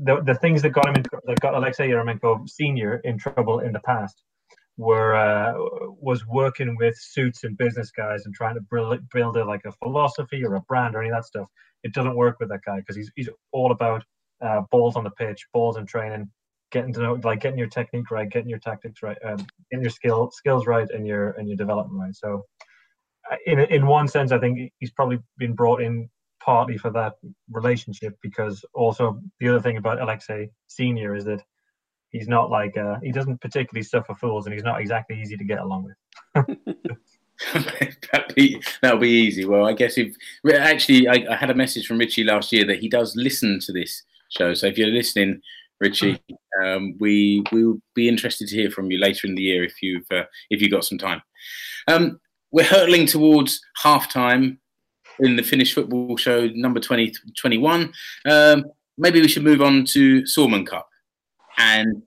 the 0.00 0.20
the 0.22 0.34
things 0.34 0.62
that 0.62 0.70
got 0.70 0.88
him 0.88 0.96
in, 0.96 1.04
that 1.24 1.40
got 1.40 1.54
Alexei 1.54 1.88
Eremenko 1.88 2.48
senior 2.48 2.96
in 3.04 3.18
trouble 3.18 3.60
in 3.60 3.72
the 3.72 3.80
past 3.80 4.22
were 4.76 5.14
uh, 5.14 5.54
was 6.00 6.26
working 6.26 6.76
with 6.76 6.96
suits 6.98 7.44
and 7.44 7.56
business 7.56 7.90
guys 7.90 8.26
and 8.26 8.34
trying 8.34 8.54
to 8.54 8.60
build 8.70 8.98
build 9.12 9.36
a, 9.36 9.44
like 9.44 9.64
a 9.64 9.72
philosophy 9.72 10.44
or 10.44 10.54
a 10.54 10.60
brand 10.62 10.94
or 10.94 11.00
any 11.00 11.10
of 11.10 11.16
that 11.16 11.24
stuff. 11.24 11.48
It 11.84 11.92
doesn't 11.94 12.16
work 12.16 12.40
with 12.40 12.48
that 12.48 12.60
guy 12.66 12.78
because 12.78 12.96
he's 12.96 13.10
he's 13.14 13.28
all 13.52 13.70
about 13.70 14.02
uh, 14.44 14.62
balls 14.70 14.96
on 14.96 15.04
the 15.04 15.10
pitch, 15.10 15.46
balls 15.52 15.76
in 15.76 15.86
training, 15.86 16.30
getting 16.72 16.92
to 16.94 17.00
know 17.00 17.20
like 17.22 17.40
getting 17.40 17.58
your 17.58 17.68
technique 17.68 18.10
right, 18.10 18.28
getting 18.28 18.48
your 18.48 18.58
tactics 18.58 19.02
right, 19.02 19.18
um, 19.24 19.46
getting 19.70 19.82
your 19.82 19.90
skill 19.90 20.30
skills 20.32 20.66
right, 20.66 20.88
and 20.90 21.06
your 21.06 21.30
and 21.32 21.48
your 21.48 21.56
development 21.56 22.00
right. 22.00 22.16
So, 22.16 22.44
uh, 23.30 23.36
in 23.46 23.60
in 23.60 23.86
one 23.86 24.08
sense, 24.08 24.32
I 24.32 24.38
think 24.38 24.72
he's 24.78 24.90
probably 24.90 25.20
been 25.38 25.54
brought 25.54 25.82
in 25.82 26.08
partly 26.44 26.76
for 26.76 26.90
that 26.90 27.14
relationship 27.50 28.18
because 28.20 28.64
also 28.74 29.20
the 29.40 29.48
other 29.48 29.60
thing 29.60 29.78
about 29.78 30.00
Alexei 30.00 30.50
Senior 30.66 31.14
is 31.14 31.24
that 31.24 31.42
he's 32.10 32.28
not 32.28 32.50
like 32.50 32.76
uh, 32.76 32.96
he 33.02 33.10
doesn't 33.10 33.40
particularly 33.40 33.82
suffer 33.82 34.14
fools, 34.14 34.46
and 34.46 34.54
he's 34.54 34.64
not 34.64 34.80
exactly 34.80 35.20
easy 35.20 35.36
to 35.36 35.44
get 35.44 35.60
along 35.60 35.84
with. 35.84 36.56
that'll, 37.52 38.34
be, 38.34 38.62
that'll 38.82 38.98
be 38.98 39.08
easy. 39.08 39.44
Well, 39.44 39.66
I 39.66 39.72
guess 39.72 39.96
if 39.96 40.14
actually, 40.54 41.08
I, 41.08 41.26
I, 41.30 41.36
had 41.36 41.50
a 41.50 41.54
message 41.54 41.86
from 41.86 41.98
Richie 41.98 42.24
last 42.24 42.52
year 42.52 42.64
that 42.66 42.78
he 42.78 42.88
does 42.88 43.16
listen 43.16 43.58
to 43.60 43.72
this 43.72 44.02
show. 44.28 44.54
So 44.54 44.66
if 44.66 44.78
you're 44.78 44.88
listening, 44.88 45.40
Richie, 45.80 46.20
um, 46.62 46.94
we 47.00 47.42
we 47.52 47.64
will 47.64 47.80
be 47.94 48.08
interested 48.08 48.48
to 48.48 48.56
hear 48.56 48.70
from 48.70 48.90
you 48.90 48.98
later 48.98 49.26
in 49.26 49.34
the 49.34 49.42
year 49.42 49.64
if 49.64 49.82
you've 49.82 50.06
uh, 50.10 50.24
if 50.50 50.60
you've 50.60 50.70
got 50.70 50.84
some 50.84 50.98
time. 50.98 51.22
Um, 51.88 52.20
we're 52.52 52.64
hurtling 52.64 53.06
towards 53.06 53.60
half 53.82 54.12
time 54.12 54.60
in 55.20 55.36
the 55.36 55.42
Finnish 55.42 55.74
football 55.74 56.16
show 56.16 56.48
number 56.48 56.80
20, 56.80 57.14
21. 57.36 57.92
Um, 58.26 58.64
maybe 58.98 59.20
we 59.20 59.28
should 59.28 59.44
move 59.44 59.62
on 59.62 59.84
to 59.86 60.22
Suomen 60.22 60.66
Cup. 60.66 60.88
And 61.56 62.02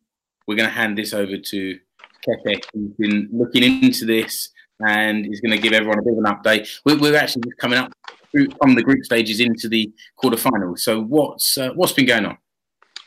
we're 0.48 0.56
going 0.56 0.70
to 0.70 0.76
hand 0.76 0.98
this 0.98 1.14
over 1.14 1.38
to 1.38 1.80
Keke, 2.28 2.64
who's 2.74 2.94
been 2.98 3.30
looking 3.32 3.64
into 3.64 4.06
this 4.06 4.50
and 4.86 5.26
is 5.26 5.42
going 5.42 5.56
to 5.56 5.62
give 5.62 5.74
everyone 5.74 6.00
a 6.00 6.04
bit 6.04 6.14
of 6.14 6.20
an 6.20 6.26
update. 6.26 6.80
We're, 6.86 7.00
we're 7.00 7.16
actually 7.16 7.44
just 7.44 7.58
coming 7.58 7.80
up 7.80 7.92
from 8.32 8.76
the 8.76 8.84
group 8.84 9.04
stages 9.04 9.40
into 9.40 9.68
the 9.68 9.92
quarterfinals. 10.22 10.80
So 10.80 11.02
what's 11.02 11.58
uh, 11.58 11.72
what's 11.76 11.94
been 11.94 12.06
going 12.06 12.26
on? 12.26 12.38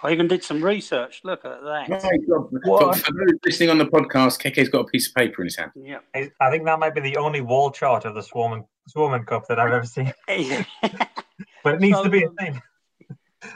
I 0.03 0.13
even 0.13 0.29
did 0.29 0.43
some 0.43 0.65
research. 0.65 1.21
Look 1.25 1.45
at 1.45 1.61
that. 1.63 2.01
For, 2.65 2.95
for 2.95 3.13
those 3.13 3.39
listening 3.45 3.71
on 3.71 3.79
the 3.79 3.87
podcast, 3.87 4.41
Keke's 4.41 4.69
got 4.69 4.81
a 4.81 4.85
piece 4.85 5.09
of 5.09 5.15
paper 5.15 5.43
in 5.43 5.47
his 5.47 5.57
hand. 5.57 5.73
Yeah. 5.75 5.99
I 6.15 6.51
think 6.51 6.65
that 6.65 6.79
might 6.79 6.95
be 6.95 7.01
the 7.01 7.17
only 7.17 7.41
wall 7.41 7.71
chart 7.71 8.05
of 8.05 8.15
the 8.15 8.23
Suomen 8.23 8.65
Suomen 8.89 9.27
Cup 9.27 9.47
that 9.49 9.59
I've 9.59 9.73
ever 9.73 9.85
seen. 9.85 10.13
but 11.65 11.75
it 11.75 11.81
needs 11.81 11.97
so, 11.97 12.05
to 12.05 12.11
be 12.11 12.25
a 12.25 12.31
thing. 12.31 12.63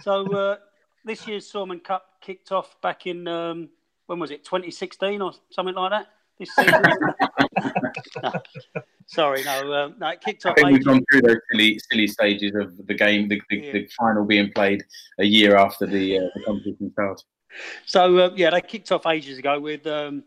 so 0.02 0.32
uh, 0.32 0.56
this 1.04 1.26
year's 1.26 1.50
Suomen 1.50 1.82
Cup 1.82 2.06
kicked 2.20 2.52
off 2.52 2.80
back 2.80 3.06
in 3.06 3.26
um, 3.26 3.70
when 4.06 4.18
was 4.18 4.30
it 4.30 4.44
2016 4.44 5.20
or 5.22 5.32
something 5.50 5.74
like 5.74 5.90
that 5.90 6.06
this 6.38 6.54
season 6.54 6.82
no. 8.22 8.32
sorry 9.06 9.44
no 9.44 9.72
um, 9.72 9.94
no 9.98 10.08
it 10.08 10.20
kicked 10.20 10.46
off 10.46 10.54
I 10.58 10.62
think 10.62 10.72
we've 10.72 10.84
gone 10.84 11.04
through 11.10 11.22
those 11.22 11.38
silly 11.50 11.78
silly 11.90 12.06
stages 12.06 12.54
of 12.54 12.74
the 12.86 12.94
game 12.94 13.28
the, 13.28 13.40
the, 13.50 13.56
yeah. 13.56 13.72
the 13.72 13.88
final 13.98 14.24
being 14.24 14.50
played 14.52 14.82
a 15.18 15.24
year 15.24 15.56
after 15.56 15.86
the, 15.86 16.18
uh, 16.18 16.22
the 16.34 16.42
competition 16.44 16.90
started 16.92 17.24
so 17.86 18.18
uh, 18.18 18.30
yeah 18.34 18.50
they 18.50 18.60
kicked 18.60 18.90
off 18.92 19.06
ages 19.06 19.38
ago 19.38 19.60
with 19.60 19.86
um, 19.86 20.24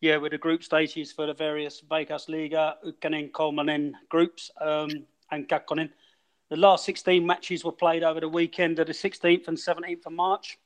yeah 0.00 0.16
with 0.16 0.32
the 0.32 0.38
group 0.38 0.62
stages 0.62 1.12
for 1.12 1.26
the 1.26 1.34
various 1.34 1.82
Veikkausliiga 1.82 2.74
Ykkönen 2.86 3.30
Kolmonen 3.32 3.92
groups 4.08 4.50
um, 4.60 4.90
and 5.30 5.48
Kakkonen 5.48 5.90
the 6.50 6.56
last 6.56 6.84
16 6.84 7.26
matches 7.26 7.64
were 7.64 7.72
played 7.72 8.02
over 8.02 8.20
the 8.20 8.28
weekend 8.28 8.78
of 8.78 8.86
the 8.86 8.92
16th 8.92 9.48
and 9.48 9.56
17th 9.56 10.06
of 10.06 10.12
March. 10.12 10.58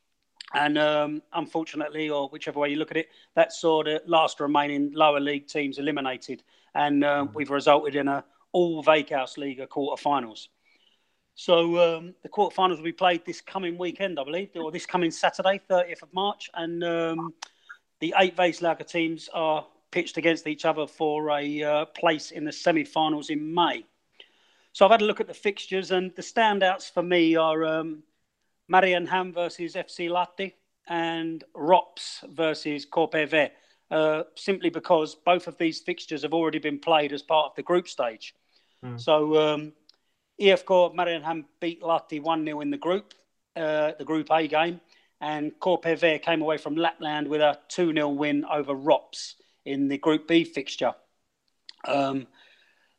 And 0.55 0.79
um, 0.79 1.23
unfortunately, 1.33 2.09
or 2.09 2.29
whichever 2.29 2.61
way 2.61 2.71
you 2.71 2.77
look 2.77 2.91
at 2.91 2.97
it, 2.97 3.09
that 3.35 3.53
saw 3.53 3.83
the 3.83 4.03
last 4.07 4.41
remaining 4.41 4.93
lower 4.95 5.21
league 5.21 5.47
teams 5.47 5.79
eliminated. 5.79 6.43
And 6.75 7.05
um, 7.05 7.31
we've 7.35 7.51
resulted 7.51 7.95
in 7.95 8.09
a 8.09 8.25
all 8.53 8.83
Veikkausliiga 8.83 9.69
quarterfinals. 9.69 10.49
So 11.35 11.97
um, 11.97 12.15
the 12.23 12.29
quarterfinals 12.29 12.77
will 12.77 12.85
be 12.85 12.93
played 12.93 13.25
this 13.25 13.41
coming 13.41 13.79
weekend, 13.79 14.19
I 14.19 14.25
believe, 14.25 14.51
or 14.57 14.73
this 14.73 14.87
coming 14.87 15.11
Saturday, 15.11 15.61
30th 15.71 16.03
of 16.03 16.13
March. 16.13 16.51
And 16.55 16.83
um, 16.83 17.35
the 18.01 18.15
eight 18.19 18.37
Veikkausliiga 18.37 18.87
teams 18.87 19.29
are 19.33 19.67
pitched 19.91 20.17
against 20.17 20.47
each 20.47 20.65
other 20.65 20.87
for 20.87 21.31
a 21.31 21.63
uh, 21.63 21.85
place 21.87 22.31
in 22.31 22.45
the 22.45 22.53
semi-finals 22.53 23.31
in 23.31 23.55
May. 23.55 23.85
So 24.73 24.85
I've 24.85 24.91
had 24.91 25.03
a 25.03 25.05
look 25.05 25.21
at 25.21 25.27
the 25.27 25.35
fixtures, 25.35 25.91
and 25.91 26.15
the 26.15 26.23
standouts 26.23 26.93
for 26.93 27.03
me 27.03 27.37
are 27.37 27.65
um, 27.65 28.03
Mariehamn 28.71 29.33
versus 29.33 29.75
FC 29.75 30.09
Lahti 30.11 30.53
and 30.89 31.45
Rops 31.55 32.25
versus 32.31 32.87
KPV, 32.87 33.51
uh, 33.91 34.23
simply 34.37 34.71
because 34.71 35.15
both 35.15 35.47
of 35.47 35.57
these 35.59 35.81
fixtures 35.81 36.23
have 36.23 36.35
already 36.35 36.59
been 36.59 36.79
played 36.79 37.13
as 37.13 37.23
part 37.23 37.47
of 37.47 37.57
the 37.57 37.63
group 37.63 37.89
stage. 37.89 38.35
Mm. 38.85 39.01
So 39.01 39.37
um, 39.37 39.73
IFK 40.41 40.95
Mariehamn 40.95 41.45
beat 41.61 41.83
Lahti 41.83 42.23
1 42.23 42.45
0 42.45 42.61
in 42.61 42.71
the 42.71 42.77
group, 42.77 43.15
uh, 43.57 43.93
the 43.99 44.05
Group 44.05 44.29
A 44.31 44.47
game, 44.47 44.81
and 45.21 45.53
KPV 45.61 46.23
came 46.23 46.43
away 46.43 46.59
from 46.59 46.77
Lapland 46.77 47.29
with 47.29 47.41
a 47.41 47.59
2 47.69 47.93
0 47.93 48.09
win 48.11 48.45
over 48.45 48.75
Rops 48.75 49.37
in 49.65 49.89
the 49.89 49.99
Group 49.99 50.29
B 50.29 50.45
fixture. 50.45 50.95
Um, 51.87 52.27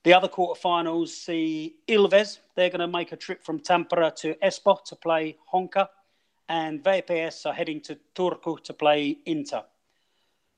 the 0.04 0.14
other 0.14 0.28
quarterfinals 0.28 1.10
see 1.10 1.76
Ilves. 1.88 2.40
They're 2.56 2.70
going 2.70 2.80
to 2.80 2.88
make 2.88 3.12
a 3.12 3.18
trip 3.18 3.44
from 3.44 3.60
Tampere 3.60 4.16
to 4.18 4.36
Espoo 4.36 4.84
to 4.86 4.96
play 4.96 5.38
Honka. 5.54 5.88
And 6.48 6.84
VPS 6.84 7.46
are 7.46 7.54
heading 7.54 7.82
to 7.82 7.98
Turku 8.16 8.64
to 8.64 8.74
play 8.74 9.18
Inter. 9.26 9.64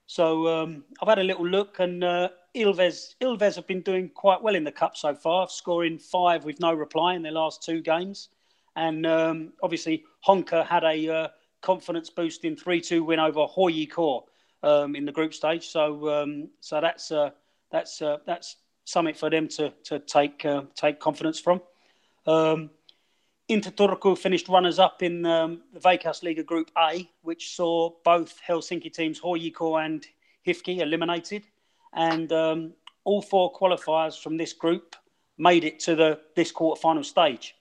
So 0.06 0.48
um, 0.48 0.84
I've 1.02 1.08
had 1.08 1.20
a 1.20 1.24
little 1.24 1.48
look, 1.48 1.80
and 1.80 2.04
uh, 2.04 2.30
Ilves, 2.56 3.16
Ilves 3.22 3.56
have 3.56 3.68
been 3.68 3.82
doing 3.82 4.10
quite 4.10 4.42
well 4.42 4.56
in 4.56 4.64
the 4.64 4.72
cup 4.72 4.98
so 4.98 5.16
far, 5.16 5.48
scoring 5.48 5.98
five 5.98 6.44
with 6.44 6.60
no 6.60 6.74
reply 6.74 7.16
in 7.16 7.22
their 7.22 7.32
last 7.32 7.64
two 7.64 7.82
games. 7.82 8.30
And 8.76 9.06
um, 9.06 9.54
obviously, 9.64 10.04
Honka 10.26 10.66
had 10.66 10.84
a 10.84 11.10
uh, 11.10 11.28
confidence 11.62 12.10
boosting 12.10 12.56
3 12.56 12.82
2 12.82 13.04
win 13.04 13.20
over 13.20 13.48
HJK 13.48 14.24
um, 14.64 14.96
in 14.96 15.06
the 15.06 15.12
group 15.12 15.34
stage. 15.34 15.68
So, 15.68 16.10
um, 16.10 16.50
so 16.60 16.82
that's, 16.82 17.12
uh, 17.12 17.32
that's, 17.72 18.02
uh, 18.02 18.18
that's 18.26 18.58
something 18.92 19.16
for 19.16 19.30
them 19.30 19.48
to 19.48 19.74
to 19.86 20.00
take 20.00 20.46
uh, 20.46 20.64
take 20.76 21.00
confidence 21.00 21.40
from. 21.40 21.62
Um, 22.26 22.70
Inter 23.48 23.72
Turku 23.72 24.18
finished 24.18 24.48
runners 24.48 24.80
up 24.80 25.04
in 25.04 25.26
um, 25.26 25.62
the 25.74 25.80
Veikkausliiga 25.80 26.46
Group 26.46 26.72
A, 26.78 27.10
which 27.22 27.56
saw 27.56 27.92
both 28.06 28.40
Helsinki 28.48 28.94
teams 28.94 29.20
HJK 29.20 29.86
and 29.86 30.08
HIFK 30.48 30.80
eliminated, 30.80 31.44
and 31.94 32.32
um, 32.32 32.74
all 33.04 33.22
four 33.22 33.54
qualifiers 33.54 34.22
from 34.22 34.38
this 34.38 34.54
group 34.54 34.96
made 35.38 35.64
it 35.64 35.80
to 35.82 35.96
the 35.96 36.20
this 36.36 36.52
quarterfinal 36.52 37.04
stage. 37.04 37.56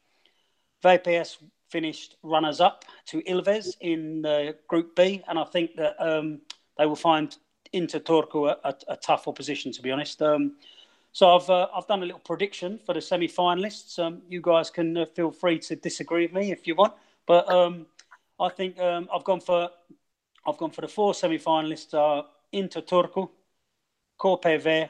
VPS 0.84 1.38
finished 1.70 2.16
runners 2.22 2.60
up 2.60 2.84
to 3.06 3.22
Ilves 3.22 3.76
in 3.80 4.24
uh, 4.26 4.52
Group 4.68 4.96
B, 4.96 5.22
and 5.28 5.38
I 5.38 5.44
think 5.44 5.76
that 5.76 5.94
um, 5.98 6.40
they 6.78 6.86
will 6.86 6.96
find 6.96 7.36
Inter 7.72 8.00
Turku 8.00 8.48
a, 8.48 8.68
a, 8.68 8.74
a, 8.88 8.96
tough 8.96 9.28
opposition, 9.28 9.70
to 9.72 9.82
be 9.82 9.90
honest. 9.90 10.20
Um, 10.22 10.56
so 11.12 11.36
I've 11.36 11.50
uh, 11.50 11.68
I've 11.74 11.86
done 11.86 12.02
a 12.02 12.06
little 12.06 12.20
prediction 12.20 12.78
for 12.84 12.94
the 12.94 13.00
semi-finalists. 13.00 13.98
Um, 13.98 14.22
you 14.28 14.40
guys 14.40 14.70
can 14.70 14.96
uh, 14.96 15.06
feel 15.06 15.30
free 15.30 15.58
to 15.60 15.76
disagree 15.76 16.26
with 16.26 16.32
me 16.32 16.52
if 16.52 16.66
you 16.66 16.74
want, 16.74 16.94
but 17.26 17.50
um, 17.50 17.86
I 18.38 18.48
think 18.48 18.78
um, 18.78 19.08
I've 19.12 19.24
gone 19.24 19.40
for 19.40 19.70
I've 20.46 20.56
gone 20.56 20.70
for 20.70 20.80
the 20.82 20.88
four 20.88 21.14
semi-finalists 21.14 21.94
are 21.94 22.24
Inter 22.52 22.80
Turku, 22.80 23.28
KPV, 24.20 24.88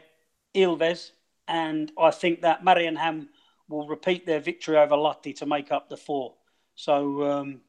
Ilves, 0.54 1.10
and 1.48 1.90
I 1.98 2.10
think 2.10 2.42
that 2.42 2.64
Mariehamn 2.64 3.28
will 3.68 3.86
repeat 3.86 4.26
their 4.26 4.40
victory 4.40 4.76
over 4.76 4.96
Lahti 4.96 5.34
to 5.36 5.46
make 5.46 5.72
up 5.72 5.88
the 5.88 5.96
four. 5.96 6.34
So 6.74 7.22
um, 7.30 7.60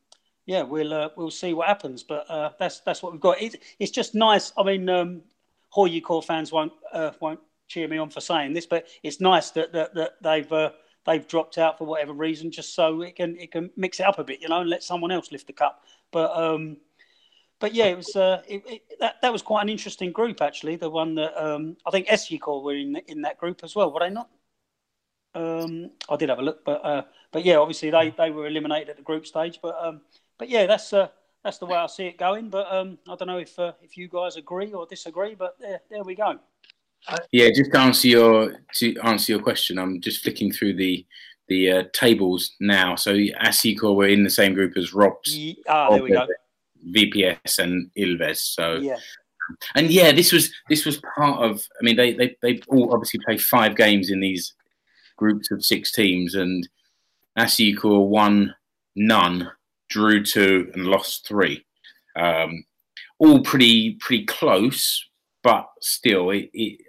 yeah, 0.46 0.64
we'll 0.64 0.94
uh, 0.94 1.10
we'll 1.16 1.32
see 1.32 1.54
what 1.54 1.68
happens, 1.68 2.04
but 2.04 2.30
uh, 2.30 2.52
that's 2.60 2.82
that's 2.82 3.02
what 3.02 3.14
we've 3.14 3.22
got. 3.22 3.42
It, 3.42 3.62
it's 3.80 3.92
just 3.92 4.14
nice. 4.14 4.52
I 4.58 4.64
mean, 4.64 4.90
um, 4.90 5.22
HJK 5.74 6.26
fans 6.26 6.52
won't 6.52 6.74
uh, 6.92 7.12
won't 7.20 7.40
cheer 7.72 7.88
me 7.88 7.98
on 7.98 8.10
for 8.10 8.22
saying 8.22 8.54
this, 8.54 8.66
but 8.66 8.88
it's 9.04 9.22
nice 9.22 9.52
that 9.52 9.72
that, 9.74 9.94
that 9.96 10.12
they've 10.22 10.52
uh, 10.52 10.72
they've 11.06 11.28
dropped 11.28 11.58
out 11.58 11.78
for 11.78 11.86
whatever 11.86 12.14
reason, 12.14 12.52
just 12.52 12.76
so 12.76 13.02
it 13.02 13.16
can 13.16 13.38
it 13.38 13.52
can 13.52 13.70
mix 13.76 14.00
it 14.00 14.06
up 14.06 14.20
a 14.20 14.24
bit, 14.24 14.42
you 14.42 14.50
know, 14.50 14.62
and 14.62 14.70
let 14.70 14.84
someone 14.84 15.12
else 15.12 15.32
lift 15.32 15.48
the 15.48 15.54
cup. 15.54 15.84
But 16.12 16.36
um, 16.36 16.78
but 17.60 17.74
yeah, 17.74 17.86
it 17.86 17.98
was 17.98 18.16
uh, 18.16 18.42
it, 18.48 18.64
it, 18.68 18.82
that 19.00 19.22
that 19.22 19.32
was 19.32 19.42
quite 19.42 19.62
an 19.62 19.70
interesting 19.70 20.12
group 20.12 20.42
actually. 20.42 20.76
The 20.76 20.90
one 20.90 21.16
that 21.16 21.42
um, 21.42 21.78
I 21.86 21.92
think 21.92 22.08
AS-JK 22.10 22.64
were 22.64 22.76
in 22.76 22.98
in 23.08 23.22
that 23.22 23.38
group 23.38 23.62
as 23.64 23.76
well. 23.76 23.92
Were 23.94 24.00
they 24.02 24.10
not? 24.10 24.30
Um, 25.34 25.92
I 26.10 26.18
did 26.18 26.30
have 26.30 26.40
a 26.40 26.44
look, 26.44 26.66
but 26.66 26.84
uh, 26.84 27.04
but 27.32 27.46
yeah, 27.46 27.56
obviously 27.56 27.90
they, 27.90 28.14
they 28.18 28.32
were 28.32 28.48
eliminated 28.48 28.90
at 28.90 28.98
the 28.98 29.04
group 29.04 29.26
stage. 29.26 29.60
But 29.62 29.78
um, 29.80 30.02
but 30.38 30.50
yeah, 30.50 30.66
that's 30.66 30.92
uh, 30.92 31.08
that's 31.44 31.58
the 31.58 31.66
way 31.66 31.78
I 31.78 31.88
see 31.88 32.06
it 32.06 32.18
going. 32.18 32.50
But 32.50 32.72
um, 32.72 32.98
I 33.08 33.16
don't 33.16 33.28
know 33.28 33.38
if 33.38 33.58
uh, 33.58 33.74
if 33.82 33.96
you 33.96 34.08
guys 34.08 34.36
agree 34.36 34.74
or 34.74 34.86
disagree. 34.86 35.36
But 35.36 35.58
there 35.60 35.82
there 35.90 36.04
we 36.04 36.16
go. 36.16 36.40
Yeah, 37.32 37.50
just 37.56 37.72
to 37.74 37.80
answer 37.80 38.08
your 38.08 38.56
to 38.76 38.98
answer 39.04 39.32
your 39.34 39.42
question, 39.42 39.78
I'm 39.80 40.02
just 40.02 40.24
flicking 40.24 40.52
through 40.52 40.76
the 40.76 41.06
the 41.48 41.72
uh, 41.72 41.84
tables 41.94 42.52
now. 42.60 42.96
So 42.96 43.12
AS-JK 43.12 43.96
were 43.96 44.08
in 44.08 44.24
the 44.24 44.30
same 44.30 44.54
group 44.54 44.78
as 44.78 44.94
Rops, 44.94 45.36
Ah, 45.68 45.90
there 45.90 46.02
we 46.04 46.12
go. 46.12 46.26
VPS, 46.94 47.60
and 47.60 47.92
Ilves. 47.98 48.38
So 48.38 48.76
Yeah. 48.76 48.98
and 49.76 49.92
yeah, 49.92 50.12
this 50.12 50.32
was 50.32 50.52
this 50.70 50.86
was 50.86 51.02
part 51.16 51.42
of. 51.42 51.68
I 51.80 51.84
mean, 51.84 51.96
they 51.98 52.14
they 52.14 52.36
they 52.42 52.62
all 52.70 52.94
obviously 52.94 53.20
play 53.26 53.38
five 53.38 53.76
games 53.76 54.10
in 54.10 54.20
these 54.20 54.54
groups 55.18 55.52
of 55.52 55.66
six 55.66 55.92
teams, 55.92 56.36
and 56.36 56.68
AS-JK 57.36 57.84
won 58.08 58.56
none, 58.96 59.52
drew 59.90 60.24
two, 60.24 60.72
and 60.74 60.88
lost 60.88 61.28
three. 61.28 61.66
Um, 62.16 62.64
all 63.20 63.42
pretty 63.44 63.96
pretty 63.96 64.26
close, 64.26 65.06
but 65.44 65.68
still, 65.82 66.30
it, 66.32 66.50
it 66.54 66.80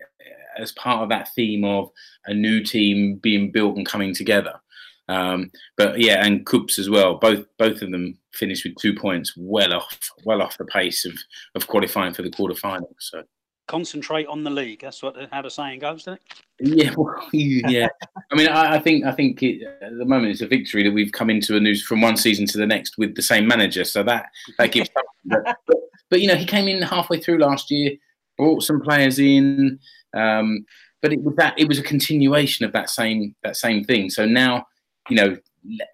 as 0.58 0.72
part 0.72 1.02
of 1.02 1.08
that 1.10 1.32
theme 1.34 1.64
of 1.64 1.90
a 2.26 2.34
new 2.34 2.62
team 2.62 3.16
being 3.16 3.50
built 3.50 3.76
and 3.76 3.86
coming 3.86 4.14
together. 4.14 4.60
Um, 5.08 5.50
but 5.76 5.98
yeah, 5.98 6.24
and 6.24 6.46
KuPS 6.46 6.78
as 6.78 6.88
well. 6.88 7.16
Both 7.16 7.44
both 7.58 7.82
of 7.82 7.90
them 7.90 8.18
finished 8.32 8.64
with 8.64 8.76
two 8.76 8.94
points, 8.94 9.34
well 9.36 9.74
off 9.74 9.98
well 10.24 10.42
off 10.42 10.58
the 10.58 10.64
pace 10.66 11.04
of 11.04 11.14
of 11.54 11.66
qualifying 11.66 12.14
for 12.14 12.22
the 12.22 12.30
quarterfinals. 12.30 12.94
So 12.98 13.22
Concentrate 13.68 14.26
on 14.26 14.42
the 14.42 14.50
league. 14.50 14.80
That's 14.80 15.02
what 15.02 15.16
how 15.30 15.40
the 15.40 15.50
saying 15.50 15.78
goes, 15.78 16.04
doesn't 16.04 16.20
it? 16.60 16.76
yeah, 16.76 16.92
well, 16.96 17.16
yeah. 17.32 17.88
I 18.30 18.34
mean, 18.34 18.48
I, 18.48 18.74
I 18.74 18.78
think 18.80 19.04
I 19.04 19.12
think 19.12 19.42
it, 19.42 19.62
at 19.80 19.96
the 19.96 20.04
moment 20.04 20.32
it's 20.32 20.40
a 20.40 20.46
victory 20.46 20.82
that 20.82 20.92
we've 20.92 21.12
come 21.12 21.30
into 21.30 21.56
a 21.56 21.60
news 21.60 21.82
from 21.82 22.00
one 22.00 22.16
season 22.16 22.46
to 22.46 22.58
the 22.58 22.66
next 22.66 22.98
with 22.98 23.14
the 23.14 23.22
same 23.22 23.46
manager. 23.46 23.84
So 23.84 24.02
that 24.02 24.26
that 24.58 24.72
gives. 24.72 24.90
but, 25.24 25.56
but, 25.66 25.76
but 26.10 26.20
you 26.20 26.28
know, 26.28 26.34
he 26.34 26.44
came 26.44 26.68
in 26.68 26.82
halfway 26.82 27.20
through 27.20 27.38
last 27.38 27.70
year, 27.70 27.92
brought 28.36 28.62
some 28.62 28.80
players 28.80 29.18
in, 29.18 29.78
um, 30.14 30.64
but 31.00 31.12
it 31.12 31.22
was 31.22 31.34
that 31.36 31.58
it 31.58 31.68
was 31.68 31.78
a 31.78 31.82
continuation 31.82 32.64
of 32.64 32.72
that 32.72 32.90
same 32.90 33.34
that 33.42 33.56
same 33.56 33.84
thing. 33.84 34.10
So 34.10 34.24
now, 34.24 34.66
you 35.08 35.16
know, 35.16 35.36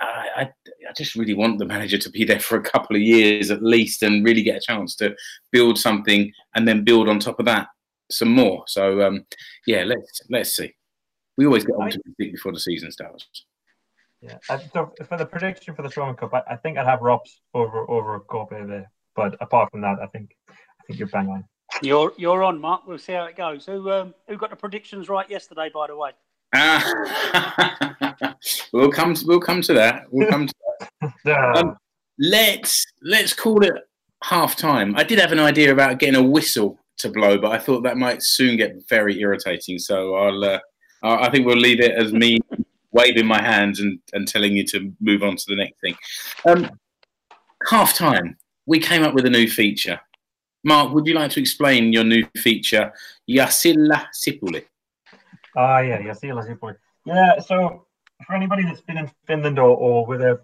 I, 0.01 0.29
I, 0.37 0.43
I 0.89 0.93
just 0.97 1.15
really 1.15 1.35
want 1.35 1.59
the 1.59 1.67
manager 1.67 1.99
to 1.99 2.11
be 2.11 2.25
there 2.25 2.41
for 2.41 2.57
a 2.57 2.63
couple 2.63 2.97
of 2.97 3.03
years 3.03 3.51
at 3.51 3.63
least 3.63 4.03
and 4.03 4.25
really 4.25 4.43
get 4.43 4.57
a 4.57 4.61
chance 4.61 4.95
to 4.97 5.15
build 5.51 5.79
something 5.79 6.33
and 6.55 6.67
then 6.67 6.85
build 6.85 7.09
on 7.09 7.19
top 7.19 7.39
of 7.39 7.47
that 7.47 7.69
some 8.11 8.31
more. 8.31 8.65
So 8.67 9.03
um, 9.03 9.25
yeah, 9.67 9.85
let's 9.85 10.23
let's 10.31 10.57
see. 10.57 10.75
We 11.37 11.47
always 11.47 11.65
get 11.65 11.77
on 11.77 11.87
optimistic 11.87 12.33
before 12.33 12.53
the 12.53 12.61
season 12.61 12.91
starts. 12.91 13.27
Yeah. 14.21 14.39
Uh, 14.49 14.59
so 14.73 14.93
for 15.09 15.17
the 15.17 15.27
prediction 15.27 15.75
for 15.75 15.83
the 15.83 15.89
Suomen 15.89 16.17
Cup, 16.17 16.35
I, 16.35 16.43
I 16.51 16.57
think 16.57 16.77
I'd 16.77 16.87
have 16.87 17.01
Rops 17.01 17.41
over 17.55 17.89
over 17.89 18.21
Kobe 18.21 18.65
there. 18.67 18.91
But 19.15 19.37
apart 19.41 19.71
from 19.71 19.83
that, 19.83 19.99
I 20.03 20.07
think 20.07 20.37
I 20.51 20.85
think 20.87 20.99
you're 20.99 21.09
bang 21.09 21.29
on. 21.29 21.45
You're 21.83 22.13
you're 22.17 22.43
on, 22.43 22.61
Mark. 22.61 22.87
We'll 22.87 22.99
see 22.99 23.13
how 23.13 23.25
it 23.25 23.37
goes. 23.37 23.67
Who 23.67 23.91
um, 23.91 24.15
who 24.27 24.37
got 24.37 24.51
the 24.51 24.57
predictions 24.57 25.09
right 25.09 25.29
yesterday? 25.29 25.71
By 25.73 25.87
the 25.89 25.97
way, 25.97 26.11
Ah, 26.55 28.35
we'll 28.73 28.91
come 28.91 29.15
to, 29.15 29.27
we'll 29.27 29.41
come 29.41 29.61
to 29.63 29.75
that. 29.75 30.05
We'll 30.11 30.29
come 30.29 30.47
to 30.47 30.55
Yeah. 31.25 31.53
Um, 31.57 31.77
let's 32.19 32.85
let's 33.03 33.33
call 33.33 33.65
it 33.65 33.75
half 34.25 34.57
time. 34.57 34.97
I 34.97 35.05
did 35.05 35.19
have 35.19 35.33
an 35.33 35.41
idea 35.41 35.73
about 35.73 35.99
getting 35.99 36.17
a 36.17 36.23
whistle 36.23 36.79
to 36.99 37.11
blow, 37.11 37.39
but 37.39 37.53
I 37.53 37.59
thought 37.59 37.83
that 37.83 37.97
might 37.97 38.23
soon 38.23 38.57
get 38.57 38.89
very 38.89 39.21
irritating. 39.21 39.79
So 39.79 40.15
I'll 40.15 40.45
uh, 40.45 40.59
I 41.03 41.27
I 41.27 41.31
think 41.31 41.47
we'll 41.47 41.57
leave 41.57 41.81
it 41.81 41.93
as 41.93 42.13
me 42.13 42.39
waving 42.93 43.27
my 43.27 43.43
hands 43.43 43.81
and, 43.81 43.99
and 44.15 44.27
telling 44.27 44.57
you 44.57 44.65
to 44.65 44.93
move 45.01 45.23
on 45.23 45.37
to 45.37 45.45
the 45.49 45.57
next 45.57 45.81
thing. 45.81 45.95
Um, 46.47 46.71
half 47.69 47.95
time. 47.95 48.37
We 48.67 48.79
came 48.79 49.03
up 49.03 49.15
with 49.15 49.25
a 49.25 49.31
new 49.31 49.49
feature. 49.49 49.99
Mark, 50.69 50.93
would 50.93 51.07
you 51.07 51.15
like 51.15 51.31
to 51.31 51.41
explain 51.41 51.95
your 51.95 52.05
new 52.05 52.27
feature, 52.37 52.93
Yasilla 53.27 54.09
Sipuli? 54.13 54.65
Ah, 55.57 55.81
yeah, 55.81 55.99
yeah, 55.99 56.13
see, 56.13 56.31
let's. 56.31 56.47
Yeah, 57.07 57.39
so 57.39 57.87
for 58.27 58.35
anybody 58.35 58.65
that's 58.65 58.83
been 58.83 58.99
in 58.99 59.11
Finland 59.27 59.59
or, 59.59 59.75
or 59.75 60.05
with 60.05 60.21
a 60.21 60.39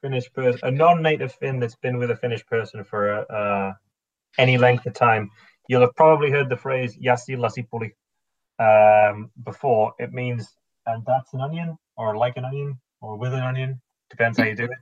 Finnish 0.00 0.32
person, 0.32 0.60
a 0.62 0.70
non-native 0.70 1.32
Finn 1.34 1.58
that's 1.58 1.74
been 1.74 1.98
with 1.98 2.12
a 2.12 2.16
Finnish 2.16 2.46
person 2.46 2.84
for 2.84 3.02
uh, 3.28 3.72
any 4.38 4.56
length 4.56 4.86
of 4.86 4.94
time, 4.94 5.28
you'll 5.68 5.80
have 5.80 5.96
probably 5.96 6.30
heard 6.30 6.48
the 6.48 6.56
phrase 6.56 6.96
"yasi 6.98 7.34
lasipuli" 7.34 7.90
um, 8.60 9.32
before. 9.42 9.94
It 9.98 10.12
means 10.12 10.56
and 10.86 11.02
that's 11.04 11.34
an 11.34 11.40
onion, 11.40 11.76
or 11.96 12.16
like 12.16 12.36
an 12.36 12.44
onion, 12.44 12.78
or 13.00 13.16
with 13.16 13.34
an 13.34 13.42
onion, 13.42 13.80
depends 14.10 14.38
how 14.38 14.44
you 14.44 14.54
do 14.54 14.64
it. 14.66 14.78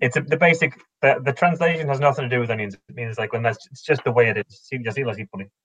It's 0.00 0.16
a, 0.16 0.20
the 0.20 0.36
basic. 0.36 0.80
The, 1.02 1.20
the 1.24 1.32
translation 1.32 1.88
has 1.88 2.00
nothing 2.00 2.28
to 2.28 2.34
do 2.34 2.40
with 2.40 2.50
onions. 2.50 2.74
It 2.74 2.94
means 2.94 3.18
like 3.18 3.32
when 3.32 3.42
that's 3.42 3.66
it's 3.70 3.82
just 3.82 4.04
the 4.04 4.12
way 4.12 4.28
it 4.28 4.36
is. 4.38 4.68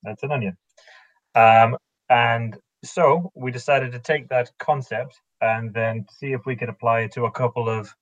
That's 0.02 0.22
an 0.22 0.32
onion. 0.32 0.56
Um, 1.34 1.76
and 2.08 2.56
so 2.84 3.30
we 3.34 3.50
decided 3.50 3.92
to 3.92 3.98
take 3.98 4.28
that 4.28 4.50
concept 4.58 5.20
and 5.40 5.72
then 5.72 6.06
see 6.18 6.32
if 6.32 6.46
we 6.46 6.56
could 6.56 6.68
apply 6.68 7.00
it 7.00 7.12
to 7.12 7.24
a 7.24 7.30
couple 7.30 7.68
of 7.68 7.94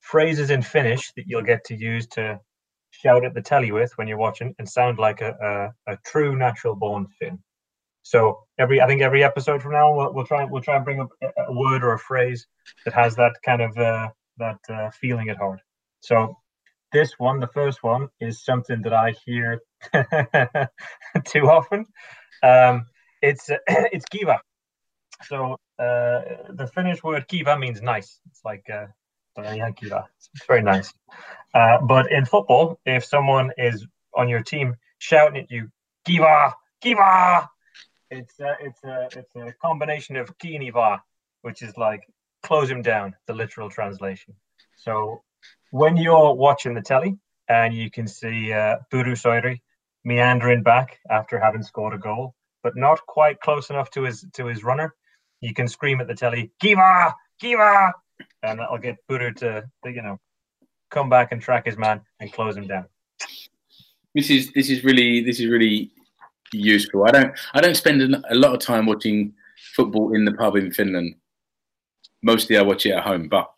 phrases 0.00 0.50
in 0.50 0.62
Finnish 0.62 1.12
that 1.16 1.24
you'll 1.26 1.42
get 1.42 1.64
to 1.64 1.76
use 1.76 2.06
to 2.08 2.40
shout 2.90 3.24
at 3.24 3.34
the 3.34 3.42
telly 3.42 3.72
with 3.72 3.92
when 3.96 4.06
you're 4.06 4.18
watching 4.18 4.54
and 4.58 4.68
sound 4.68 4.98
like 4.98 5.20
a, 5.20 5.72
a, 5.86 5.92
a 5.92 5.98
true 6.04 6.36
natural 6.36 6.74
born 6.74 7.06
Finn. 7.18 7.38
So 8.02 8.40
every 8.58 8.80
I 8.80 8.86
think 8.86 9.00
every 9.00 9.24
episode 9.24 9.62
from 9.62 9.72
now 9.72 9.94
we'll, 9.94 10.12
we'll 10.12 10.26
try 10.26 10.44
we'll 10.44 10.62
try 10.62 10.76
and 10.76 10.84
bring 10.84 11.00
up 11.00 11.08
a, 11.22 11.28
a 11.48 11.52
word 11.52 11.84
or 11.84 11.94
a 11.94 11.98
phrase 11.98 12.46
that 12.84 12.94
has 12.94 13.16
that 13.16 13.32
kind 13.44 13.62
of 13.62 13.76
uh, 13.78 14.08
that 14.38 14.58
uh, 14.68 14.90
feeling 14.90 15.28
at 15.28 15.36
heart. 15.36 15.60
So 16.00 16.36
this 16.92 17.18
one, 17.18 17.40
the 17.40 17.46
first 17.46 17.82
one, 17.82 18.08
is 18.20 18.44
something 18.44 18.82
that 18.82 18.92
I 18.92 19.14
hear 19.24 19.60
too 21.24 21.50
often. 21.50 21.86
Um, 22.42 22.86
it's 23.20 23.50
uh, 23.50 23.58
it's 23.68 24.04
kiva. 24.06 24.40
So 25.24 25.56
uh, 25.78 26.20
the 26.50 26.70
Finnish 26.74 27.02
word 27.02 27.26
kiva 27.28 27.58
means 27.58 27.80
nice. 27.80 28.20
It's 28.30 28.40
like 28.44 28.66
uh, 28.70 28.86
kiva. 29.76 30.08
It's 30.34 30.46
very 30.46 30.62
nice. 30.62 30.92
Uh, 31.54 31.78
but 31.82 32.10
in 32.10 32.24
football, 32.24 32.78
if 32.86 33.04
someone 33.04 33.52
is 33.56 33.86
on 34.14 34.28
your 34.28 34.42
team 34.42 34.76
shouting 34.98 35.42
at 35.42 35.50
you, 35.50 35.70
kiva, 36.04 36.54
kiva, 36.80 37.48
it's 38.10 38.38
a, 38.40 38.56
it's 38.60 38.84
a 38.84 39.08
it's 39.16 39.36
a 39.36 39.54
combination 39.62 40.16
of 40.16 40.36
kiiniva, 40.38 41.00
which 41.42 41.62
is 41.62 41.76
like 41.76 42.02
close 42.42 42.70
him 42.70 42.82
down, 42.82 43.14
the 43.26 43.34
literal 43.34 43.70
translation. 43.70 44.34
So 44.76 45.22
when 45.70 45.96
you're 45.96 46.34
watching 46.34 46.74
the 46.74 46.82
telly 46.82 47.18
and 47.48 47.74
you 47.74 47.90
can 47.90 48.06
see 48.06 48.52
uh, 48.52 48.76
Pyry 48.92 49.12
Soiri 49.12 49.60
meandering 50.04 50.62
back 50.62 50.98
after 51.10 51.38
having 51.38 51.62
scored 51.62 51.94
a 51.94 51.98
goal, 51.98 52.34
but 52.62 52.76
not 52.76 53.04
quite 53.06 53.40
close 53.40 53.70
enough 53.70 53.90
to 53.90 54.02
his 54.02 54.24
to 54.34 54.46
his 54.46 54.64
runner, 54.64 54.94
you 55.40 55.54
can 55.54 55.68
scream 55.68 56.00
at 56.00 56.08
the 56.08 56.14
telly, 56.14 56.52
"Kiva, 56.60 57.14
Kiva," 57.40 57.92
and 58.42 58.60
that'll 58.60 58.78
get 58.78 58.96
Buru 59.08 59.32
to, 59.34 59.64
to 59.84 59.90
you 59.90 60.02
know 60.02 60.18
come 60.90 61.08
back 61.08 61.32
and 61.32 61.40
track 61.40 61.66
his 61.66 61.76
man 61.76 62.00
and 62.20 62.32
close 62.32 62.56
him 62.56 62.66
down. 62.66 62.86
This 64.14 64.30
is 64.30 64.52
this 64.52 64.70
is 64.70 64.84
really 64.84 65.24
this 65.24 65.40
is 65.40 65.46
really 65.46 65.90
useful. 66.52 67.04
I 67.04 67.10
don't 67.10 67.32
I 67.54 67.60
don't 67.60 67.76
spend 67.76 68.02
a 68.02 68.22
a 68.30 68.36
lot 68.36 68.52
of 68.52 68.60
time 68.60 68.86
watching 68.86 69.32
football 69.74 70.14
in 70.14 70.24
the 70.24 70.32
pub 70.32 70.56
in 70.56 70.72
Finland. 70.72 71.14
Mostly 72.22 72.56
I 72.56 72.62
watch 72.62 72.86
it 72.86 72.92
at 72.92 73.04
home, 73.04 73.28
but 73.28 73.52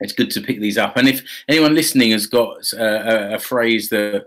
it's 0.00 0.12
good 0.12 0.30
to 0.32 0.40
pick 0.40 0.60
these 0.60 0.78
up. 0.78 0.96
And 0.96 1.08
if 1.08 1.22
anyone 1.48 1.74
listening 1.74 2.10
has 2.12 2.26
got 2.26 2.56
uh, 2.74 2.84
a, 2.84 3.34
a 3.34 3.38
phrase 3.38 3.88
that 3.90 4.26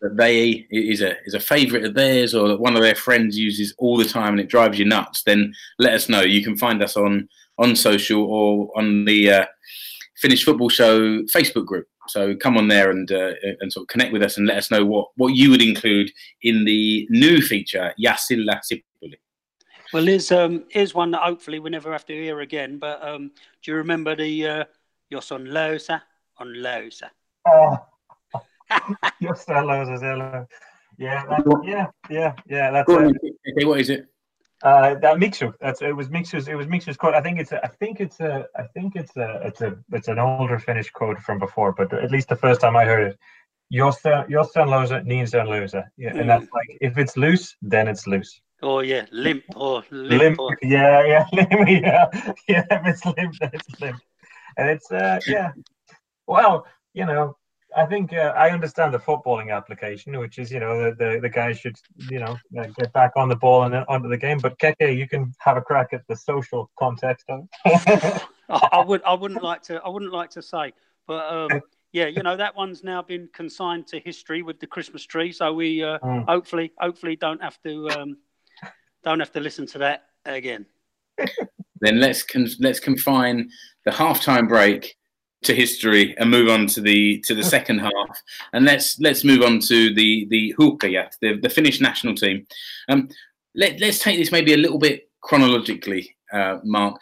that 0.00 0.16
they 0.18 0.66
is 0.70 1.00
a 1.00 1.16
is 1.24 1.34
a 1.34 1.40
favourite 1.40 1.84
of 1.84 1.94
theirs 1.94 2.34
or 2.34 2.48
that 2.48 2.60
one 2.60 2.76
of 2.76 2.82
their 2.82 2.94
friends 2.94 3.38
uses 3.38 3.74
all 3.78 3.96
the 3.96 4.04
time 4.04 4.34
and 4.34 4.40
it 4.40 4.48
drives 4.48 4.78
you 4.78 4.84
nuts, 4.84 5.22
then 5.22 5.54
let 5.78 5.94
us 5.94 6.08
know. 6.08 6.20
You 6.20 6.44
can 6.44 6.56
find 6.56 6.82
us 6.82 6.96
on 6.96 7.28
on 7.58 7.74
social 7.74 8.22
or 8.22 8.70
on 8.76 9.04
the 9.04 9.30
uh, 9.30 9.46
Finnish 10.16 10.44
Football 10.44 10.68
Show 10.68 11.22
Facebook 11.24 11.66
group. 11.66 11.86
So 12.08 12.36
come 12.36 12.58
on 12.58 12.68
there 12.68 12.90
and 12.90 13.10
uh, 13.10 13.32
and 13.60 13.72
sort 13.72 13.84
of 13.84 13.88
connect 13.88 14.12
with 14.12 14.22
us 14.22 14.36
and 14.36 14.46
let 14.46 14.58
us 14.58 14.70
know 14.70 14.84
what 14.84 15.08
what 15.16 15.34
you 15.34 15.50
would 15.50 15.62
include 15.62 16.10
in 16.42 16.64
the 16.64 17.06
new 17.10 17.40
feature 17.40 17.94
Yasilla 17.98 18.60
Sipuli. 18.60 19.14
Well, 19.94 20.04
here's 20.04 20.32
um 20.32 20.64
here's 20.68 20.94
one 20.94 21.12
that 21.12 21.22
hopefully 21.22 21.60
we 21.60 21.70
never 21.70 21.92
have 21.92 22.04
to 22.06 22.12
hear 22.12 22.40
again. 22.40 22.78
But 22.78 23.06
um, 23.06 23.30
do 23.62 23.70
you 23.70 23.76
remember 23.76 24.16
the 24.16 24.46
uh, 24.46 24.64
"Jos 25.10 25.32
on 25.32 25.44
löysä, 25.46 26.00
on 26.40 26.48
löysä"? 26.48 27.10
Oh, 27.46 27.78
yes, 29.20 29.44
hello, 29.46 29.84
hello. 29.84 30.46
Yeah, 30.98 31.26
that, 31.26 31.44
yeah, 31.64 31.86
yeah, 32.10 32.34
yeah. 32.50 32.70
That's 32.72 32.86
Go 32.86 32.96
on, 32.96 33.06
okay, 33.06 33.64
what 33.64 33.80
is 33.80 33.90
it? 33.90 34.06
Uh, 34.62 34.94
that 34.94 35.18
Mixu. 35.18 35.52
That's 35.60 35.82
it. 35.82 35.94
Was 35.94 36.08
Mixu's. 36.08 36.48
It 36.48 36.54
was 36.56 36.66
Mixu's 36.66 36.96
code. 36.96 37.14
I 37.14 37.20
think 37.20 37.38
it's. 37.38 37.52
A, 37.52 37.64
I 37.64 37.68
think 37.68 38.00
it's 38.00 38.20
a. 38.20 38.46
I 38.56 38.62
think 38.74 38.96
it's 38.96 39.16
a. 39.16 39.40
It's 39.44 39.60
a. 39.60 39.76
It's 39.92 40.08
an 40.08 40.18
older 40.18 40.58
Finnish 40.58 40.90
code 40.90 41.18
from 41.18 41.38
before, 41.38 41.72
but 41.72 41.92
at 41.92 42.10
least 42.10 42.28
the 42.28 42.36
first 42.36 42.60
time 42.60 42.76
I 42.76 42.84
heard 42.84 43.12
it, 43.12 43.18
Jostain 43.72 44.26
Jostain 44.28 44.70
loser, 44.70 45.02
niin 45.04 45.28
se 45.28 45.40
on 45.40 45.48
löysä. 45.48 45.84
Yeah, 45.96 46.16
and 46.16 46.28
that's 46.28 46.48
like 46.52 46.78
if 46.80 46.98
it's 46.98 47.16
loose, 47.16 47.56
then 47.62 47.88
it's 47.88 48.06
loose. 48.06 48.40
Or 48.64 48.82
yeah, 48.82 49.06
limp 49.12 49.44
or 49.54 49.84
limp. 49.90 50.22
Limp. 50.22 50.40
Or, 50.40 50.56
Yeah, 50.62 51.04
yeah, 51.06 51.26
limp. 51.32 51.68
Yeah, 51.68 52.06
yeah. 52.48 52.64
It's 52.70 53.04
limp, 53.04 53.36
it's 53.40 53.80
limp. 53.80 54.00
And 54.56 54.70
it's 54.70 54.90
uh, 54.90 55.20
yeah. 55.26 55.52
Well, 56.26 56.66
you 56.94 57.04
know, 57.04 57.36
I 57.76 57.86
think 57.86 58.12
uh, 58.12 58.32
I 58.36 58.50
understand 58.50 58.94
the 58.94 58.98
footballing 58.98 59.54
application, 59.54 60.18
which 60.18 60.38
is 60.38 60.50
you 60.50 60.60
know 60.60 60.78
the 60.82 60.94
the, 60.96 61.20
the 61.20 61.28
guys 61.28 61.58
should 61.58 61.76
you 62.08 62.20
know 62.20 62.38
uh, 62.58 62.66
get 62.76 62.92
back 62.92 63.12
on 63.16 63.28
the 63.28 63.36
ball 63.36 63.64
and 63.64 63.74
then 63.74 63.84
onto 63.88 64.08
the 64.08 64.16
game. 64.16 64.38
But 64.38 64.58
Keke, 64.58 64.96
you 64.96 65.08
can 65.08 65.32
have 65.40 65.56
a 65.56 65.62
crack 65.62 65.92
at 65.92 66.06
the 66.08 66.16
social 66.16 66.70
context 66.78 67.26
of. 67.28 67.48
I 68.48 68.84
would. 68.86 69.02
I 69.04 69.14
wouldn't 69.14 69.42
like 69.42 69.62
to. 69.64 69.82
I 69.82 69.88
wouldn't 69.88 70.12
like 70.12 70.30
to 70.30 70.42
say, 70.42 70.72
but 71.06 71.32
um, 71.32 71.60
yeah, 71.92 72.06
you 72.06 72.22
know 72.22 72.36
that 72.36 72.56
one's 72.56 72.84
now 72.84 73.02
been 73.02 73.28
consigned 73.32 73.86
to 73.88 74.00
history 74.00 74.42
with 74.42 74.60
the 74.60 74.66
Christmas 74.66 75.04
tree. 75.04 75.32
So 75.32 75.52
we 75.52 75.82
uh, 75.82 75.98
Mm. 75.98 76.26
hopefully, 76.26 76.72
hopefully, 76.78 77.16
don't 77.16 77.42
have 77.42 77.60
to 77.62 77.88
um, 77.90 78.16
don't 79.04 79.20
have 79.20 79.32
to 79.32 79.40
listen 79.40 79.66
to 79.66 79.78
that 79.78 80.06
again. 80.24 80.66
Then 81.80 82.00
let's 82.00 82.22
con- 82.22 82.48
let's 82.60 82.80
confine 82.80 83.50
the 83.84 83.90
halftime 83.90 84.48
break 84.48 84.96
to 85.42 85.54
history 85.54 86.16
and 86.16 86.30
move 86.30 86.48
on 86.48 86.66
to 86.68 86.80
the 86.80 87.20
to 87.26 87.34
the 87.34 87.42
second 87.42 87.80
half. 87.80 88.22
And 88.52 88.64
let's 88.64 88.98
let's 89.00 89.22
move 89.22 89.42
on 89.42 89.60
to 89.60 89.94
the 89.94 90.26
the 90.30 90.54
Huuhkajat, 90.58 91.18
the 91.20 91.38
the 91.40 91.50
Finnish 91.50 91.80
national 91.80 92.14
team. 92.14 92.46
Um, 92.88 93.08
let 93.54 93.78
let's 93.80 93.98
take 93.98 94.18
this 94.18 94.32
maybe 94.32 94.54
a 94.54 94.56
little 94.56 94.78
bit 94.78 95.10
chronologically, 95.20 96.16
uh, 96.32 96.58
Mark. 96.64 96.98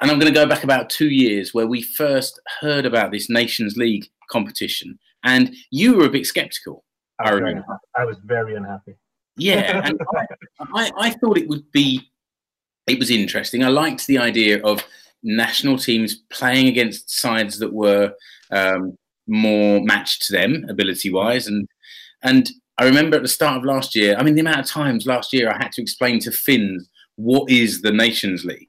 And 0.00 0.10
I'm 0.10 0.18
going 0.18 0.32
to 0.32 0.40
go 0.40 0.46
back 0.46 0.64
about 0.64 0.90
two 0.90 1.10
years 1.10 1.54
where 1.54 1.66
we 1.66 1.82
first 1.82 2.40
heard 2.60 2.86
about 2.86 3.12
this 3.12 3.30
Nations 3.30 3.76
League 3.76 4.06
competition, 4.30 4.98
and 5.22 5.54
you 5.70 5.96
were 5.96 6.06
a 6.06 6.10
bit 6.10 6.26
sceptical. 6.26 6.84
I 7.18 7.32
was 7.32 7.40
very 7.40 7.62
I 7.94 8.04
was 8.04 8.16
very 8.24 8.54
unhappy. 8.56 8.94
Yeah, 9.36 9.82
and 9.84 10.00
I, 10.14 10.26
I, 10.74 10.90
I 10.96 11.10
thought 11.10 11.38
it 11.38 11.48
would 11.48 11.70
be, 11.72 12.10
it 12.86 12.98
was 12.98 13.10
interesting. 13.10 13.64
I 13.64 13.68
liked 13.68 14.06
the 14.06 14.18
idea 14.18 14.62
of 14.62 14.84
national 15.22 15.78
teams 15.78 16.16
playing 16.30 16.66
against 16.66 17.10
sides 17.10 17.58
that 17.58 17.72
were 17.72 18.12
um, 18.50 18.96
more 19.26 19.80
matched 19.82 20.22
to 20.26 20.32
them 20.32 20.66
ability 20.68 21.12
wise, 21.12 21.46
and 21.46 21.68
and 22.22 22.48
I 22.78 22.84
remember 22.84 23.16
at 23.16 23.22
the 23.22 23.28
start 23.28 23.58
of 23.58 23.64
last 23.64 23.94
year. 23.94 24.16
I 24.16 24.22
mean, 24.22 24.34
the 24.34 24.40
amount 24.40 24.60
of 24.60 24.66
times 24.66 25.06
last 25.06 25.32
year 25.32 25.50
I 25.50 25.62
had 25.62 25.72
to 25.72 25.82
explain 25.82 26.18
to 26.20 26.32
Finns 26.32 26.88
what 27.16 27.50
is 27.50 27.82
the 27.82 27.92
Nations 27.92 28.44
League. 28.44 28.68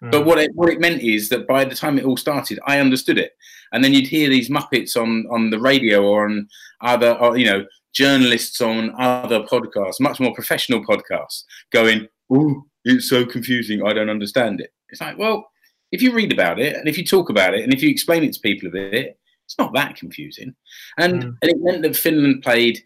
But 0.00 0.22
Mm. 0.22 0.26
what 0.26 0.38
it 0.38 0.50
what 0.54 0.68
it 0.70 0.80
meant 0.80 1.02
is 1.02 1.28
that 1.30 1.46
by 1.46 1.64
the 1.64 1.74
time 1.74 1.98
it 1.98 2.04
all 2.04 2.16
started, 2.16 2.58
I 2.66 2.78
understood 2.78 3.18
it, 3.18 3.32
and 3.72 3.82
then 3.82 3.92
you'd 3.92 4.06
hear 4.06 4.28
these 4.28 4.48
muppets 4.48 4.96
on 4.96 5.26
on 5.30 5.50
the 5.50 5.58
radio 5.58 6.02
or 6.04 6.24
on 6.28 6.48
other, 6.82 7.12
or, 7.14 7.36
you 7.36 7.46
know, 7.46 7.66
journalists 7.92 8.60
on 8.60 8.94
other 8.98 9.40
podcasts, 9.42 9.98
much 10.00 10.20
more 10.20 10.32
professional 10.34 10.84
podcasts, 10.84 11.42
going, 11.72 12.06
"Oh, 12.30 12.64
it's 12.84 13.08
so 13.08 13.26
confusing. 13.26 13.82
I 13.84 13.92
don't 13.92 14.10
understand 14.10 14.60
it." 14.60 14.72
It's 14.90 15.00
like, 15.00 15.18
well, 15.18 15.50
if 15.90 16.00
you 16.02 16.12
read 16.12 16.32
about 16.32 16.60
it 16.60 16.76
and 16.76 16.86
if 16.88 16.96
you 16.98 17.04
talk 17.04 17.28
about 17.30 17.54
it 17.54 17.64
and 17.64 17.72
if 17.74 17.82
you 17.82 17.88
explain 17.90 18.22
it 18.22 18.32
to 18.34 18.40
people 18.40 18.68
a 18.68 18.70
bit, 18.70 19.18
it's 19.46 19.58
not 19.58 19.72
that 19.74 19.96
confusing. 19.96 20.54
And, 20.98 21.22
Mm. 21.22 21.36
and 21.42 21.50
it 21.50 21.56
meant 21.60 21.82
that 21.82 21.96
Finland 21.96 22.42
played, 22.42 22.78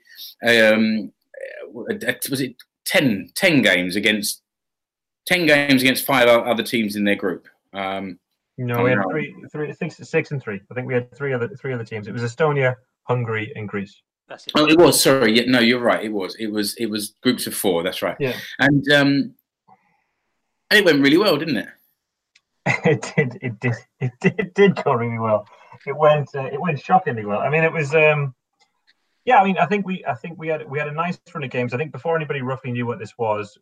um, 0.46 1.12
was 1.75 2.40
it 2.40 2.57
10, 2.85 3.31
10 3.35 3.62
games 3.62 3.96
against 3.96 4.42
10 5.27 5.47
games 5.47 5.83
against 5.83 6.05
five 6.05 6.29
other 6.29 6.63
teams 6.63 6.97
in 6.97 7.05
their 7.05 7.17
group. 7.17 7.49
Um, 7.73 8.19
No, 8.59 8.83
we 8.83 8.91
had 8.91 8.99
Right. 8.99 9.11
three, 9.11 9.35
three, 9.51 9.73
six, 9.73 9.97
six 9.97 10.31
and 10.31 10.43
three. 10.43 10.61
I 10.71 10.75
think 10.75 10.87
we 10.87 10.95
had 10.95 11.15
three 11.17 11.33
other 11.33 11.49
three 11.49 11.73
other 11.73 11.85
teams. 11.85 12.07
It 12.07 12.13
was 12.13 12.23
Estonia, 12.23 12.77
Hungary, 13.05 13.53
and 13.57 13.69
Greece. 13.69 14.03
That's 14.29 14.47
it. 14.47 14.53
oh, 14.55 14.67
it 14.67 14.79
was. 14.79 15.01
Sorry, 15.01 15.33
yeah, 15.37 15.45
no, 15.47 15.59
you're 15.59 15.81
right. 15.81 16.05
It 16.05 16.13
was. 16.13 16.35
It 16.37 16.49
was. 16.49 16.75
It 16.77 16.87
was 16.87 17.15
groups 17.23 17.47
of 17.47 17.55
four. 17.55 17.83
That's 17.83 18.03
right. 18.03 18.17
Yeah. 18.21 18.37
And 18.59 18.85
um, 18.93 19.35
and 20.71 20.79
it 20.81 20.85
went 20.85 21.03
really 21.03 21.19
well, 21.19 21.37
didn't 21.37 21.57
it? 21.59 21.69
it 22.67 23.13
did, 23.17 23.39
it 23.43 23.61
did, 23.61 23.75
it 24.01 24.13
did, 24.21 24.35
it 24.39 24.55
did 24.55 24.83
go 24.83 24.95
really 24.95 25.19
well. 25.19 25.47
It 25.87 25.97
went, 25.97 26.35
uh, 26.35 26.45
it 26.45 26.61
went 26.61 26.81
shockingly 26.81 27.25
well. 27.27 27.41
I 27.41 27.51
mean, 27.51 27.65
it 27.65 27.73
was, 27.73 27.95
um, 27.95 28.35
yeah. 29.25 29.41
I 29.41 29.45
mean, 29.45 29.59
I 29.59 29.67
think 29.67 29.85
we, 29.85 30.05
I 30.07 30.15
think 30.15 30.39
we 30.39 30.49
had, 30.49 30.71
we 30.71 30.79
had 30.79 30.89
a 30.89 30.93
nice 30.93 31.19
run 31.35 31.45
of 31.45 31.51
games. 31.51 31.75
I 31.75 31.77
think 31.77 31.93
before 31.93 32.17
anybody 32.17 32.41
roughly 32.41 32.71
knew 32.73 32.87
what 32.87 32.99
this 32.99 33.19
was, 33.19 33.59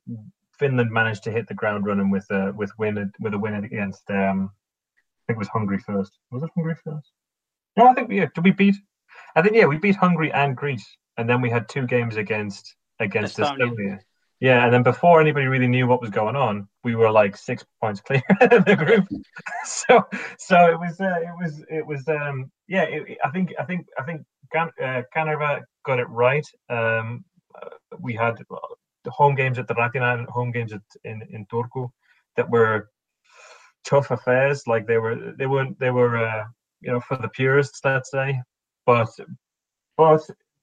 Finland 0.61 0.91
managed 0.91 1.25
to 1.25 1.33
hit 1.33 1.49
the 1.49 1.55
ground 1.55 1.87
running 1.87 2.11
with 2.11 2.31
a 2.31 2.53
with 2.53 2.71
win 2.79 3.11
with 3.19 3.35
a 3.35 3.39
win 3.39 3.55
against, 3.65 4.09
um, 4.11 4.51
I 4.53 5.23
think 5.27 5.37
it 5.37 5.39
was 5.39 5.49
Hungary 5.49 5.79
first. 5.79 6.13
Was 6.31 6.43
it 6.43 6.51
Hungary 6.55 6.77
first? 6.85 7.11
No, 7.77 7.89
I 7.89 7.95
think 7.95 8.13
yeah. 8.13 8.27
Did 8.35 8.45
we 8.45 8.53
beat? 8.53 8.77
I 9.35 9.43
think 9.43 9.57
yeah, 9.57 9.65
we 9.65 9.79
beat 9.79 9.97
Hungary 9.97 10.31
and 10.33 10.57
Greece, 10.57 10.87
and 11.17 11.29
then 11.29 11.41
we 11.41 11.51
had 11.51 11.69
two 11.69 11.87
games 11.87 12.17
against 12.17 12.77
against 13.01 13.39
Estonia. 13.39 13.73
Estonia. 13.73 13.99
Yeah, 14.41 14.65
and 14.65 14.73
then 14.73 14.83
before 14.83 15.21
anybody 15.21 15.47
really 15.47 15.69
knew 15.69 15.87
what 15.87 16.01
was 16.01 16.11
going 16.11 16.35
on, 16.37 16.67
we 16.83 16.95
were 16.95 17.11
like 17.11 17.37
six 17.37 17.65
points 17.81 18.01
clear 18.07 18.23
of 18.41 18.65
the 18.65 18.77
group. 18.77 19.07
so, 19.65 20.03
so 20.39 20.57
it 20.67 20.79
was, 20.79 20.99
uh, 20.99 21.21
it 21.21 21.35
was, 21.39 21.63
it 21.69 21.87
was, 21.87 22.09
um, 22.09 22.51
yeah. 22.67 22.85
It, 22.85 23.19
I 23.23 23.29
think, 23.31 23.53
I 23.59 23.65
think, 23.65 23.87
I 23.99 24.03
think 24.03 24.23
Can- 24.51 24.73
uh, 24.83 25.03
Kanerva 25.15 25.61
got 25.85 26.01
it 26.01 26.09
right. 26.09 26.47
Um, 26.71 27.23
uh, 27.55 27.69
we 27.99 28.15
had 28.15 28.39
uh, 28.51 28.57
home 29.07 29.35
games 29.35 29.59
at 29.59 29.69
the 29.69 29.75
Ratina 29.75 30.19
and 30.19 30.29
home 30.29 30.51
games 30.51 30.73
at, 30.73 30.83
in 31.05 31.23
in 31.31 31.47
Turku 31.47 31.91
that 32.37 32.51
were 32.51 32.91
tough 33.85 34.11
affairs. 34.11 34.67
Like 34.67 34.87
they 34.87 34.99
were, 34.99 35.33
they 35.39 35.47
weren't, 35.47 35.79
they 35.79 35.91
were, 35.91 36.17
uh, 36.17 36.45
you 36.81 36.91
know, 36.93 37.01
for 37.01 37.17
the 37.17 37.29
purists, 37.29 37.81
let's 37.85 38.11
say. 38.11 38.41
But, 38.87 39.09
but 39.97 40.23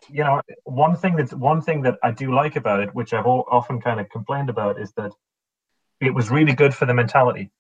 you 0.09 0.23
know, 0.23 0.41
one 0.63 0.95
thing 0.95 1.15
that's 1.15 1.33
one 1.33 1.61
thing 1.61 1.81
that 1.83 1.97
I 2.03 2.11
do 2.11 2.33
like 2.33 2.55
about 2.55 2.81
it, 2.81 2.93
which 2.93 3.13
I've 3.13 3.25
al- 3.25 3.45
often 3.49 3.81
kind 3.81 3.99
of 3.99 4.09
complained 4.09 4.49
about, 4.49 4.79
is 4.79 4.91
that 4.93 5.11
it 5.99 6.13
was 6.13 6.29
really 6.29 6.53
good 6.53 6.73
for 6.73 6.85
the 6.85 6.93
mentality. 6.93 7.51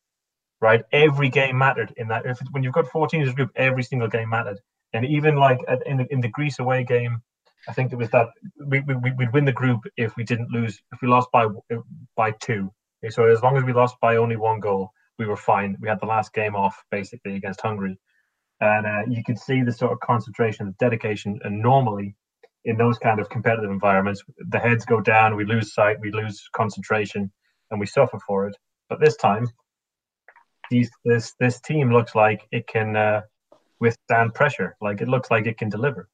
Right, 0.59 0.83
every 0.91 1.29
game 1.29 1.55
mattered 1.55 1.93
in 1.97 2.07
that. 2.07 2.25
If 2.25 2.39
when 2.49 2.63
you've 2.63 2.73
got 2.73 2.87
14 2.87 3.21
as 3.21 3.29
a 3.29 3.33
group, 3.33 3.51
every 3.55 3.83
single 3.83 4.07
game 4.07 4.29
mattered, 4.29 4.59
and 4.91 5.05
even 5.05 5.35
like 5.35 5.59
in 5.85 5.97
the 5.97 6.11
in 6.11 6.19
the 6.19 6.29
Greece 6.29 6.57
away 6.57 6.83
game, 6.83 7.21
I 7.67 7.73
think 7.73 7.91
it 7.91 7.97
was 7.97 8.09
that 8.11 8.29
we, 8.65 8.79
we 8.81 8.95
we'd 9.17 9.33
win 9.33 9.45
the 9.45 9.51
group 9.51 9.81
if 9.97 10.15
we 10.15 10.23
didn't 10.23 10.51
lose 10.51 10.81
if 10.91 11.01
we 11.01 11.07
lost 11.07 11.29
by 11.31 11.47
by 12.15 12.31
two. 12.31 12.71
So 13.09 13.25
as 13.25 13.41
long 13.41 13.57
as 13.57 13.63
we 13.63 13.73
lost 13.73 13.95
by 14.01 14.17
only 14.17 14.37
one 14.37 14.59
goal, 14.59 14.91
we 15.19 15.25
were 15.25 15.37
fine. 15.37 15.77
We 15.79 15.87
had 15.87 15.99
the 15.99 16.07
last 16.07 16.33
game 16.33 16.55
off 16.55 16.81
basically 16.91 17.35
against 17.35 17.61
Hungary, 17.61 17.97
and 18.61 18.85
uh, 18.85 19.03
you 19.07 19.23
could 19.23 19.37
see 19.37 19.61
the 19.61 19.71
sort 19.71 19.91
of 19.91 19.99
concentration, 19.99 20.65
the 20.67 20.75
dedication, 20.79 21.39
and 21.43 21.61
normally 21.61 22.15
in 22.65 22.77
those 22.77 22.97
kind 22.99 23.19
of 23.19 23.29
competitive 23.29 23.71
environments, 23.71 24.23
the 24.49 24.59
heads 24.59 24.85
go 24.85 24.99
down, 24.99 25.35
we 25.35 25.45
lose 25.45 25.73
sight, 25.73 25.99
we 26.01 26.11
lose 26.11 26.49
concentration, 26.53 27.31
and 27.71 27.79
we 27.79 27.85
suffer 27.85 28.19
for 28.27 28.47
it. 28.47 28.57
But 28.89 28.99
this 28.99 29.15
time, 29.15 29.47
these 30.69 30.91
this 31.05 31.33
this 31.39 31.61
team 31.61 31.91
looks 31.91 32.13
like 32.13 32.41
it 32.51 32.67
can 32.67 32.95
uh, 32.95 33.21
withstand 33.79 34.33
pressure. 34.33 34.75
Like 34.81 35.01
it 35.01 35.07
looks 35.07 35.31
like 35.31 35.45
it 35.47 35.57
can 35.57 35.69
deliver. 35.69 36.09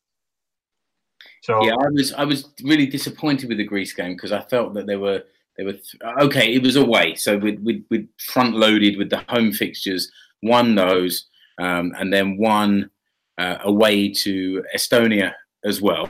So 1.44 1.64
Yeah, 1.66 1.76
I 1.76 1.90
was. 1.90 2.14
I 2.14 2.24
was 2.24 2.50
really 2.64 2.86
disappointed 2.86 3.50
with 3.50 3.58
the 3.58 3.66
Greece 3.66 3.94
game 3.94 4.14
because 4.16 4.32
I 4.32 4.42
felt 4.42 4.74
that 4.76 4.88
they 4.88 4.96
were. 4.96 5.22
They 5.58 5.66
were 5.66 5.74
th- 5.74 6.02
okay. 6.22 6.54
It 6.54 6.64
was 6.64 6.78
away, 6.78 7.16
so 7.16 7.38
we 7.38 7.58
we 7.58 7.84
we 7.92 8.08
front 8.18 8.56
loaded 8.56 8.98
with 8.98 9.10
the 9.10 9.24
home 9.28 9.52
fixtures, 9.52 10.10
won 10.42 10.74
those, 10.74 11.26
um, 11.60 11.94
and 12.00 12.12
then 12.14 12.38
won 12.38 12.90
uh, 13.38 13.58
away 13.64 14.10
to 14.24 14.64
Estonia 14.76 15.34
as 15.66 15.82
well. 15.82 16.10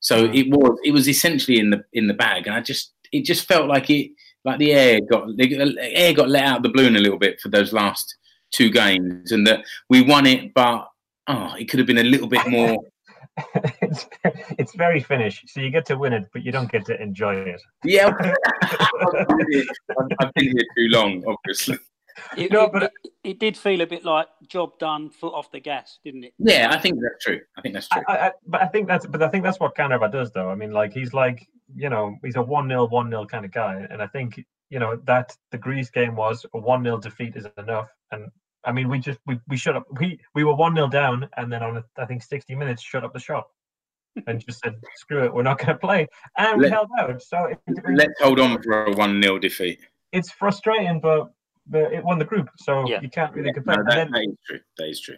So 0.00 0.28
Mhm. 0.28 0.34
it 0.36 0.50
was 0.50 0.78
it 0.84 0.90
was 0.92 1.08
essentially 1.08 1.58
in 1.58 1.70
the 1.70 1.82
in 1.94 2.06
the 2.06 2.14
bag, 2.14 2.46
and 2.46 2.54
I 2.54 2.60
just 2.60 2.92
it 3.12 3.24
just 3.24 3.48
felt 3.48 3.66
like 3.68 3.88
it 3.88 4.10
like 4.44 4.58
the 4.58 4.72
air 4.72 5.00
got 5.00 5.34
the 5.36 5.78
air 5.80 6.12
got 6.12 6.28
let 6.28 6.44
out 6.44 6.58
of 6.58 6.62
the 6.64 6.68
balloon 6.68 6.96
a 6.96 7.00
little 7.00 7.18
bit 7.18 7.40
for 7.40 7.48
those 7.48 7.72
last 7.72 8.14
two 8.52 8.70
games, 8.70 9.32
and 9.32 9.46
that 9.46 9.64
we 9.88 10.02
won 10.02 10.26
it, 10.26 10.52
but 10.52 10.86
oh, 11.28 11.54
it 11.58 11.64
could 11.64 11.78
have 11.80 11.86
been 11.86 11.98
a 11.98 12.04
little 12.04 12.28
bit 12.28 12.46
more. 12.46 12.76
It's 13.82 14.06
it's 14.58 14.74
very 14.74 15.00
Finnish. 15.00 15.44
So 15.46 15.60
you 15.60 15.70
get 15.70 15.86
to 15.86 15.96
win 15.96 16.12
it, 16.12 16.24
but 16.32 16.42
you 16.42 16.52
don't 16.52 16.70
get 16.70 16.84
to 16.86 17.00
enjoy 17.00 17.34
it. 17.36 17.62
Yeah, 17.84 18.12
I've 18.62 19.28
been 19.28 19.46
here- 19.50 19.64
I've- 19.98 20.14
I've 20.20 20.34
been 20.34 20.44
here 20.44 20.66
too 20.76 20.88
long, 20.96 21.22
obviously. 21.26 21.78
It, 22.36 22.50
No, 22.50 22.68
but- 22.68 22.84
it, 22.84 22.92
it 23.24 23.38
did 23.38 23.56
feel 23.58 23.82
a 23.82 23.86
bit 23.86 24.04
like 24.04 24.26
job 24.48 24.78
done, 24.78 25.10
foot 25.10 25.34
off 25.34 25.50
the 25.52 25.60
gas, 25.60 25.98
didn't 26.04 26.24
it? 26.24 26.32
Yeah, 26.38 26.70
I 26.72 26.78
think 26.78 26.98
that's 27.02 27.22
true. 27.24 27.40
I 27.58 27.60
think 27.60 27.74
that's 27.74 27.88
true. 27.88 28.02
I, 28.08 28.16
I, 28.28 28.32
but 28.46 28.62
I 28.62 28.66
think 28.68 28.88
that's 28.88 29.06
but 29.06 29.22
I 29.22 29.28
think 29.28 29.44
that's 29.44 29.60
what 29.60 29.74
Kanerva 29.76 30.10
does 30.10 30.32
though. 30.32 30.48
I 30.48 30.54
mean, 30.54 30.70
like 30.72 30.92
he's 30.92 31.12
like 31.12 31.46
you 31.74 31.90
know 31.90 32.16
he's 32.24 32.36
a 32.36 32.42
one 32.42 32.68
0 32.68 32.86
one 32.88 33.10
0 33.10 33.26
kind 33.26 33.44
of 33.44 33.52
guy, 33.52 33.86
and 33.90 34.00
I 34.00 34.06
think 34.06 34.40
you 34.70 34.78
know 34.78 34.96
that 35.04 35.36
the 35.50 35.58
Greece 35.58 35.90
game 35.90 36.16
was 36.16 36.46
a 36.54 36.58
one 36.58 36.82
0 36.84 36.98
defeat 36.98 37.36
is 37.36 37.46
enough. 37.58 37.88
And 38.12 38.28
I 38.66 38.72
mean, 38.72 38.88
we 38.88 38.98
just 38.98 39.18
we, 39.26 39.38
we 39.48 39.56
shut 39.56 39.76
up. 39.76 39.86
We 40.00 40.20
we 40.34 40.44
were 40.44 40.54
one 40.54 40.74
0 40.74 40.88
down, 40.88 41.28
and 41.36 41.50
then 41.52 41.62
on 41.62 41.82
I 41.96 42.04
think 42.04 42.22
sixty 42.22 42.54
minutes 42.54 42.82
shut 42.82 43.04
up 43.04 43.12
the 43.14 43.20
shop 43.20 43.50
and 44.26 44.44
just 44.44 44.60
said 44.62 44.74
screw 44.96 45.24
it, 45.24 45.32
we're 45.32 45.42
not 45.42 45.58
going 45.58 45.68
to 45.68 45.76
play, 45.78 46.06
and 46.36 46.60
we 46.60 46.68
held 46.70 46.88
out. 46.98 47.22
So 47.22 47.44
it, 47.46 47.58
it- 47.66 47.84
Let's 47.94 48.20
hold 48.20 48.40
on 48.40 48.60
for 48.62 48.86
a 48.86 48.92
one 48.92 49.22
0 49.22 49.38
defeat. 49.38 49.78
it's 50.12 50.30
frustrating, 50.30 51.00
but. 51.00 51.32
But 51.68 51.92
it 51.92 52.04
won 52.04 52.20
the 52.20 52.24
group, 52.24 52.48
so 52.58 52.88
Yeah. 52.88 53.00
you 53.00 53.10
can't 53.10 53.34
really 53.34 53.48
No, 53.48 53.54
complain. 53.54 53.78
And 53.80 53.88
that, 53.88 53.96
then- 53.96 54.10
that 54.12 54.22
is 54.22 54.36
true. 54.46 54.60
That 54.78 54.88
is 54.88 55.00
true. 55.00 55.16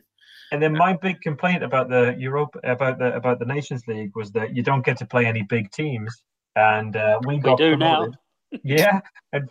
And 0.51 0.63
then 0.63 0.73
my 0.73 0.95
big 0.95 1.21
complaint 1.21 1.63
about 1.63 1.91
the 1.91 2.15
Europe 2.19 2.57
about 2.65 2.99
the 2.99 3.15
about 3.15 3.39
the 3.39 3.45
Nations 3.45 3.87
League 3.87 4.13
was 4.17 4.33
that 4.33 4.57
you 4.57 4.63
don't 4.63 4.83
get 4.83 4.97
to 4.97 5.07
play 5.07 5.27
any 5.27 5.43
big 5.43 5.71
teams, 5.73 6.23
and 6.57 6.97
uh, 6.97 7.21
we 7.27 7.37
got 7.37 7.59
do 7.59 7.77
now. 7.77 8.07
yeah, 8.65 9.01
and 9.35 9.51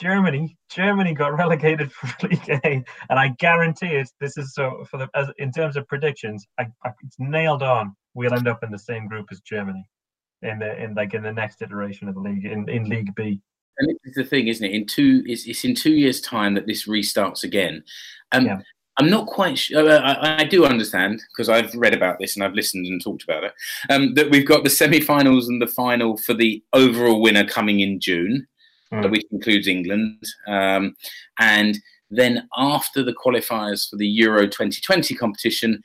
Germany 0.00 0.56
Germany 0.70 1.14
got 1.14 1.36
relegated 1.36 1.92
from 1.92 2.10
League 2.28 2.48
A, 2.48 2.84
and 3.10 3.18
I 3.18 3.28
guarantee 3.38 3.94
it. 3.96 4.08
This 4.20 4.36
is 4.36 4.54
so 4.54 4.84
for 4.90 4.98
the 4.98 5.08
as 5.14 5.28
in 5.38 5.52
terms 5.52 5.76
of 5.76 5.86
predictions, 5.88 6.46
I, 6.58 6.66
I, 6.84 6.90
it's 7.04 7.16
nailed 7.18 7.62
on. 7.62 7.94
We'll 8.14 8.34
end 8.34 8.48
up 8.48 8.62
in 8.62 8.70
the 8.70 8.78
same 8.78 9.08
group 9.08 9.26
as 9.30 9.40
Germany 9.40 9.88
in 10.42 10.58
the 10.58 10.82
in 10.82 10.94
like 10.94 11.14
in 11.14 11.22
the 11.22 11.32
next 11.32 11.62
iteration 11.62 12.08
of 12.08 12.14
the 12.14 12.20
league 12.20 12.44
in, 12.44 12.68
in 12.68 12.88
League 12.88 13.14
B. 13.14 13.40
and 13.78 13.88
this 13.88 13.98
is 14.04 14.14
the 14.14 14.24
thing, 14.24 14.48
isn't 14.48 14.64
it? 14.64 14.72
In 14.72 14.86
two, 14.86 15.22
it's, 15.26 15.46
it's 15.46 15.64
in 15.64 15.74
two 15.74 15.92
years' 15.92 16.20
time 16.20 16.54
that 16.54 16.66
this 16.66 16.86
restarts 16.86 17.44
again. 17.44 17.82
Um, 18.32 18.46
Yeah. 18.46 18.60
I'm 18.96 19.10
not 19.10 19.26
quite 19.26 19.58
sure. 19.58 19.90
I, 19.90 20.42
I 20.42 20.44
do 20.44 20.64
understand 20.64 21.20
because 21.32 21.48
I've 21.48 21.74
read 21.74 21.94
about 21.94 22.20
this 22.20 22.36
and 22.36 22.44
I've 22.44 22.54
listened 22.54 22.86
and 22.86 23.02
talked 23.02 23.24
about 23.24 23.42
it. 23.42 23.52
Um, 23.90 24.14
that 24.14 24.30
we've 24.30 24.46
got 24.46 24.62
the 24.62 24.70
semi-finals 24.70 25.48
and 25.48 25.60
the 25.60 25.66
final 25.66 26.16
for 26.16 26.32
the 26.32 26.62
overall 26.72 27.20
winner 27.20 27.44
coming 27.44 27.80
in 27.80 27.98
June, 27.98 28.46
Mm. 28.94 29.10
which 29.10 29.24
includes 29.30 29.68
England, 29.68 30.24
um, 30.46 30.94
and 31.38 31.78
then 32.10 32.48
after 32.56 33.02
the 33.02 33.14
qualifiers 33.14 33.88
for 33.88 33.96
the 33.96 34.06
Euro 34.06 34.46
2020 34.46 35.14
competition, 35.14 35.82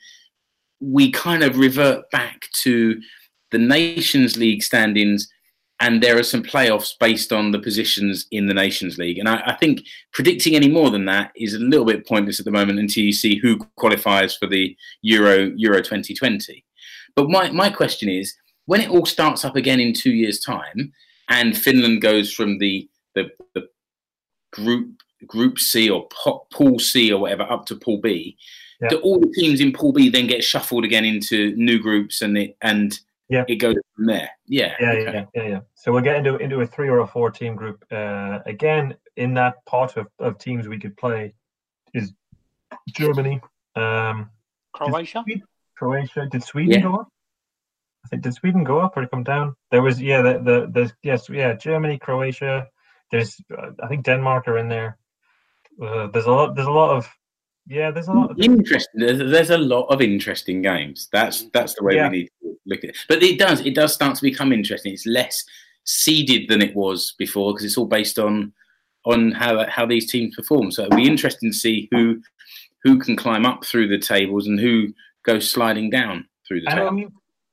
we 0.80 1.10
kind 1.10 1.42
of 1.42 1.58
revert 1.58 2.10
back 2.10 2.48
to 2.62 3.00
the 3.50 3.58
Nations 3.58 4.36
League 4.36 4.62
standings, 4.62 5.28
and 5.80 6.02
there 6.02 6.18
are 6.18 6.22
some 6.22 6.42
playoffs 6.42 6.92
based 6.98 7.32
on 7.32 7.50
the 7.50 7.58
positions 7.58 8.26
in 8.30 8.46
the 8.46 8.54
Nations 8.54 8.98
League. 8.98 9.18
And 9.18 9.28
I, 9.28 9.42
I 9.46 9.56
think 9.56 9.82
predicting 10.12 10.54
any 10.54 10.68
more 10.68 10.90
than 10.90 11.06
that 11.06 11.32
is 11.36 11.54
a 11.54 11.58
little 11.58 11.86
bit 11.86 12.06
pointless 12.06 12.38
at 12.38 12.44
the 12.44 12.50
moment 12.50 12.78
until 12.78 13.02
you 13.02 13.12
see 13.12 13.36
who 13.36 13.58
qualifies 13.76 14.36
for 14.36 14.46
the 14.46 14.76
Euro 15.02 15.52
Euro 15.56 15.78
2020. 15.78 16.64
But 17.16 17.28
my, 17.28 17.50
my 17.50 17.70
question 17.70 18.08
is, 18.08 18.34
when 18.66 18.80
it 18.80 18.90
all 18.90 19.06
starts 19.06 19.44
up 19.44 19.56
again 19.56 19.80
in 19.80 19.92
two 19.92 20.12
years' 20.12 20.40
time, 20.40 20.92
and 21.28 21.56
Finland 21.56 22.02
goes 22.02 22.32
from 22.32 22.58
the 22.58 22.88
the, 23.14 23.30
the 23.54 23.68
group 24.52 25.00
Group 25.26 25.58
C 25.58 25.90
or 25.90 26.08
Pool 26.50 26.78
C 26.78 27.12
or 27.12 27.20
whatever 27.20 27.42
up 27.42 27.66
to 27.66 27.76
Pool 27.76 28.00
B, 28.00 28.38
Yeah. 28.80 28.88
do 28.88 29.00
all 29.00 29.20
the 29.20 29.30
teams 29.34 29.60
in 29.60 29.70
Pool 29.72 29.92
B 29.92 30.08
then 30.08 30.26
get 30.26 30.42
shuffled 30.42 30.82
again 30.84 31.04
into 31.04 31.54
new 31.56 31.78
groups 31.78 32.22
and 32.22 32.38
it 32.38 32.56
and 32.62 32.98
Yeah. 33.28 33.44
it 33.48 33.56
goes 33.56 33.76
from 33.94 34.06
there? 34.06 34.30
Yeah, 34.46 34.74
Yeah, 34.80 34.92
okay. 34.92 35.02
yeah, 35.12 35.24
yeah, 35.34 35.48
yeah. 35.48 35.60
So 35.74 35.92
we'll 35.92 36.02
get 36.02 36.16
into 36.16 36.36
into 36.38 36.60
a 36.62 36.66
three 36.66 36.88
or 36.88 37.00
a 37.00 37.06
four 37.06 37.30
team 37.30 37.54
group. 37.54 37.84
Uh, 37.90 38.38
again, 38.46 38.96
in 39.16 39.34
that 39.34 39.62
pot 39.66 39.98
of, 39.98 40.06
of 40.18 40.38
teams 40.38 40.66
we 40.68 40.78
could 40.78 40.96
play 40.96 41.34
is 41.92 42.14
Germany, 42.88 43.40
um, 43.76 44.30
Croatia. 44.72 45.22
Croatia. 45.76 46.26
Did 46.30 46.42
Sweden 46.42 46.72
Yeah. 46.72 46.80
go 46.80 46.94
up? 46.94 47.08
I 48.06 48.08
think 48.08 48.22
did 48.22 48.32
Sweden 48.32 48.64
go 48.64 48.80
up 48.80 48.96
or 48.96 49.06
come 49.06 49.22
down? 49.22 49.54
There 49.70 49.82
was 49.82 50.00
yeah, 50.00 50.22
the 50.22 50.38
the 50.38 50.70
there's 50.72 50.92
yes 51.02 51.28
yeah 51.28 51.52
Germany, 51.52 51.98
Croatia. 51.98 52.68
There's 53.10 53.40
uh, 53.56 53.70
I 53.82 53.86
think 53.88 54.04
Denmark 54.04 54.48
are 54.48 54.58
in 54.58 54.68
there. 54.68 54.98
Uh, 55.82 56.06
there's 56.08 56.26
a 56.26 56.30
lot. 56.32 56.54
There's 56.54 56.68
a 56.68 56.70
lot 56.72 56.96
of 56.96 57.08
yeah. 57.66 57.90
There's 57.90 58.08
a 58.08 58.12
lot. 58.12 58.30
Of, 58.30 58.38
Interesting. 58.40 59.00
There's, 59.00 59.18
there's 59.30 59.50
a 59.50 59.58
lot 59.58 59.86
of 59.86 60.00
interesting 60.00 60.62
games. 60.62 61.08
That's 61.12 61.44
that's 61.52 61.74
the 61.74 61.84
way 61.84 61.94
Yeah. 61.96 62.08
we 62.10 62.18
need 62.18 62.30
to 62.42 62.56
look 62.66 62.84
at 62.84 62.90
it. 62.90 62.96
But 63.08 63.22
it 63.22 63.38
does 63.38 63.60
it 63.60 63.74
does 63.74 63.94
start 63.94 64.16
to 64.16 64.22
become 64.22 64.52
interesting. 64.52 64.92
It's 64.92 65.06
less 65.06 65.44
seeded 65.84 66.48
than 66.48 66.62
it 66.62 66.74
was 66.76 67.14
before 67.18 67.52
because 67.52 67.64
it's 67.64 67.78
all 67.78 67.86
based 67.86 68.18
on 68.18 68.52
on 69.06 69.32
how 69.32 69.66
how 69.68 69.86
these 69.86 70.10
teams 70.10 70.34
perform. 70.36 70.70
So 70.70 70.84
it'll 70.84 70.96
be 70.96 71.06
interesting 71.08 71.50
to 71.50 71.56
see 71.56 71.88
who 71.90 72.20
who 72.84 72.98
can 72.98 73.16
climb 73.16 73.44
up 73.46 73.64
through 73.64 73.88
the 73.88 73.98
tables 73.98 74.46
and 74.46 74.60
who 74.60 74.88
goes 75.24 75.50
sliding 75.50 75.90
down 75.90 76.26
through 76.46 76.60
the 76.62 76.70
and 76.70 76.80
I 76.80 76.82
tables. 76.84 76.94
mean, 76.96 77.12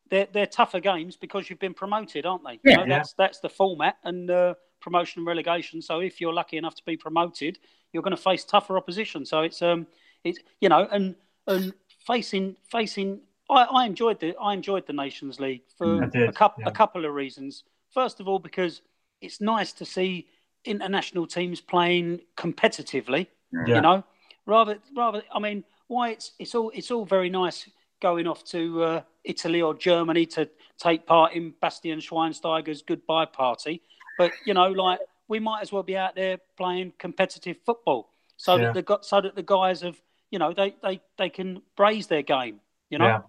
They're 0.09 0.27
they're 0.31 0.45
tougher 0.47 0.79
games 0.81 1.15
because 1.17 1.49
you've 1.49 1.59
been 1.59 1.73
promoted, 1.73 2.25
aren't 2.25 2.43
they? 2.43 2.59
Yeah. 2.63 2.71
You 2.71 2.77
know, 2.77 2.83
Yeah. 2.83 2.97
that's 2.97 3.13
that's 3.13 3.39
the 3.39 3.49
format 3.49 3.95
and 4.03 4.29
uh, 4.29 4.53
promotion 4.87 5.19
and 5.19 5.27
relegation. 5.27 5.81
So 5.81 5.99
if 5.99 6.13
you're 6.21 6.33
lucky 6.41 6.57
enough 6.57 6.75
to 6.75 6.85
be 6.85 6.95
promoted, 6.97 7.59
you're 7.91 8.03
going 8.03 8.15
to 8.15 8.23
face 8.29 8.43
tougher 8.45 8.75
opposition. 8.77 9.25
So 9.25 9.41
it's 9.41 9.61
um 9.61 9.87
it's 10.23 10.39
you 10.61 10.69
know 10.69 10.87
and 10.91 11.15
and 11.47 11.73
facing 12.05 12.55
facing. 12.71 13.09
I, 13.49 13.61
I 13.79 13.85
enjoyed 13.85 14.19
the 14.19 14.35
I 14.47 14.53
enjoyed 14.53 14.85
the 14.87 14.93
Nations 14.93 15.39
League 15.39 15.63
for 15.77 16.05
did, 16.07 16.29
a 16.29 16.33
couple 16.41 16.63
yeah. 16.63 16.69
a 16.69 16.71
couple 16.81 17.05
of 17.05 17.13
reasons. 17.13 17.63
First 17.93 18.19
of 18.19 18.27
all, 18.27 18.39
because 18.39 18.81
it's 19.21 19.39
nice 19.41 19.71
to 19.73 19.85
see 19.85 20.27
international 20.65 21.25
teams 21.27 21.61
playing 21.61 22.19
competitively 22.35 23.27
Yeah. 23.53 23.75
you 23.75 23.81
know 23.81 24.03
rather 24.45 24.75
rather 24.95 25.21
i 25.33 25.39
mean 25.39 25.63
why 25.87 26.09
it's 26.09 26.27
it's 26.39 26.53
all 26.55 26.69
it's 26.73 26.91
all 26.91 27.05
very 27.05 27.29
nice 27.29 27.69
going 28.01 28.27
off 28.27 28.43
to 28.55 28.83
uh, 28.83 29.01
italy 29.23 29.61
or 29.61 29.73
germany 29.73 30.25
to 30.25 30.49
take 30.77 31.05
part 31.05 31.33
in 31.33 31.53
bastian 31.61 31.99
schweinsteiger's 31.99 32.81
goodbye 32.81 33.25
party 33.25 33.81
but 34.17 34.31
you 34.45 34.53
know 34.53 34.67
like 34.71 34.99
we 35.27 35.39
might 35.39 35.61
as 35.61 35.71
well 35.71 35.83
be 35.83 35.97
out 35.97 36.15
there 36.15 36.37
playing 36.57 36.93
competitive 36.97 37.57
football 37.65 38.09
so 38.37 38.55
Yeah. 38.55 38.71
that 38.71 38.85
the 38.85 38.99
so 39.01 39.21
that 39.21 39.35
the 39.35 39.43
guys 39.43 39.81
have 39.81 39.99
you 40.31 40.39
know 40.39 40.53
they 40.53 40.75
they 40.83 41.01
they 41.17 41.29
can 41.29 41.61
braise 41.75 42.07
their 42.07 42.21
game 42.23 42.59
you 42.89 42.97
know 42.97 43.05
Yeah. 43.05 43.21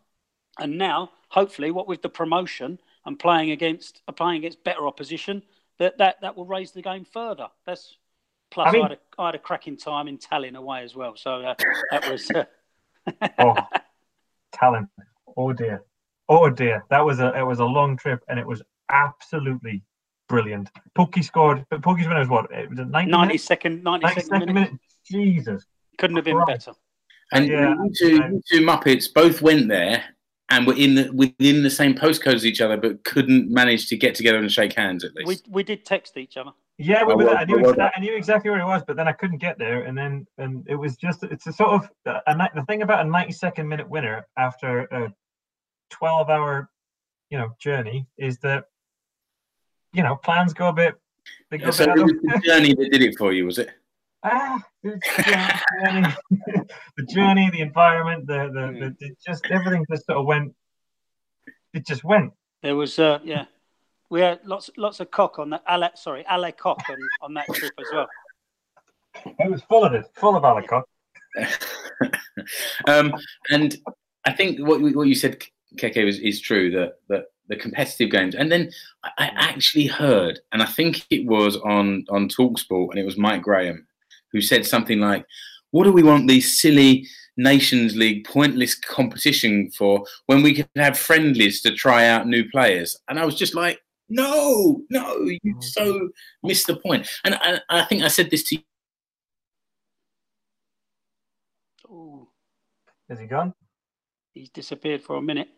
and 0.59 0.78
now 0.78 1.11
hopefully 1.28 1.70
what 1.70 1.86
with 1.89 2.03
the 2.03 2.09
promotion 2.09 2.80
and 3.05 3.18
playing 3.18 3.51
against 3.51 4.03
uh, 4.09 4.12
playing 4.12 4.39
against 4.39 4.62
better 4.64 4.86
opposition 4.86 5.43
that 5.78 5.99
that 5.99 6.20
that 6.22 6.36
will 6.36 6.47
raise 6.47 6.72
the 6.72 6.82
game 6.82 7.05
further 7.05 7.49
that's 7.66 7.97
plus 8.51 8.66
I, 8.66 8.70
I 8.70 8.72
mean- 8.72 8.82
had, 8.82 8.93
a, 8.93 8.99
I 9.18 9.26
had 9.26 9.34
a 9.34 9.39
cracking 9.39 9.76
time 9.76 10.09
in 10.09 10.18
Tallinn 10.18 10.57
away 10.57 10.82
as 10.82 10.95
well 10.95 11.16
so 11.16 11.43
uh, 11.43 11.55
that 11.91 12.11
was 12.11 12.30
uh, 12.30 12.45
oh, 13.39 13.57
talent. 14.53 14.89
Oh 15.36 15.53
dear. 15.53 15.82
Oh 16.28 16.51
dear. 16.51 16.84
That 16.91 17.05
was 17.07 17.20
a 17.20 17.32
it 17.39 17.43
was 17.43 17.61
a 17.61 17.64
long 17.64 17.97
trip 17.97 18.22
and 18.28 18.39
it 18.39 18.47
was 18.47 18.62
absolutely 18.91 19.82
brilliant. 20.29 20.70
Pukki 20.97 21.24
scored 21.24 21.64
but 21.70 21.81
Pukki's 21.81 22.07
when 22.07 22.16
eh, 22.16 22.20
it 22.20 22.20
was 22.20 22.29
what? 22.29 22.51
It 22.53 22.70
was 22.70 22.79
90 22.79 22.91
90 22.93 23.11
minutes? 23.26 23.45
second 23.45 23.83
90 23.83 24.07
90 24.07 24.20
second 24.20 24.29
second 24.29 24.55
minute 24.55 24.70
minute. 24.70 24.81
Jesus. 25.11 25.64
couldn't 25.99 26.16
have 26.16 26.24
been 26.24 26.37
Christ. 26.37 26.66
better 26.66 26.79
And 27.33 27.49
Yeah, 27.49 27.74
you, 27.74 27.93
two, 27.97 28.14
you 28.14 28.43
two 28.51 28.61
Muppets 28.66 29.12
both 29.12 29.43
went 29.43 29.68
there 29.68 30.05
and 30.51 30.66
were 30.66 30.76
in 30.76 30.95
the, 30.95 31.11
within 31.12 31.62
the 31.62 31.70
same 31.70 31.95
postcode 31.95 32.35
as 32.35 32.47
each 32.47 32.61
other, 32.61 32.76
but 32.79 33.05
couldn't 33.05 33.51
manage 33.51 33.89
to 33.89 33.97
get 33.97 34.14
together 34.14 34.39
and 34.39 34.51
shake 34.51 34.72
hands 34.72 35.05
at 35.05 35.14
least. 35.14 35.47
we 35.47 35.53
we 35.53 35.62
did 35.62 35.85
text 35.85 36.16
each 36.16 36.37
other 36.37 36.53
Yeah, 36.79 37.05
we 37.05 37.12
I 37.12 37.16
were 37.16 37.24
there. 37.24 37.37
I 37.37 37.45
knew 37.45 37.59
I 37.59 37.62
exa- 37.62 37.91
I 37.97 38.01
knew 38.01 38.16
exactly 38.16 38.51
where 38.51 38.61
it 38.61 38.66
was, 38.66 38.83
but 38.87 38.97
then 38.97 39.09
I 39.09 39.12
couldn't 39.12 39.39
get 39.39 39.59
there, 39.59 39.83
and 39.83 39.97
then 39.97 40.26
and 40.39 40.64
it 40.68 40.76
was 40.76 40.97
just 40.97 41.22
it's 41.24 41.47
a 41.47 41.53
sort 41.53 41.70
of 41.72 41.91
a, 42.26 42.37
ni- 42.37 42.49
the 42.55 42.62
thing 42.64 42.83
about 42.83 43.05
a 43.05 43.09
ninety 43.09 43.33
second 43.33 43.68
minute 43.68 43.89
winner 43.89 44.26
after 44.37 44.81
a 44.85 45.12
twelve 45.91 46.31
hour, 46.31 46.70
you 47.31 47.39
know, 47.39 47.51
journey 47.59 48.07
is 48.16 48.39
that 48.39 48.64
you 49.93 50.03
know 50.03 50.16
plans 50.16 50.53
go 50.53 50.68
a 50.68 50.72
bit. 50.72 50.95
They 51.51 51.59
go 51.59 51.68
a 51.68 51.72
so 51.72 51.86
bit 51.86 51.99
it 51.99 52.03
was 52.03 52.12
the 52.22 52.41
journey 52.45 52.74
that 52.74 52.91
did 52.91 53.03
it 53.03 53.16
for 53.18 53.32
you, 53.32 53.47
was 53.47 53.59
it? 53.59 53.70
ah, 54.24 54.61
it's, 54.82 55.07
yeah, 55.28 55.61
journey, 55.84 56.09
the 56.97 57.03
journey, 57.05 57.51
the 57.51 57.61
environment, 57.61 58.26
the 58.26 58.49
the, 58.53 58.78
the, 58.80 58.97
the 59.01 59.14
just 59.24 59.47
everything 59.51 59.84
just 59.91 60.07
sort 60.07 60.18
of 60.18 60.26
went. 60.26 60.55
It 61.74 61.86
just 61.86 62.03
went. 62.05 62.32
there 62.62 62.74
was 62.76 62.99
uh, 62.99 63.18
yeah 63.22 63.45
we 64.11 64.20
had 64.20 64.41
lots 64.45 64.70
lots 64.76 65.01
of 65.01 65.11
cock 65.11 65.39
on 65.39 65.51
that 65.51 65.62
Ale, 65.70 65.91
sorry 65.95 66.24
Ale 66.30 66.51
cock 66.53 66.82
on, 66.89 66.97
on 67.22 67.34
that 67.34 67.47
trip 67.53 67.72
as 67.78 67.86
well 67.93 68.09
It 69.39 69.51
was 69.51 69.62
full 69.62 69.84
of 69.84 69.93
it, 69.95 70.07
full 70.14 70.34
of 70.36 70.43
Alacott. 70.45 70.84
um, 72.89 73.12
and 73.51 73.76
I 74.24 74.32
think 74.32 74.66
what 74.66 74.80
you- 74.80 74.97
what 74.97 75.09
you 75.09 75.14
said, 75.14 75.43
Keke, 75.76 76.09
is, 76.09 76.18
is 76.20 76.41
true 76.41 76.70
that 76.72 76.95
that 77.09 77.24
the 77.49 77.57
competitive 77.57 78.11
games. 78.11 78.34
And 78.34 78.51
then 78.51 78.70
I 79.05 79.11
I 79.18 79.26
actually 79.34 79.86
heard, 79.86 80.40
and 80.53 80.62
I 80.62 80.66
think 80.66 81.07
it 81.11 81.26
was 81.26 81.57
on 81.57 82.05
on 82.09 82.28
Talksport, 82.28 82.90
and 82.90 82.99
it 82.99 83.05
was 83.05 83.16
Mike 83.18 83.42
Graham 83.42 83.86
who 84.32 84.40
said 84.40 84.66
something 84.66 85.01
like, 85.01 85.26
"What 85.70 85.84
do 85.84 85.92
we 85.92 86.03
want 86.03 86.28
these 86.28 86.61
silly 86.61 87.07
Nations 87.36 87.96
League 87.96 88.26
pointless 88.26 88.74
competition 88.74 89.70
for 89.76 90.05
when 90.26 90.42
we 90.42 90.55
can 90.55 90.68
have 90.76 90.99
friendlies 90.99 91.61
to 91.62 91.72
try 91.72 92.07
out 92.07 92.26
new 92.26 92.49
players?" 92.51 92.96
And 93.09 93.18
I 93.18 93.24
was 93.24 93.34
just 93.34 93.55
like. 93.55 93.80
No, 94.11 94.82
no, 94.88 95.16
you 95.20 95.38
mm. 95.44 95.62
so 95.62 96.09
missed 96.42 96.66
the 96.66 96.76
point. 96.76 97.07
And 97.24 97.34
I, 97.34 97.61
I 97.68 97.84
think 97.84 98.03
I 98.03 98.09
said 98.09 98.30
this 98.30 98.42
to 98.44 98.55
you. 98.57 98.62
Ooh, 101.90 102.28
Is 103.11 103.20
he 103.20 103.26
gone? 103.26 103.53
he's 104.38 104.51
disappeared 104.51 105.03
for 105.03 105.16
a 105.16 105.22
minute 105.22 105.49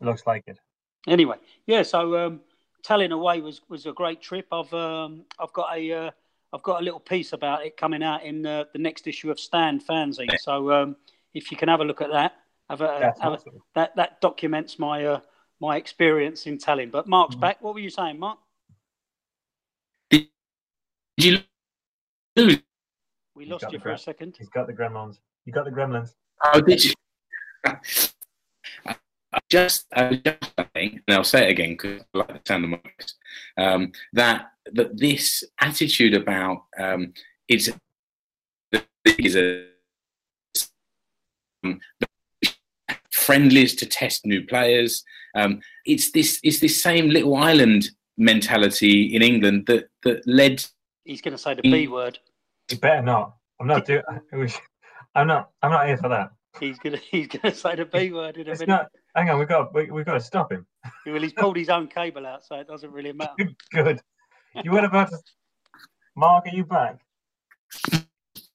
Looks 0.00 0.26
like 0.26 0.44
it. 0.46 0.58
anyway, 1.06 1.36
yeah. 1.66 1.82
So 1.82 2.16
um, 2.26 2.40
Tallinn 2.82 3.12
away 3.12 3.40
was 3.40 3.60
was 3.68 3.86
a 3.86 3.92
great 3.92 4.20
trip. 4.20 4.46
I've 4.52 4.72
um, 4.74 5.24
I've 5.38 5.52
got 5.52 5.76
a 5.76 5.92
uh, 5.92 6.10
I've 6.52 6.62
got 6.62 6.80
a 6.80 6.84
little 6.84 7.00
piece 7.00 7.32
about 7.32 7.64
it 7.64 7.76
coming 7.76 8.02
out 8.02 8.22
in 8.22 8.46
uh, 8.46 8.64
the 8.72 8.78
next 8.78 9.06
issue 9.06 9.30
of 9.30 9.40
Stand 9.40 9.84
Fanzine. 9.86 10.38
So 10.40 10.70
um, 10.70 10.96
if 11.32 11.50
you 11.50 11.56
can 11.56 11.68
have 11.68 11.80
a 11.80 11.84
look 11.84 12.00
at 12.00 12.10
that, 12.10 12.34
have 12.70 12.80
a, 12.80 12.98
That's 13.00 13.20
have 13.20 13.32
a 13.34 13.38
that 13.74 13.96
that 13.96 14.20
documents 14.20 14.78
my 14.78 15.04
uh, 15.04 15.20
my 15.60 15.76
experience 15.76 16.46
in 16.46 16.58
Tallinn. 16.58 16.90
But 16.90 17.08
Mark's 17.08 17.36
Mhm. 17.36 17.40
back. 17.40 17.62
What 17.62 17.74
were 17.74 17.80
you 17.80 17.90
saying, 17.90 18.18
Mark? 18.18 18.38
Did 20.10 20.28
you 21.16 21.38
lose? 22.36 22.62
We 23.34 23.46
lost 23.46 23.62
got 23.62 23.72
you 23.72 23.78
the 23.78 23.82
for 23.82 23.90
a 23.90 23.98
second. 23.98 24.36
He's 24.38 24.48
got 24.48 24.66
the 24.66 24.72
gremlins. 24.72 25.18
You 25.44 25.52
got 25.52 25.64
the 25.64 25.70
gremlins. 25.70 26.14
Oh, 26.44 26.60
did 26.60 26.84
you? 26.84 26.92
I 29.54 29.62
just, 29.64 29.86
I 29.94 30.08
was 30.08 30.18
just 30.18 30.52
saying, 30.74 31.00
and 31.06 31.16
I'll 31.16 31.24
say 31.24 31.46
it 31.46 31.50
again 31.50 31.70
because 31.70 32.02
I 32.14 32.18
like 32.18 32.28
the 32.28 32.40
sound 32.46 32.64
of 32.64 32.70
my 32.70 32.76
voice, 32.78 33.14
um, 33.56 33.92
that 34.12 34.50
that 34.72 34.98
this 34.98 35.44
attitude 35.60 36.14
about 36.14 36.64
um, 36.78 37.12
it's 37.48 37.70
is 39.18 39.36
a 39.36 39.66
um, 41.64 41.80
friendlies 43.10 43.74
to 43.76 43.86
test 43.86 44.26
new 44.26 44.44
players. 44.46 45.04
Um, 45.36 45.60
it's 45.84 46.10
this 46.12 46.40
it's 46.42 46.60
this 46.60 46.82
same 46.82 47.10
little 47.10 47.36
island 47.36 47.90
mentality 48.16 49.14
in 49.14 49.22
England 49.22 49.66
that 49.66 49.88
that 50.02 50.26
led. 50.26 50.64
He's 51.04 51.20
going 51.20 51.36
to 51.36 51.38
say 51.38 51.54
the 51.54 51.62
B 51.62 51.86
word. 51.86 52.18
You 52.70 52.78
better 52.78 53.02
not. 53.02 53.36
I'm 53.60 53.66
not 53.66 53.84
doing. 53.84 54.02
I'm 55.14 55.26
not. 55.26 55.50
I'm 55.62 55.70
not 55.70 55.86
here 55.86 55.98
for 55.98 56.08
that. 56.08 56.30
He's 56.58 56.78
gonna 56.78 56.96
he's 57.10 57.28
gonna 57.28 57.54
say 57.54 57.76
the 57.76 57.84
B 57.84 58.10
word 58.12 58.36
in 58.36 58.48
a 58.48 58.52
It's 58.52 58.60
minute. 58.60 58.72
not. 58.72 58.90
Hang 59.14 59.30
on. 59.30 59.38
we've 59.38 59.48
got. 59.48 59.74
We, 59.74 59.90
we've 59.90 60.04
got 60.04 60.14
to 60.14 60.20
stop 60.20 60.50
him. 60.52 60.66
Well, 61.06 61.20
he's 61.20 61.32
pulled 61.32 61.56
his 61.56 61.68
own 61.68 61.86
cable 61.86 62.26
out, 62.26 62.44
so 62.44 62.56
it 62.56 62.66
doesn't 62.66 62.90
really 62.92 63.12
matter. 63.14 63.34
Good. 63.72 64.00
You 64.62 64.72
were 64.72 64.84
about 64.84 65.10
to. 65.10 65.18
Mark, 66.16 66.46
are 66.46 66.54
you 66.54 66.64
back? 66.64 67.00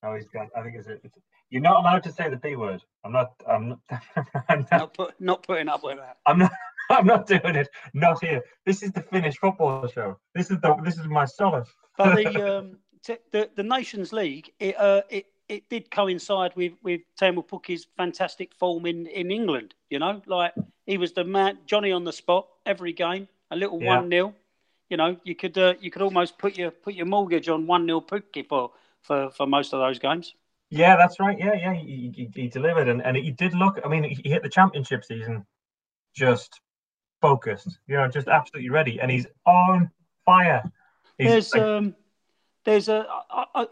Oh, 0.04 0.16
he's 0.16 0.28
gone. 0.30 0.50
I 0.56 0.62
think 0.62 0.76
it's. 0.78 0.88
it's 0.88 1.18
you're 1.50 1.62
not 1.64 1.80
allowed 1.80 2.04
to 2.04 2.12
say 2.12 2.30
the 2.30 2.38
B 2.38 2.56
word. 2.56 2.82
I'm 3.04 3.12
not. 3.12 3.32
I'm 3.48 3.70
not. 3.70 3.80
I'm 4.50 4.60
not, 4.60 4.72
Not 4.72 4.94
put, 4.94 5.22
not 5.22 5.44
putting 5.44 5.68
up 5.68 5.84
with 5.84 5.98
that. 5.98 6.18
I'm 6.26 6.40
not. 6.40 6.52
I'm 6.92 7.06
not 7.06 7.28
doing 7.28 7.56
it. 7.56 7.70
Not 7.94 8.24
here. 8.24 8.42
This 8.66 8.82
is 8.82 8.92
the 8.92 9.02
Finnish 9.02 9.38
football 9.38 9.88
show. 9.88 10.18
This 10.36 10.52
is 10.52 10.60
the. 10.62 10.76
This 10.84 10.98
is 10.98 11.08
my 11.08 11.26
solace. 11.26 11.70
But 11.98 12.16
the 12.16 12.58
um, 12.58 12.78
t- 13.04 13.18
the 13.32 13.50
the 13.56 13.64
Nations 13.64 14.14
League, 14.14 14.52
it 14.60 14.78
uh, 14.80 15.02
it 15.10 15.26
it 15.50 15.70
did 15.70 15.92
coincide 15.92 16.56
with 16.56 16.74
with 16.84 17.02
Teemu 17.20 17.46
Pukki's 17.48 17.88
fantastic 17.98 18.54
form 18.56 18.86
in 18.86 19.08
in 19.08 19.32
England. 19.32 19.74
You 19.90 20.00
know, 20.00 20.22
like 20.26 20.54
he 20.86 20.98
was 20.98 21.14
the 21.14 21.24
man, 21.24 21.60
Johnny 21.66 21.92
on 21.92 22.04
the 22.06 22.14
spot 22.14 22.48
every 22.66 22.94
game, 22.94 23.28
a 23.52 23.56
little 23.56 23.80
Yeah. 23.80 23.98
one 24.00 24.10
0 24.10 24.36
You 24.90 24.98
know, 24.98 25.18
you 25.24 25.36
could 25.36 25.58
uh, 25.58 25.74
you 25.82 25.92
could 25.92 26.02
almost 26.02 26.38
put 26.38 26.58
your 26.58 26.72
put 26.72 26.94
your 26.94 27.06
mortgage 27.06 27.50
on 27.50 27.68
one 27.68 27.86
0 27.86 28.02
Pukki 28.02 28.48
for, 28.48 28.72
for 29.02 29.30
for 29.32 29.48
most 29.48 29.74
of 29.74 29.80
those 29.80 30.00
games. 30.00 30.36
Yeah, 30.70 30.96
that's 30.98 31.20
right. 31.20 31.38
Yeah, 31.38 31.54
yeah, 31.56 31.74
he, 31.74 32.12
he, 32.16 32.30
he 32.36 32.48
delivered, 32.48 32.88
and, 32.88 33.02
and 33.04 33.18
he 33.18 33.32
did 33.32 33.54
look. 33.54 33.80
I 33.84 33.88
mean, 33.88 34.04
he 34.04 34.30
hit 34.30 34.44
the 34.44 34.50
championship 34.50 35.04
season 35.04 35.46
just 36.16 36.62
focused, 37.22 37.80
you 37.88 37.96
know, 37.96 38.08
just 38.08 38.28
absolutely 38.28 38.70
ready, 38.70 39.00
and 39.00 39.10
he's 39.10 39.26
on 39.46 39.90
fire. 40.26 40.64
He's 41.18 41.30
There's 41.30 41.56
um, 41.56 41.96
there's 42.70 42.88
a, 42.88 43.08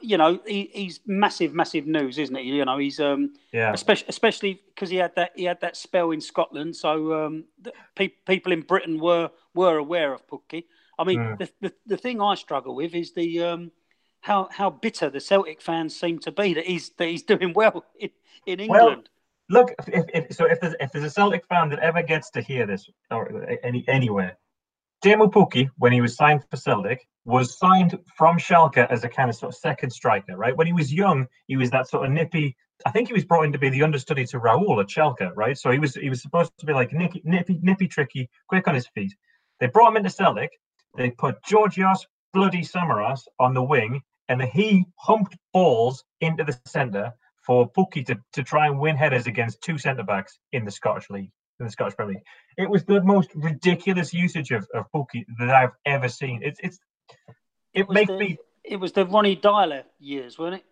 you 0.01 0.17
know, 0.17 0.39
he, 0.47 0.71
he's 0.73 0.99
massive, 1.05 1.53
massive 1.53 1.85
news, 1.85 2.17
isn't 2.17 2.35
he? 2.35 2.43
You 2.45 2.65
know, 2.65 2.79
he's 2.79 2.99
um, 2.99 3.33
yeah, 3.53 3.71
especially 3.71 4.07
especially 4.09 4.61
because 4.73 4.89
he 4.89 4.95
had 4.97 5.13
that 5.15 5.31
he 5.35 5.43
had 5.43 5.61
that 5.61 5.77
spell 5.77 6.09
in 6.11 6.19
Scotland. 6.21 6.75
So 6.75 7.13
um, 7.25 7.45
the, 7.61 7.73
pe- 7.95 8.17
people 8.25 8.51
in 8.51 8.61
Britain 8.61 8.99
were 8.99 9.29
were 9.53 9.77
aware 9.77 10.13
of 10.13 10.25
Pukki. 10.27 10.63
I 10.97 11.03
mean, 11.03 11.19
Mm. 11.19 11.37
the, 11.37 11.49
the 11.61 11.73
the 11.85 11.97
thing 11.97 12.19
I 12.21 12.33
struggle 12.35 12.73
with 12.75 12.95
is 12.95 13.13
the 13.13 13.43
um, 13.43 13.71
how 14.21 14.49
how 14.51 14.71
bitter 14.71 15.11
the 15.11 15.21
Celtic 15.21 15.61
fans 15.61 15.95
seem 15.95 16.17
to 16.19 16.31
be 16.31 16.55
that 16.55 16.65
he's 16.65 16.89
that 16.97 17.07
he's 17.07 17.23
doing 17.33 17.53
well 17.53 17.85
in, 17.99 18.09
in 18.47 18.59
Well, 18.67 18.87
England. 18.89 19.09
look. 19.49 19.75
If, 19.87 20.05
if 20.13 20.35
so, 20.35 20.45
if 20.45 20.59
there's 20.59 20.75
if 20.79 20.91
there's 20.91 21.05
a 21.05 21.11
Celtic 21.11 21.45
fan 21.45 21.69
that 21.69 21.79
ever 21.79 22.01
gets 22.01 22.31
to 22.31 22.41
hear 22.41 22.65
this 22.65 22.89
or 23.11 23.47
any 23.63 23.85
anywhere, 23.87 24.37
Teemu 25.03 25.31
Pukki, 25.31 25.69
when 25.77 25.91
he 25.93 26.01
was 26.01 26.15
signed 26.15 26.43
for 26.49 26.57
Celtic, 26.57 27.07
was 27.27 27.57
signed 27.57 27.99
from 28.15 28.37
Schalke 28.37 28.89
as 28.89 29.03
a 29.03 29.09
kind 29.09 29.29
of 29.29 29.35
sort 29.35 29.53
of 29.53 29.59
second 29.59 29.89
striker, 29.89 30.37
right? 30.37 30.55
When 30.55 30.65
he 30.65 30.71
was 30.71 30.93
young, 30.93 31.27
he 31.47 31.57
was 31.57 31.69
that 31.71 31.89
sort 31.89 32.05
of 32.05 32.11
nippy. 32.11 32.55
I 32.85 32.91
think 32.91 33.09
he 33.09 33.13
was 33.13 33.25
brought 33.25 33.43
in 33.43 33.51
to 33.51 33.59
be 33.59 33.69
the 33.69 33.83
understudy 33.83 34.25
to 34.27 34.39
Raul 34.39 34.79
at 34.79 34.87
Schalke, 34.87 35.29
right? 35.35 35.57
So 35.57 35.69
he 35.69 35.77
was 35.77 35.95
he 35.95 36.09
was 36.09 36.21
supposed 36.21 36.53
to 36.57 36.65
be 36.65 36.71
like 36.71 36.93
nippy, 36.93 37.21
nippy, 37.25 37.59
nippy, 37.61 37.89
tricky, 37.89 38.29
quick 38.47 38.67
on 38.69 38.75
his 38.75 38.87
feet. 38.87 39.13
They 39.59 39.67
brought 39.67 39.89
him 39.89 39.97
into 39.97 40.09
Celtic. 40.09 40.51
They 40.95 41.11
put 41.11 41.43
Georgios 41.43 42.07
bloody 42.33 42.61
Samaras 42.61 43.21
on 43.39 43.53
the 43.53 43.63
wing, 43.63 44.01
and 44.29 44.41
he 44.41 44.85
humped 44.95 45.35
balls 45.53 46.05
into 46.21 46.45
the 46.45 46.57
centre 46.65 47.11
for 47.45 47.69
Pukki 47.69 48.05
to, 48.05 48.17
to 48.33 48.43
try 48.43 48.67
and 48.67 48.79
win 48.79 48.95
headers 48.95 49.27
against 49.27 49.61
two 49.61 49.77
centre 49.77 50.03
backs 50.03 50.39
in 50.53 50.63
the 50.63 50.71
Scottish 50.71 51.09
League, 51.09 51.31
in 51.59 51.65
the 51.65 51.71
Scottish 51.71 51.95
Premier 51.95 52.15
League. 52.15 52.23
It 52.57 52.69
was 52.69 52.85
the 52.85 53.01
most 53.03 53.31
ridiculous 53.35 54.13
usage 54.13 54.51
of, 54.51 54.65
of 54.73 54.85
Pukki 54.93 55.25
that 55.39 55.49
I've 55.49 55.75
ever 55.85 56.07
seen. 56.07 56.41
It's 56.41 56.59
it's 56.63 56.79
it 57.73 57.87
was 57.87 57.95
makes 57.95 58.07
the, 58.07 58.17
me 58.17 58.37
It 58.63 58.77
was 58.77 58.91
the 58.91 59.05
Ronny 59.05 59.35
Deila 59.35 59.83
years, 59.99 60.37
wasn't 60.37 60.61
it? 60.61 60.65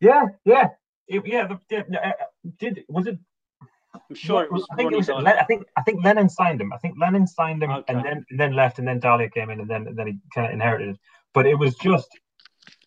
yeah 0.00 0.24
yeah 0.44 0.68
it, 1.08 1.26
yeah. 1.26 1.48
The, 1.48 1.84
no, 1.88 1.98
uh, 1.98 2.12
did 2.58 2.84
was 2.88 3.06
it? 3.08 3.18
I'm 3.92 4.14
sure 4.14 4.44
it 4.44 4.52
was 4.52 4.64
I 4.70 4.76
think 4.76 4.92
it 4.92 4.96
was. 4.96 5.08
Len- 5.08 5.26
I 5.26 5.42
think 5.42 5.66
I 5.76 5.82
think 5.82 6.04
Lennon 6.04 6.28
signed 6.28 6.60
him. 6.60 6.72
I 6.72 6.78
think 6.78 6.94
Lennon 7.00 7.26
signed 7.26 7.62
him 7.64 7.70
Okay. 7.72 7.92
and 7.92 8.04
then 8.04 8.24
and 8.30 8.38
then 8.40 8.52
left, 8.52 8.78
and 8.78 8.86
then 8.86 9.00
Deila 9.00 9.32
came 9.32 9.50
in, 9.50 9.58
and 9.60 9.68
then 9.68 9.88
and 9.88 9.96
then 9.96 10.06
he 10.06 10.18
kind 10.34 10.46
of 10.46 10.52
inherited 10.52 10.90
it. 10.90 10.98
But 11.34 11.46
it 11.46 11.56
was 11.56 11.74
just. 11.76 12.08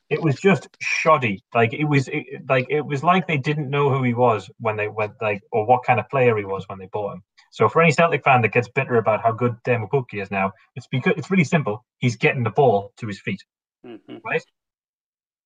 It 0.10 0.22
was 0.22 0.36
just 0.36 0.68
shoddy. 0.80 1.44
Like 1.56 1.74
it 1.74 1.86
was, 1.86 2.08
it, 2.08 2.26
like 2.48 2.68
it 2.70 2.82
was 2.86 3.04
like 3.04 3.26
they 3.26 3.38
didn't 3.38 3.70
know 3.72 3.90
who 3.90 4.04
he 4.04 4.14
was 4.14 4.48
when 4.60 4.76
they 4.76 4.88
went, 4.88 5.14
like, 5.22 5.42
or 5.52 5.66
what 5.66 5.84
kind 5.86 6.00
of 6.00 6.08
player 6.10 6.38
he 6.38 6.46
was 6.46 6.66
when 6.68 6.78
they 6.78 6.86
bought 6.86 7.16
him. 7.16 7.24
So 7.54 7.70
for 7.70 7.84
any 7.84 7.92
Celtic 7.92 8.24
fan 8.24 8.42
that 8.42 8.52
gets 8.52 8.68
bitter 8.68 8.96
about 8.98 9.22
how 9.22 9.32
good 9.32 9.56
Pukki 9.64 10.20
is 10.20 10.32
now, 10.32 10.52
it's 10.76 10.88
because 10.88 11.14
it's 11.18 11.30
really 11.30 11.44
simple. 11.44 11.86
He's 12.00 12.16
getting 12.16 12.44
the 12.44 12.50
ball 12.50 12.92
to 12.98 13.06
his 13.06 13.22
feet, 13.22 13.44
Mhm. 13.86 14.22
right? 14.26 14.44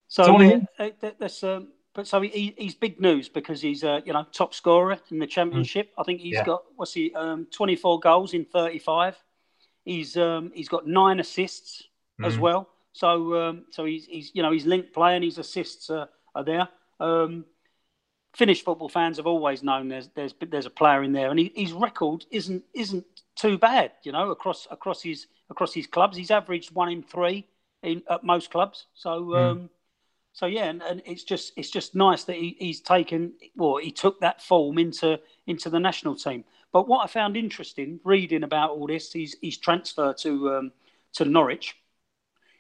So 0.07 0.39
yeah, 0.39 0.61
uh, 0.79 0.89
that's 1.19 1.43
um, 1.43 1.67
but 1.93 2.07
so 2.07 2.21
he, 2.21 2.55
he's 2.57 2.75
big 2.75 3.01
news 3.01 3.27
because 3.27 3.61
he's 3.61 3.83
uh, 3.83 3.99
you 4.05 4.13
know 4.13 4.25
top 4.31 4.53
scorer 4.53 4.97
in 5.11 5.19
the 5.19 5.27
championship. 5.27 5.91
I 5.97 6.03
think 6.03 6.21
he's 6.21 6.35
Mm. 6.35 6.39
Yeah. 6.39 6.45
got 6.45 6.61
what's 6.77 6.93
he 6.93 7.13
um, 7.13 7.45
24 7.51 7.99
goals 7.99 8.33
in 8.33 8.45
35. 8.45 9.21
He's 9.83 10.15
um, 10.15 10.51
he's 10.55 10.69
got 10.69 10.87
nine 10.87 11.19
assists 11.19 11.83
as 12.23 12.37
Mhm. 12.37 12.41
well. 12.41 12.69
So 12.93 13.35
um, 13.35 13.65
so 13.71 13.83
he's 13.83 14.05
he's 14.05 14.31
you 14.33 14.43
know 14.43 14.51
he's 14.53 14.65
linked 14.65 14.93
play 14.93 15.15
and 15.15 15.25
his 15.25 15.39
assists 15.39 15.89
are, 15.89 16.07
are 16.33 16.45
there. 16.45 16.69
Um, 17.01 17.43
Finnish 18.37 18.63
football 18.63 18.87
fans 18.87 19.17
have 19.17 19.25
always 19.25 19.63
known 19.63 19.87
there's 19.87 20.09
there's 20.09 20.35
there's 20.47 20.67
a 20.67 20.69
player 20.69 21.01
in 21.01 21.11
there, 21.11 21.31
and 21.31 21.39
he, 21.39 21.51
his 21.55 21.73
record 21.73 22.23
isn't 22.29 22.63
isn't 22.75 23.03
too 23.35 23.57
bad. 23.57 23.91
You 24.03 24.11
know 24.11 24.29
across 24.29 24.67
across 24.69 25.01
his 25.01 25.25
across 25.49 25.73
his 25.73 25.87
clubs, 25.87 26.15
he's 26.15 26.29
averaged 26.29 26.75
one 26.75 26.89
in 26.89 27.01
three 27.01 27.47
in 27.81 28.03
at 28.07 28.23
most 28.23 28.51
clubs. 28.51 28.85
So 28.93 29.35
um, 29.35 29.71
so 30.33 30.45
yeah, 30.45 30.65
and, 30.65 30.83
and 30.83 31.01
it's 31.03 31.23
just 31.23 31.53
it's 31.55 31.71
just 31.71 31.95
nice 31.95 32.25
that 32.25 32.35
he, 32.35 32.55
he's 32.59 32.79
taken 32.79 33.33
well 33.55 33.77
he 33.77 33.91
took 33.91 34.19
that 34.19 34.39
form 34.39 34.77
into 34.77 35.19
into 35.47 35.71
the 35.71 35.79
national 35.79 36.15
team. 36.15 36.43
But 36.71 36.87
what 36.87 37.03
I 37.03 37.07
found 37.07 37.35
interesting 37.35 37.99
reading 38.03 38.43
about 38.43 38.69
all 38.69 38.85
this, 38.85 39.11
he's 39.11 39.35
he's 39.41 39.57
transfer 39.57 40.13
to 40.13 40.55
um, 40.55 40.71
to 41.13 41.25
Norwich, 41.25 41.75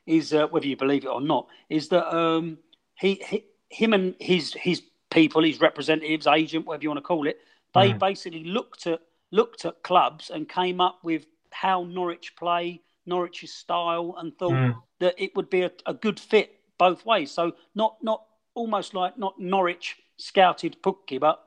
is 0.07 0.33
uh, 0.33 0.47
whether 0.47 0.65
you 0.65 0.75
believe 0.75 1.05
it 1.05 1.09
or 1.09 1.21
not, 1.21 1.49
is 1.69 1.89
that 1.89 2.11
um, 2.11 2.57
he, 2.95 3.21
he 3.29 3.45
him 3.69 3.93
and 3.93 4.15
his 4.19 4.55
his 4.55 4.81
people, 5.09 5.43
his 5.43 5.61
representatives, 5.61 6.27
agent, 6.27 6.65
whatever 6.65 6.83
you 6.83 6.89
want 6.89 6.97
to 6.97 7.01
call 7.01 7.27
it, 7.27 7.39
they 7.73 7.93
Mm. 7.93 7.99
basically 7.99 8.43
looked 8.43 8.87
at 8.87 9.01
looked 9.31 9.65
at 9.65 9.83
clubs 9.83 10.29
and 10.29 10.47
came 10.47 10.79
up 10.79 11.03
with 11.03 11.25
how 11.51 11.83
Norwich 11.83 12.35
play, 12.37 12.81
Norwich's 13.05 13.53
style, 13.53 14.15
and 14.17 14.37
thought 14.37 14.53
Mm. 14.53 14.81
that 14.99 15.15
it 15.17 15.35
would 15.35 15.49
be 15.49 15.63
a, 15.63 15.71
a 15.85 15.93
good 15.93 16.19
fit 16.19 16.59
both 16.77 17.05
ways. 17.05 17.31
So 17.31 17.55
not 17.75 18.01
not 18.01 18.23
almost 18.55 18.93
like 18.93 19.17
not 19.17 19.39
Norwich 19.39 19.97
scouted 20.17 20.81
Pukki, 20.81 21.19
but 21.19 21.43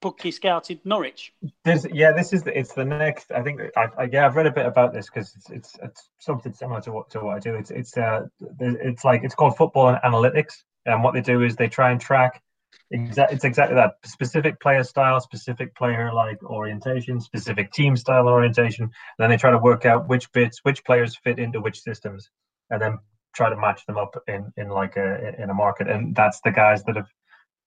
Pukki 0.00 0.32
scouted 0.32 0.84
Norwich. 0.84 1.32
This, 1.64 1.86
yeah, 1.92 2.12
this 2.12 2.32
is 2.32 2.42
the, 2.42 2.56
it's 2.58 2.74
the 2.74 2.84
next. 2.84 3.30
I 3.30 3.42
think 3.42 3.60
I, 3.76 3.88
I 3.98 4.04
yeah, 4.04 4.26
I've 4.26 4.36
read 4.36 4.46
a 4.46 4.52
bit 4.52 4.66
about 4.66 4.92
this 4.92 5.06
because 5.08 5.34
it's, 5.36 5.50
it's 5.50 5.78
it's 5.82 6.08
something 6.18 6.52
similar 6.52 6.80
to 6.82 6.92
what 6.92 7.10
to 7.10 7.20
what 7.20 7.36
I 7.36 7.38
do. 7.40 7.54
It's 7.54 7.70
it's 7.70 7.96
uh 7.96 8.26
it's 8.60 9.04
like 9.04 9.22
it's 9.22 9.34
called 9.34 9.56
football 9.56 9.88
and 9.88 9.98
analytics, 10.04 10.62
and 10.86 11.02
what 11.04 11.14
they 11.14 11.20
do 11.20 11.42
is 11.42 11.56
they 11.56 11.68
try 11.68 11.90
and 11.92 12.00
track. 12.00 12.42
Exactly, 12.90 13.34
it's 13.34 13.44
exactly 13.44 13.76
that 13.76 13.94
specific 14.04 14.60
player 14.60 14.84
style, 14.84 15.18
specific 15.20 15.74
player 15.74 16.12
like 16.12 16.42
orientation, 16.42 17.20
specific 17.20 17.72
team 17.72 17.96
style 17.96 18.28
orientation. 18.28 18.90
then 19.18 19.30
they 19.30 19.36
try 19.36 19.50
to 19.50 19.58
work 19.58 19.86
out 19.86 20.08
which 20.08 20.30
bits, 20.32 20.60
which 20.62 20.84
players 20.84 21.16
fit 21.16 21.38
into 21.38 21.60
which 21.60 21.80
systems, 21.80 22.30
and 22.70 22.82
then 22.82 22.98
try 23.34 23.48
to 23.48 23.56
match 23.56 23.84
them 23.86 23.96
up 23.96 24.14
in 24.28 24.52
in 24.56 24.68
like 24.68 24.96
a 24.96 25.34
in 25.42 25.48
a 25.48 25.54
market. 25.54 25.88
And 25.88 26.14
that's 26.14 26.40
the 26.42 26.52
guys 26.52 26.84
that 26.84 26.96
have 26.96 27.08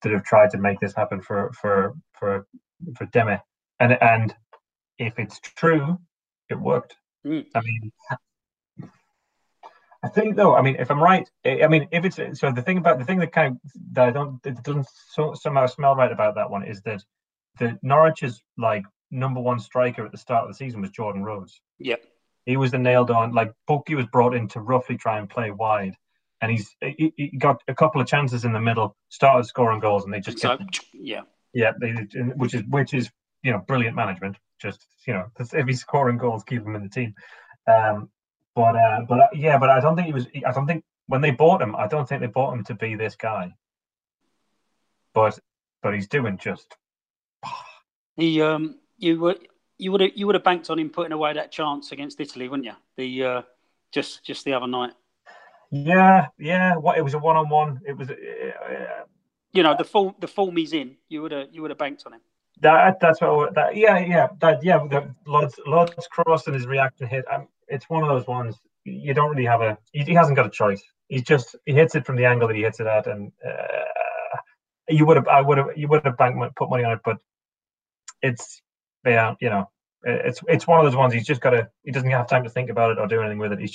that 0.03 0.11
have 0.11 0.23
tried 0.23 0.51
to 0.51 0.57
make 0.59 0.79
this 0.79 0.93
happen 0.93 1.21
for 1.21 1.51
for 1.53 1.95
for 2.19 2.45
for 2.95 3.05
Teemu. 3.07 3.41
And 3.79 3.93
and 4.01 4.35
if 4.99 5.17
it's 5.17 5.39
true, 5.39 5.97
it 6.49 6.59
worked. 6.59 6.95
Mm. 7.25 7.45
I 7.55 7.61
mean, 7.61 7.91
I 10.03 10.07
think 10.09 10.35
though. 10.35 10.55
I 10.55 10.61
mean, 10.61 10.75
if 10.77 10.91
I'm 10.91 11.01
right, 11.01 11.29
I 11.45 11.67
mean, 11.67 11.87
if 11.91 12.05
it's 12.05 12.39
so, 12.39 12.51
the 12.51 12.61
thing 12.61 12.77
about 12.77 12.99
the 12.99 13.05
thing 13.05 13.19
that 13.19 13.31
kind 13.31 13.55
of 13.55 13.71
that 13.93 14.09
I 14.09 14.11
don't 14.11 14.39
it 14.45 14.61
doesn't 14.63 14.87
so, 15.11 15.33
somehow 15.33 15.65
smell 15.65 15.95
right 15.95 16.11
about 16.11 16.35
that 16.35 16.49
one 16.49 16.63
is 16.63 16.81
that 16.83 17.03
the 17.59 17.79
Norwich's 17.83 18.41
like 18.57 18.83
number 19.11 19.39
one 19.39 19.59
striker 19.59 20.05
at 20.05 20.11
the 20.11 20.17
start 20.17 20.43
of 20.43 20.49
the 20.49 20.55
season 20.55 20.81
was 20.81 20.91
Jordan 20.91 21.23
Rhodes. 21.23 21.61
Yep. 21.79 22.03
He 22.45 22.57
was 22.57 22.71
the 22.71 22.77
nailed 22.77 23.09
on. 23.09 23.33
Like 23.33 23.53
Pukki 23.69 23.95
was 23.95 24.05
brought 24.05 24.35
in 24.35 24.47
to 24.49 24.59
roughly 24.59 24.97
try 24.97 25.17
and 25.17 25.29
play 25.29 25.49
wide, 25.51 25.95
and 26.41 26.51
he's 26.51 26.75
he, 26.81 27.13
he 27.15 27.37
got 27.37 27.61
a 27.67 27.73
couple 27.73 27.99
of 27.99 28.07
chances 28.07 28.45
in 28.45 28.53
the 28.53 28.61
middle, 28.61 28.95
started 29.09 29.45
scoring 29.45 29.79
goals, 29.79 30.03
and 30.03 30.13
they 30.13 30.19
just 30.19 30.39
So 30.39 30.57
kept 30.57 30.85
yeah, 30.93 31.21
yeah, 31.53 31.71
they, 31.79 31.91
which 32.35 32.53
is 32.53 32.63
which 32.69 32.93
is 32.93 33.09
you 33.41 33.51
know 33.51 33.59
brilliant 33.67 33.95
management. 33.95 34.37
Just 34.61 34.85
you 35.07 35.13
know, 35.13 35.25
if 35.39 35.67
he's 35.67 35.81
scoring 35.81 36.17
goals, 36.17 36.43
keep 36.43 36.61
him 36.61 36.75
in 36.75 36.83
the 36.83 36.89
team. 36.89 37.15
Um, 37.67 38.09
but 38.55 38.75
uh, 38.75 39.01
but 39.07 39.19
uh, 39.19 39.27
yeah, 39.33 39.57
but 39.57 39.69
I 39.69 39.79
don't 39.79 39.95
think 39.95 40.07
he 40.07 40.13
was. 40.13 40.27
I 40.45 40.51
don't 40.51 40.65
think 40.65 40.83
when 41.07 41.21
they 41.21 41.31
bought 41.31 41.61
him, 41.61 41.75
I 41.75 41.87
don't 41.87 42.07
think 42.07 42.21
they 42.21 42.27
bought 42.27 42.53
him 42.53 42.63
to 42.65 42.73
be 42.73 42.95
this 42.95 43.15
guy. 43.15 43.53
But 45.13 45.37
but 45.81 45.93
he's 45.93 46.07
doing 46.07 46.37
just 46.37 46.75
he 48.15 48.41
um 48.41 48.79
you 48.97 49.19
would 49.19 49.47
you 49.77 49.91
would 49.91 50.01
have 50.01 50.11
you 50.15 50.25
would 50.25 50.35
have 50.35 50.43
banked 50.43 50.69
on 50.69 50.79
him 50.79 50.89
putting 50.89 51.11
away 51.11 51.33
that 51.33 51.51
chance 51.51 51.91
against 51.91 52.19
Italy, 52.19 52.47
wouldn't 52.47 52.65
you? 52.65 52.75
The 52.97 53.23
uh, 53.23 53.41
just 53.91 54.23
just 54.23 54.45
the 54.45 54.53
other 54.53 54.67
night. 54.67 54.93
Yeah, 55.71 56.27
yeah. 56.37 56.75
What 56.77 56.97
it 56.97 57.01
was 57.01 57.13
a 57.13 57.19
one 57.19 57.35
on 57.35 57.49
one. 57.49 57.81
It 57.85 57.97
was. 57.97 58.09
Uh, 58.09 58.15
You 59.53 59.63
know, 59.63 59.75
the 59.77 59.85
form 59.85 60.15
the 60.19 60.27
form 60.27 60.57
he's 60.57 60.73
in, 60.73 60.97
you 61.07 61.21
would 61.21 61.31
have 61.31 61.47
you 61.51 61.61
would 61.61 61.71
have 61.71 61.77
banked 61.77 62.03
on 62.05 62.13
him. 62.13 62.21
That 62.61 62.99
that's 62.99 63.21
what. 63.21 63.53
That 63.55 63.75
yeah, 63.75 63.99
yeah. 63.99 64.27
That 64.41 64.63
yeah. 64.63 64.79
The 64.89 65.13
Lod's 65.27 65.55
Lod's 65.65 66.07
cross 66.07 66.47
and 66.47 66.55
his 66.55 66.67
reaction 66.67 67.07
hit. 67.07 67.25
Um, 67.31 67.47
it's 67.67 67.89
one 67.89 68.03
of 68.03 68.09
those 68.09 68.27
ones 68.27 68.55
you 68.85 69.13
don't 69.13 69.29
really 69.29 69.45
have 69.45 69.61
a. 69.61 69.77
He, 69.91 70.03
he 70.03 70.13
hasn't 70.13 70.35
got 70.35 70.45
a 70.45 70.49
choice. 70.49 70.83
He's 71.07 71.23
just 71.23 71.55
he 71.65 71.73
hits 71.73 71.95
it 71.95 72.05
from 72.05 72.15
the 72.15 72.25
angle 72.25 72.47
that 72.47 72.55
he 72.55 72.63
hits 72.63 72.79
it 72.79 72.87
at, 72.87 73.07
and 73.07 73.31
uh, 73.45 74.37
you 74.89 75.05
would 75.05 75.17
have. 75.17 75.27
I 75.27 75.41
would 75.41 75.57
have. 75.57 75.67
You 75.75 75.87
would 75.89 76.05
have 76.05 76.17
banked 76.17 76.55
put 76.55 76.69
money 76.69 76.83
on 76.83 76.93
it, 76.93 76.99
but 77.03 77.17
it's 78.21 78.61
yeah. 79.05 79.35
You 79.41 79.49
know, 79.49 79.69
it's 80.03 80.41
it's 80.47 80.67
one 80.67 80.79
of 80.79 80.85
those 80.85 80.95
ones. 80.95 81.13
He's 81.13 81.25
just 81.25 81.41
got 81.41 81.51
to. 81.51 81.69
He 81.83 81.91
doesn't 81.91 82.09
have 82.09 82.29
time 82.29 82.43
to 82.43 82.49
think 82.49 82.69
about 82.69 82.91
it 82.91 82.99
or 82.99 83.07
do 83.07 83.19
anything 83.19 83.39
with 83.39 83.51
it. 83.53 83.59
He's 83.59 83.74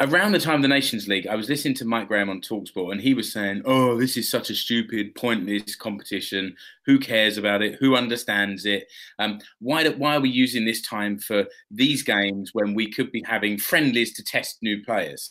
around 0.00 0.32
the 0.32 0.38
time 0.38 0.56
of 0.56 0.62
the 0.62 0.68
Nations 0.68 1.08
League, 1.08 1.26
I 1.26 1.34
was 1.34 1.48
listening 1.48 1.74
to 1.74 1.84
Mike 1.84 2.08
Graham 2.08 2.30
on 2.30 2.40
Talksport, 2.40 2.92
and 2.92 3.00
he 3.00 3.14
was 3.14 3.32
saying, 3.32 3.62
"Oh, 3.64 3.98
this 3.98 4.16
is 4.16 4.30
such 4.30 4.50
a 4.50 4.54
stupid, 4.54 5.14
pointless 5.14 5.74
competition. 5.74 6.56
Who 6.86 6.98
cares 6.98 7.36
about 7.36 7.62
it? 7.62 7.76
Who 7.80 7.96
understands 7.96 8.64
it? 8.64 8.88
Um, 9.18 9.40
why? 9.60 9.88
Why 9.88 10.16
are 10.16 10.20
we 10.20 10.30
using 10.30 10.64
this 10.64 10.82
time 10.82 11.18
for 11.18 11.46
these 11.70 12.02
games 12.02 12.50
when 12.52 12.74
we 12.74 12.90
could 12.90 13.10
be 13.10 13.22
having 13.26 13.58
friendlies 13.58 14.12
to 14.14 14.24
test 14.24 14.58
new 14.62 14.82
players?" 14.84 15.30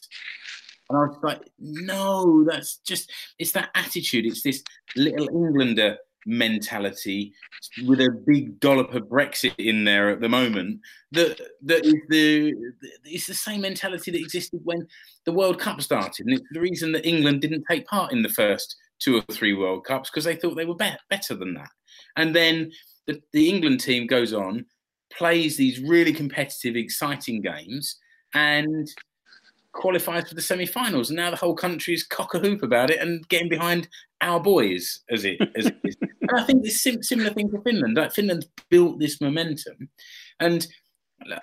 And 0.89 0.97
I 0.97 1.01
was 1.01 1.18
like, 1.24 1.41
"No, 1.59 2.43
that's 2.43 2.78
just 2.78 3.11
it's 3.39 3.53
that 3.53 3.70
attitude. 3.76 4.26
It's 4.26 4.43
this 4.43 4.63
little 4.95 5.30
Englander." 5.30 5.97
Mentality 6.28 7.34
with 7.86 8.01
a 8.01 8.11
big 8.28 8.59
dollop 8.59 8.93
of 8.93 9.03
Brexit 9.03 9.55
in 9.57 9.84
there 9.86 10.09
at 10.09 10.19
the 10.19 10.30
moment 10.30 10.82
that 11.13 11.39
that 11.63 11.86
is 11.86 11.95
the 12.09 12.53
it's 13.05 13.28
the 13.28 13.34
same 13.34 13.61
mentality 13.61 14.11
that 14.11 14.19
existed 14.19 14.59
when 14.63 14.86
the 15.25 15.32
World 15.32 15.59
Cup 15.59 15.82
started, 15.82 16.25
and 16.25 16.36
it's 16.36 16.47
the 16.51 16.59
reason 16.59 16.91
that 16.91 17.07
England 17.07 17.41
didn't 17.41 17.65
take 17.69 17.88
part 17.88 18.11
in 18.11 18.21
the 18.21 18.30
first 18.30 18.75
two 18.99 19.17
or 19.17 19.21
three 19.32 19.53
World 19.53 19.86
Cups 19.86 20.09
because 20.09 20.25
they 20.25 20.36
thought 20.36 20.55
they 20.55 20.65
were 20.65 20.75
be- 20.75 20.91
better 21.09 21.36
than 21.36 21.53
that. 21.53 21.69
And 22.17 22.36
then 22.36 22.71
the, 23.05 23.21
the 23.32 23.49
England 23.49 23.80
team 23.80 24.07
goes 24.07 24.34
on, 24.34 24.65
plays 25.11 25.55
these 25.55 25.80
really 25.80 26.13
competitive, 26.13 26.75
exciting 26.75 27.41
games, 27.41 27.97
and 28.34 28.88
qualifies 29.73 30.28
for 30.28 30.36
the 30.36 30.41
semi-finals. 30.41 31.09
And 31.09 31.17
now 31.17 31.30
the 31.30 31.38
whole 31.38 31.55
country 31.55 31.93
is 31.93 32.03
cock 32.03 32.34
a 32.34 32.39
hoop 32.39 32.63
about 32.63 32.89
it 32.89 32.99
and 32.99 33.28
getting 33.30 33.49
behind 33.49 33.88
our 34.21 34.39
boys, 34.39 35.01
as 35.09 35.23
it 35.23 35.39
as 35.55 35.67
it 35.67 35.78
is. 35.84 35.95
I 36.36 36.43
think 36.43 36.65
sim- 36.67 37.03
similar 37.03 37.32
thing 37.32 37.49
for 37.49 37.61
Finland. 37.61 37.97
Like 37.97 38.13
Finland's 38.13 38.47
built 38.69 38.99
this 38.99 39.21
momentum, 39.21 39.89
and 40.39 40.67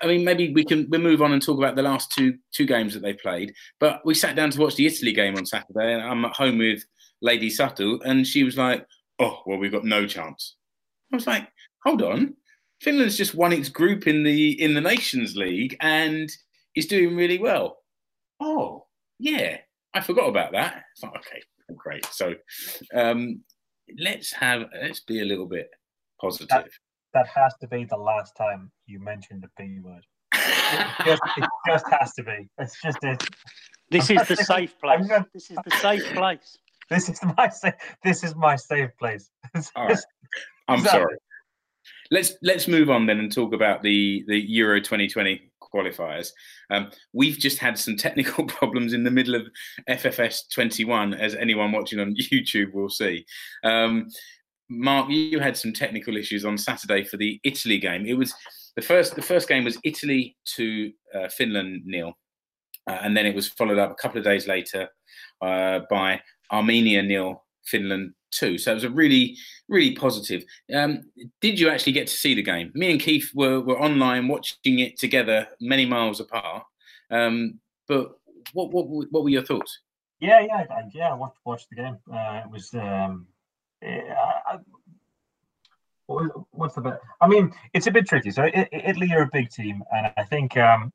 I 0.02 0.06
mean, 0.06 0.24
maybe 0.24 0.52
we 0.52 0.64
can 0.64 0.88
we 0.90 0.98
move 0.98 1.22
on 1.22 1.32
and 1.32 1.42
talk 1.42 1.58
about 1.58 1.76
the 1.76 1.82
last 1.82 2.12
two 2.12 2.38
two 2.52 2.66
games 2.66 2.94
that 2.94 3.00
they 3.00 3.14
played. 3.14 3.52
But 3.80 4.04
we 4.04 4.14
sat 4.14 4.36
down 4.36 4.50
to 4.50 4.60
watch 4.60 4.76
the 4.76 4.86
Italy 4.86 5.12
game 5.12 5.36
on 5.36 5.46
Saturday, 5.46 5.94
and 5.94 6.02
I'm 6.02 6.24
at 6.24 6.36
home 6.36 6.58
with 6.58 6.84
Lady 7.20 7.50
Suttle, 7.50 8.00
and 8.04 8.26
she 8.26 8.44
was 8.44 8.56
like, 8.56 8.86
"Oh, 9.18 9.42
well, 9.46 9.58
we've 9.58 9.72
got 9.72 9.84
no 9.84 10.06
chance." 10.06 10.56
I 11.12 11.16
was 11.16 11.26
like, 11.26 11.48
"Hold 11.84 12.02
on, 12.02 12.34
Finland's 12.82 13.16
just 13.16 13.34
won 13.34 13.52
its 13.52 13.68
group 13.68 14.06
in 14.06 14.22
the 14.22 14.60
in 14.62 14.74
the 14.74 14.80
Nations 14.80 15.36
League 15.36 15.76
and 15.80 16.30
is 16.76 16.86
doing 16.86 17.16
really 17.16 17.38
well." 17.38 17.78
Oh, 18.40 18.86
yeah, 19.18 19.58
I 19.92 20.00
forgot 20.00 20.28
about 20.28 20.52
that. 20.52 20.84
It's 20.92 21.02
like, 21.02 21.14
okay, 21.16 21.42
great. 21.76 22.06
So, 22.06 22.34
um, 22.94 23.42
let's 23.98 24.32
have 24.32 24.64
let's 24.82 25.00
be 25.00 25.20
a 25.20 25.24
little 25.24 25.46
bit 25.46 25.68
positive. 26.20 26.68
that 27.12 27.26
has 27.28 27.54
to 27.60 27.68
be 27.68 27.84
the 27.84 27.96
last 27.96 28.34
time 28.36 28.70
you 28.86 28.98
mentioned 29.00 29.42
the 29.42 29.48
B 29.56 29.78
word. 29.80 30.04
It 30.34 30.86
just, 31.04 31.22
it 31.36 31.48
just 31.66 31.84
has 31.90 32.12
to 32.14 32.22
be. 32.24 32.48
It's 32.58 32.80
just 32.82 32.98
it. 33.02 33.22
This 33.90 34.10
is 34.10 34.26
the 34.26 34.36
safe 34.52 34.74
place. 34.80 35.06
Gonna- 35.06 35.26
This 35.32 35.50
is 35.50 35.58
the 35.64 35.76
safe 35.78 36.04
place. 36.14 36.56
This 36.90 37.08
is 37.08 37.18
my 37.38 37.48
safe. 37.48 37.72
This 38.02 38.22
is 38.24 38.34
my 38.36 38.56
safe 38.56 38.90
place. 38.98 39.30
It's 39.54 39.72
All 39.76 39.86
right. 39.86 39.98
I'm 40.68 40.80
Exactly. 40.80 41.00
sorry. 41.00 41.16
Let's 42.10 42.34
let's 42.42 42.68
move 42.68 42.90
on 42.90 43.06
then 43.06 43.18
and 43.20 43.32
talk 43.32 43.54
about 43.54 43.82
the 43.82 44.22
the 44.28 44.38
Euro 44.38 44.80
2020 44.80 45.50
qualifiers. 45.74 46.28
Um, 46.70 46.90
we've 47.12 47.38
just 47.38 47.58
had 47.58 47.78
some 47.78 47.96
technical 47.96 48.44
problems 48.58 48.92
in 48.92 49.02
the 49.02 49.10
middle 49.10 49.34
of 49.34 49.42
FFS 49.88 50.52
21, 50.52 51.14
as 51.14 51.34
anyone 51.34 51.72
watching 51.72 52.00
on 52.00 52.14
YouTube 52.32 52.72
will 52.72 52.90
see. 52.90 53.24
Um, 53.64 54.08
Mark, 54.70 55.10
you 55.10 55.40
had 55.40 55.56
some 55.56 55.72
technical 55.72 56.16
issues 56.16 56.44
on 56.44 56.56
Saturday 56.56 57.04
for 57.04 57.16
the 57.16 57.40
Italy 57.44 57.78
game. 57.78 58.06
It 58.06 58.16
was 58.16 58.34
the 58.76 58.82
first. 58.82 59.14
The 59.14 59.22
first 59.22 59.48
game 59.48 59.64
was 59.64 59.78
Italy 59.84 60.36
to 60.56 60.92
uh, 61.14 61.28
Finland 61.28 61.82
nil, 61.84 62.14
uh, 62.88 62.98
and 63.02 63.16
then 63.16 63.26
it 63.26 63.34
was 63.34 63.48
followed 63.48 63.78
up 63.78 63.90
a 63.92 64.02
couple 64.02 64.18
of 64.18 64.24
days 64.24 64.48
later 64.48 64.88
uh, 65.42 65.80
by 65.90 66.20
Armenia 66.50 67.02
nil, 67.02 67.43
Finland 67.64 68.14
too. 68.30 68.58
So 68.58 68.72
it 68.72 68.74
was 68.74 68.84
a 68.84 68.90
really, 68.90 69.36
really 69.68 69.94
positive. 69.94 70.44
Um, 70.74 71.02
did 71.40 71.58
you 71.60 71.68
actually 71.70 71.92
get 71.92 72.06
to 72.08 72.12
see 72.14 72.34
the 72.34 72.42
game? 72.42 72.70
Me 72.74 72.90
and 72.90 73.00
Keith 73.00 73.30
were, 73.34 73.60
were 73.60 73.80
online 73.80 74.28
watching 74.28 74.78
it 74.80 74.98
together, 74.98 75.48
many 75.60 75.86
miles 75.86 76.20
apart. 76.20 76.64
Um, 77.10 77.60
but 77.86 78.12
what, 78.52 78.70
what 78.72 78.86
what 79.10 79.22
were 79.22 79.30
your 79.30 79.44
thoughts? 79.44 79.80
yeah, 80.20 80.40
yeah, 80.40 80.64
I, 80.70 80.82
yeah. 80.94 81.10
I 81.10 81.14
watched, 81.14 81.38
watched 81.44 81.68
the 81.70 81.76
game. 81.76 81.98
Uh, 82.12 82.42
it 82.44 82.50
was. 82.50 82.72
Um, 82.74 83.26
I, 83.82 84.02
I- 84.46 84.58
what's 86.06 86.74
the? 86.74 86.98
I 87.20 87.26
mean, 87.28 87.52
it's 87.72 87.86
a 87.86 87.90
bit 87.90 88.06
tricky. 88.06 88.30
So 88.30 88.44
Italy 88.52 89.10
are 89.12 89.22
a 89.22 89.30
big 89.32 89.50
team, 89.50 89.82
and 89.92 90.12
I 90.16 90.22
think 90.24 90.56
um, 90.56 90.92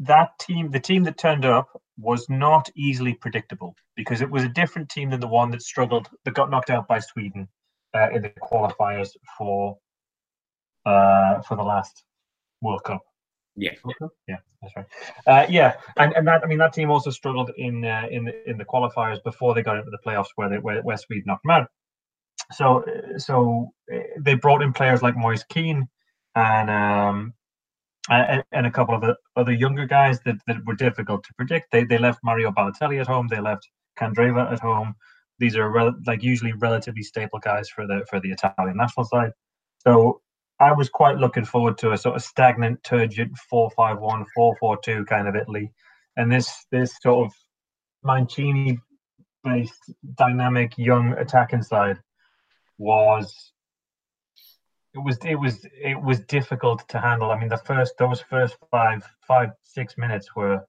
that 0.00 0.38
team, 0.38 0.70
the 0.70 0.80
team 0.80 1.04
that 1.04 1.18
turned 1.18 1.44
up, 1.44 1.68
was 1.98 2.28
not 2.28 2.70
easily 2.76 3.14
predictable 3.14 3.74
because 3.96 4.20
it 4.20 4.30
was 4.30 4.44
a 4.44 4.48
different 4.48 4.88
team 4.88 5.10
than 5.10 5.20
the 5.20 5.26
one 5.26 5.50
that 5.50 5.62
struggled, 5.62 6.08
that 6.24 6.34
got 6.34 6.50
knocked 6.50 6.70
out 6.70 6.86
by 6.86 6.98
Sweden 6.98 7.48
uh, 7.94 8.10
in 8.10 8.22
the 8.22 8.30
qualifiers 8.40 9.10
for 9.36 9.76
uh, 10.86 11.42
for 11.42 11.56
the 11.56 11.62
last 11.62 12.04
World 12.62 12.82
Cup. 12.84 13.02
Yeah. 13.56 13.72
World 13.84 13.96
Cup? 13.98 14.10
Yeah, 14.26 14.36
that's 14.62 14.74
right. 14.76 14.86
Uh, 15.26 15.46
yeah, 15.50 15.74
and, 15.96 16.12
and 16.14 16.26
that 16.26 16.42
I 16.44 16.46
mean 16.46 16.58
that 16.58 16.72
team 16.72 16.90
also 16.90 17.10
struggled 17.10 17.50
in 17.58 17.84
uh, 17.84 18.06
in 18.10 18.24
the, 18.24 18.48
in 18.48 18.56
the 18.56 18.64
qualifiers 18.64 19.22
before 19.24 19.54
they 19.54 19.62
got 19.62 19.76
into 19.76 19.90
the 19.90 19.98
playoffs 20.06 20.28
where 20.36 20.48
they 20.48 20.58
where, 20.58 20.80
where 20.82 20.96
Sweden 20.96 21.24
knocked 21.26 21.42
them 21.42 21.50
out. 21.50 21.68
So 22.52 22.84
uh, 22.84 23.18
so 23.18 23.72
uh, 23.92 23.98
they 24.20 24.34
brought 24.34 24.62
in 24.62 24.72
players 24.72 25.02
like 25.02 25.16
Moise 25.16 25.44
Kean 25.44 25.88
and 26.34 26.70
um 26.70 27.34
and, 28.08 28.42
and 28.52 28.66
a 28.66 28.70
couple 28.70 28.94
of 28.94 29.16
other 29.36 29.52
younger 29.52 29.86
guys 29.86 30.20
that, 30.20 30.36
that 30.46 30.64
were 30.64 30.74
difficult 30.74 31.24
to 31.24 31.34
predict. 31.34 31.70
They 31.72 31.84
they 31.84 31.98
left 31.98 32.20
Mario 32.22 32.50
Balotelli 32.50 33.00
at 33.00 33.06
home. 33.06 33.28
They 33.28 33.40
left 33.40 33.68
Candreva 33.98 34.52
at 34.52 34.60
home. 34.60 34.94
These 35.38 35.56
are 35.56 35.70
rel- 35.70 35.98
like 36.06 36.22
usually 36.22 36.52
relatively 36.52 37.02
stable 37.02 37.38
guys 37.38 37.68
for 37.68 37.86
the 37.86 38.06
for 38.08 38.20
the 38.20 38.30
Italian 38.30 38.76
national 38.76 39.04
side. 39.06 39.32
So 39.78 40.20
I 40.60 40.72
was 40.72 40.88
quite 40.88 41.18
looking 41.18 41.44
forward 41.44 41.78
to 41.78 41.92
a 41.92 41.98
sort 41.98 42.16
of 42.16 42.22
stagnant, 42.22 42.82
turgid 42.82 43.30
4-5-1, 43.52 44.24
4-4-2 44.36 45.06
kind 45.06 45.28
of 45.28 45.36
Italy, 45.36 45.72
and 46.16 46.32
this 46.32 46.66
this 46.72 46.96
sort 47.00 47.26
of 47.26 47.32
Mancini 48.02 48.78
based 49.44 49.92
dynamic 50.16 50.76
young 50.76 51.12
attacking 51.12 51.62
side 51.62 51.98
was 52.78 53.52
it 54.98 55.04
was 55.04 55.18
it 55.24 55.34
was 55.36 55.66
it 55.72 56.00
was 56.02 56.20
difficult 56.20 56.88
to 56.88 57.00
handle. 57.00 57.30
I 57.30 57.38
mean, 57.38 57.48
the 57.48 57.56
first 57.58 57.94
those 57.98 58.20
first 58.20 58.56
five 58.70 59.04
five 59.26 59.50
six 59.62 59.96
minutes 59.96 60.34
were 60.34 60.64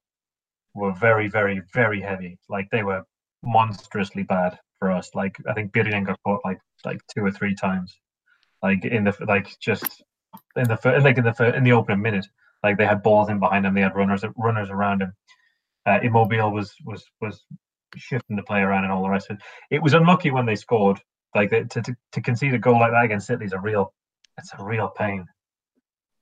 were 0.74 0.92
very 0.92 1.28
very 1.28 1.62
very 1.74 2.00
heavy. 2.00 2.38
Like 2.48 2.68
they 2.70 2.82
were 2.82 3.04
monstrously 3.42 4.22
bad 4.22 4.58
for 4.78 4.90
us. 4.90 5.10
Like 5.14 5.36
I 5.48 5.54
think 5.54 5.72
Birien 5.72 6.06
got 6.06 6.20
caught 6.24 6.40
like 6.44 6.60
like 6.84 7.00
two 7.12 7.24
or 7.24 7.30
three 7.30 7.54
times. 7.54 7.98
Like 8.62 8.84
in 8.84 9.04
the 9.04 9.16
like 9.26 9.58
just 9.58 10.02
in 10.56 10.68
the 10.68 10.76
fir- 10.76 11.00
like 11.00 11.18
in 11.18 11.24
the 11.24 11.34
fir- 11.34 11.54
in 11.54 11.64
the 11.64 11.72
opening 11.72 12.02
minute. 12.02 12.26
Like 12.62 12.76
they 12.76 12.86
had 12.86 13.02
balls 13.02 13.30
in 13.30 13.40
behind 13.40 13.64
him. 13.66 13.74
They 13.74 13.80
had 13.80 13.96
runners 13.96 14.24
runners 14.36 14.70
around 14.70 15.02
him. 15.02 15.12
Uh, 15.86 15.98
Immobile 16.02 16.52
was 16.52 16.74
was 16.84 17.04
was 17.20 17.44
shifting 17.96 18.36
the 18.36 18.42
play 18.42 18.60
around 18.60 18.84
and 18.84 18.92
all 18.92 19.02
the 19.02 19.10
rest 19.10 19.30
of 19.30 19.36
it. 19.36 19.42
It 19.74 19.82
was 19.82 19.94
unlucky 19.94 20.30
when 20.30 20.46
they 20.46 20.56
scored. 20.56 21.00
Like 21.34 21.50
to, 21.50 21.64
to 21.64 21.96
to 22.12 22.20
concede 22.20 22.54
a 22.54 22.58
goal 22.58 22.78
like 22.78 22.92
that 22.92 23.04
against 23.04 23.30
Italy 23.30 23.46
is 23.46 23.52
a 23.52 23.60
real 23.60 23.94
it's 24.40 24.52
a 24.58 24.64
real 24.64 24.88
pain. 24.88 25.26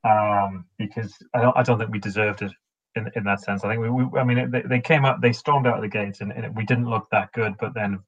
Um, 0.05 0.67
because 0.79 1.15
I 1.35 1.41
don't 1.41 1.57
I 1.57 1.63
don't 1.63 1.79
think 1.79 1.91
we 1.91 1.99
deserved 1.99 2.43
it 2.43 2.53
in 2.95 3.11
in 3.17 3.25
that 3.25 3.41
sense. 3.41 3.65
I 3.65 3.69
think 3.69 3.81
we, 3.83 3.91
we 3.91 4.19
I 4.19 4.25
mean 4.25 4.39
it, 4.39 4.51
they, 4.53 4.63
they 4.63 4.81
came 4.81 5.05
out 5.05 5.21
they 5.21 5.33
stormed 5.33 5.67
out 5.67 5.77
of 5.77 5.83
the 5.83 5.89
gates 5.89 6.21
and, 6.21 6.33
and 6.33 6.45
it, 6.45 6.55
we 6.55 6.65
didn't 6.65 6.89
look 6.89 7.09
that 7.11 7.33
good. 7.33 7.55
But 7.59 7.75
then 7.75 7.99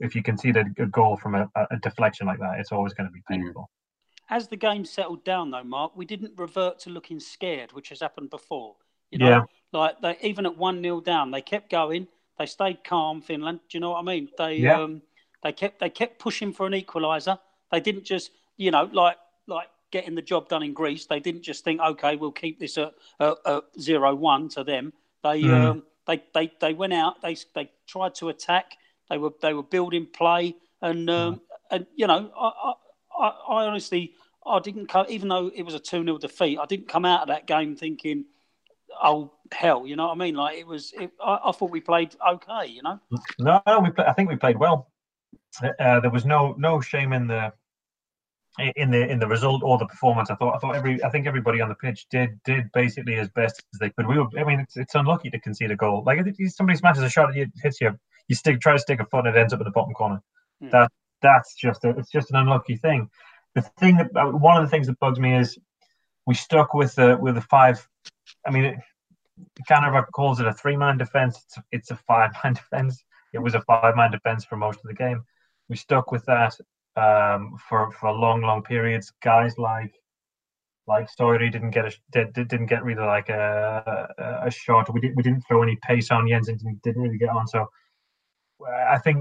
if 0.00 0.14
you 0.14 0.22
concede 0.22 0.56
a, 0.56 0.64
a 0.78 0.86
goal 0.86 1.16
from 1.16 1.34
a, 1.34 1.48
a 1.56 1.76
deflection 1.82 2.26
like 2.26 2.38
that, 2.40 2.58
it's 2.58 2.72
always 2.72 2.94
going 2.94 3.08
to 3.08 3.12
be 3.12 3.22
painful. 3.28 3.68
As 4.30 4.48
the 4.48 4.56
game 4.56 4.84
settled 4.84 5.24
down, 5.24 5.50
though, 5.50 5.64
Mark, 5.64 5.96
we 5.96 6.04
didn't 6.04 6.32
revert 6.36 6.78
to 6.80 6.90
looking 6.90 7.18
scared, 7.18 7.72
which 7.72 7.88
has 7.88 8.00
happened 8.00 8.30
before. 8.30 8.76
You 9.10 9.18
know, 9.18 9.28
Yeah. 9.28 9.42
like 9.72 10.00
they 10.02 10.16
even 10.22 10.44
at 10.44 10.56
one 10.56 10.82
0 10.82 11.00
down, 11.00 11.30
they 11.30 11.40
kept 11.40 11.70
going. 11.70 12.08
They 12.38 12.46
stayed 12.46 12.84
calm. 12.84 13.22
Finland. 13.22 13.60
Do 13.68 13.78
you 13.78 13.80
know 13.80 13.90
what 13.90 14.00
I 14.00 14.02
mean? 14.02 14.28
They 14.36 14.58
Yeah. 14.58 14.82
um, 14.82 15.02
they 15.42 15.52
kept 15.52 15.80
they 15.80 15.90
kept 15.90 16.18
pushing 16.18 16.52
for 16.52 16.66
an 16.66 16.72
equaliser. 16.74 17.38
They 17.72 17.80
didn't 17.80 18.04
just 18.04 18.30
you 18.56 18.70
know 18.70 18.88
like 18.92 19.16
like 19.48 19.68
getting 19.90 20.14
the 20.14 20.22
job 20.22 20.48
done 20.48 20.62
in 20.62 20.74
Greece. 20.74 21.06
They 21.06 21.20
didn't 21.20 21.42
just 21.42 21.64
think, 21.64 21.80
okay, 21.80 22.16
we'll 22.16 22.32
keep 22.32 22.60
this 22.60 22.78
at, 22.78 22.92
at, 23.20 23.36
at 23.46 23.62
zero 23.80 24.14
one 24.14 24.48
to 24.50 24.64
them. 24.64 24.92
They 25.22 25.42
Mm. 25.42 25.64
um, 25.70 25.82
they, 26.06 26.22
they 26.34 26.52
they 26.60 26.74
went 26.74 26.92
out. 26.92 27.20
They 27.22 27.36
they 27.54 27.70
tried 27.86 28.14
to 28.16 28.28
attack. 28.28 28.72
They 29.10 29.18
were 29.18 29.32
they 29.42 29.54
were 29.54 29.62
building 29.62 30.06
play, 30.06 30.54
and 30.80 31.08
um, 31.10 31.40
and 31.70 31.86
you 31.96 32.06
know, 32.06 32.30
I, 32.38 32.72
I 33.18 33.26
I 33.28 33.66
honestly 33.66 34.12
I 34.46 34.58
didn't 34.60 34.86
come, 34.86 35.06
even 35.08 35.28
though 35.28 35.50
it 35.54 35.62
was 35.62 35.74
a 35.74 35.78
two 35.78 36.02
0 36.04 36.18
defeat. 36.18 36.58
I 36.58 36.66
didn't 36.66 36.88
come 36.88 37.04
out 37.04 37.22
of 37.22 37.28
that 37.28 37.46
game 37.46 37.76
thinking, 37.76 38.24
oh 39.02 39.32
hell, 39.52 39.86
you 39.86 39.96
know 39.96 40.06
what 40.06 40.12
I 40.12 40.18
mean? 40.18 40.34
Like 40.34 40.58
it 40.58 40.66
was. 40.66 40.92
It, 40.98 41.10
I, 41.22 41.38
I 41.46 41.52
thought 41.52 41.70
we 41.70 41.80
played 41.80 42.14
okay. 42.26 42.66
You 42.66 42.82
know. 42.82 43.00
No, 43.38 43.60
no, 43.66 43.80
we. 43.80 43.90
pla- 43.90 44.06
I 44.06 44.12
think 44.12 44.28
we 44.30 44.36
played 44.36 44.58
well. 44.58 44.90
Uh, 45.62 46.00
there 46.00 46.10
was 46.10 46.24
no 46.24 46.54
no 46.58 46.80
shame 46.80 47.12
in 47.12 47.26
the 47.26 47.52
in 48.76 48.90
the 48.90 49.08
in 49.08 49.18
the 49.18 49.26
result 49.26 49.62
or 49.62 49.78
the 49.78 49.86
performance. 49.86 50.30
I 50.30 50.34
thought 50.34 50.54
I 50.54 50.58
thought 50.58 50.76
every 50.76 51.02
I 51.04 51.10
think 51.10 51.26
everybody 51.26 51.60
on 51.60 51.68
the 51.68 51.74
pitch 51.74 52.06
did 52.10 52.38
did 52.44 52.70
basically 52.72 53.16
as 53.16 53.28
best 53.28 53.62
as 53.72 53.78
they 53.78 53.90
could. 53.90 54.06
We 54.06 54.18
were. 54.18 54.26
I 54.38 54.44
mean, 54.44 54.60
it's, 54.60 54.76
it's 54.76 54.94
unlucky 54.94 55.30
to 55.30 55.40
concede 55.40 55.70
a 55.70 55.76
goal. 55.76 56.02
Like 56.04 56.20
if 56.24 56.52
somebody 56.52 56.78
smashes 56.78 57.02
a 57.02 57.10
shot, 57.10 57.36
it 57.36 57.50
hits 57.62 57.80
you. 57.80 57.98
You 58.26 58.34
stick 58.34 58.60
try 58.60 58.72
to 58.72 58.78
stick 58.78 59.00
a 59.00 59.06
foot, 59.06 59.26
and 59.26 59.36
it 59.36 59.38
ends 59.38 59.52
up 59.52 59.60
in 59.60 59.64
the 59.64 59.70
bottom 59.70 59.94
corner. 59.94 60.20
Hmm. 60.60 60.70
That 60.70 60.92
that's 61.22 61.54
just 61.54 61.84
a, 61.84 61.90
it's 61.90 62.10
just 62.10 62.30
an 62.30 62.36
unlucky 62.36 62.76
thing. 62.76 63.08
The 63.54 63.62
thing 63.62 63.96
that 63.96 64.10
uh, 64.16 64.30
one 64.30 64.56
of 64.56 64.62
the 64.62 64.70
things 64.70 64.86
that 64.88 64.98
bugs 64.98 65.18
me 65.18 65.36
is 65.36 65.58
we 66.26 66.34
stuck 66.34 66.74
with 66.74 66.94
the 66.94 67.16
with 67.20 67.36
the 67.36 67.40
five. 67.42 67.86
I 68.46 68.50
mean, 68.50 68.64
it, 68.64 68.78
Kanerva 69.68 70.04
calls 70.12 70.40
it 70.40 70.46
a 70.46 70.52
three 70.52 70.76
man 70.76 70.98
defense. 70.98 71.40
It's, 71.44 71.58
it's 71.72 71.90
a 71.90 71.96
five 71.96 72.32
man 72.42 72.54
defense. 72.54 73.04
It 73.32 73.38
was 73.38 73.54
a 73.54 73.60
five 73.62 73.94
man 73.96 74.10
defense 74.10 74.44
for 74.44 74.56
most 74.56 74.80
of 74.80 74.88
the 74.88 74.94
game. 74.94 75.22
We 75.68 75.76
stuck 75.76 76.10
with 76.10 76.24
that 76.26 76.54
um, 76.98 77.56
for 77.68 77.90
for 77.92 78.12
long, 78.12 78.42
long 78.42 78.62
periods. 78.62 79.12
Guys 79.22 79.56
like 79.58 79.94
like 80.86 81.08
Soiri 81.14 81.52
didn't 81.52 81.70
get 81.70 81.86
a 81.86 81.92
did, 82.12 82.32
did- 82.32 82.48
didn't 82.48 82.66
get 82.66 82.82
really 82.82 83.04
like 83.04 83.28
a 83.28 84.42
a, 84.44 84.50
shot. 84.50 84.92
We 84.92 85.00
didn't 85.00 85.16
we 85.16 85.22
didn't 85.22 85.42
throw 85.46 85.62
any 85.62 85.76
pace 85.82 86.10
on 86.10 86.28
Jensen. 86.28 86.56
Didn't, 86.56 86.82
didn't 86.82 87.02
really 87.02 87.18
get 87.18 87.28
on. 87.28 87.46
So 87.46 87.66
I 88.66 88.98
think 88.98 89.18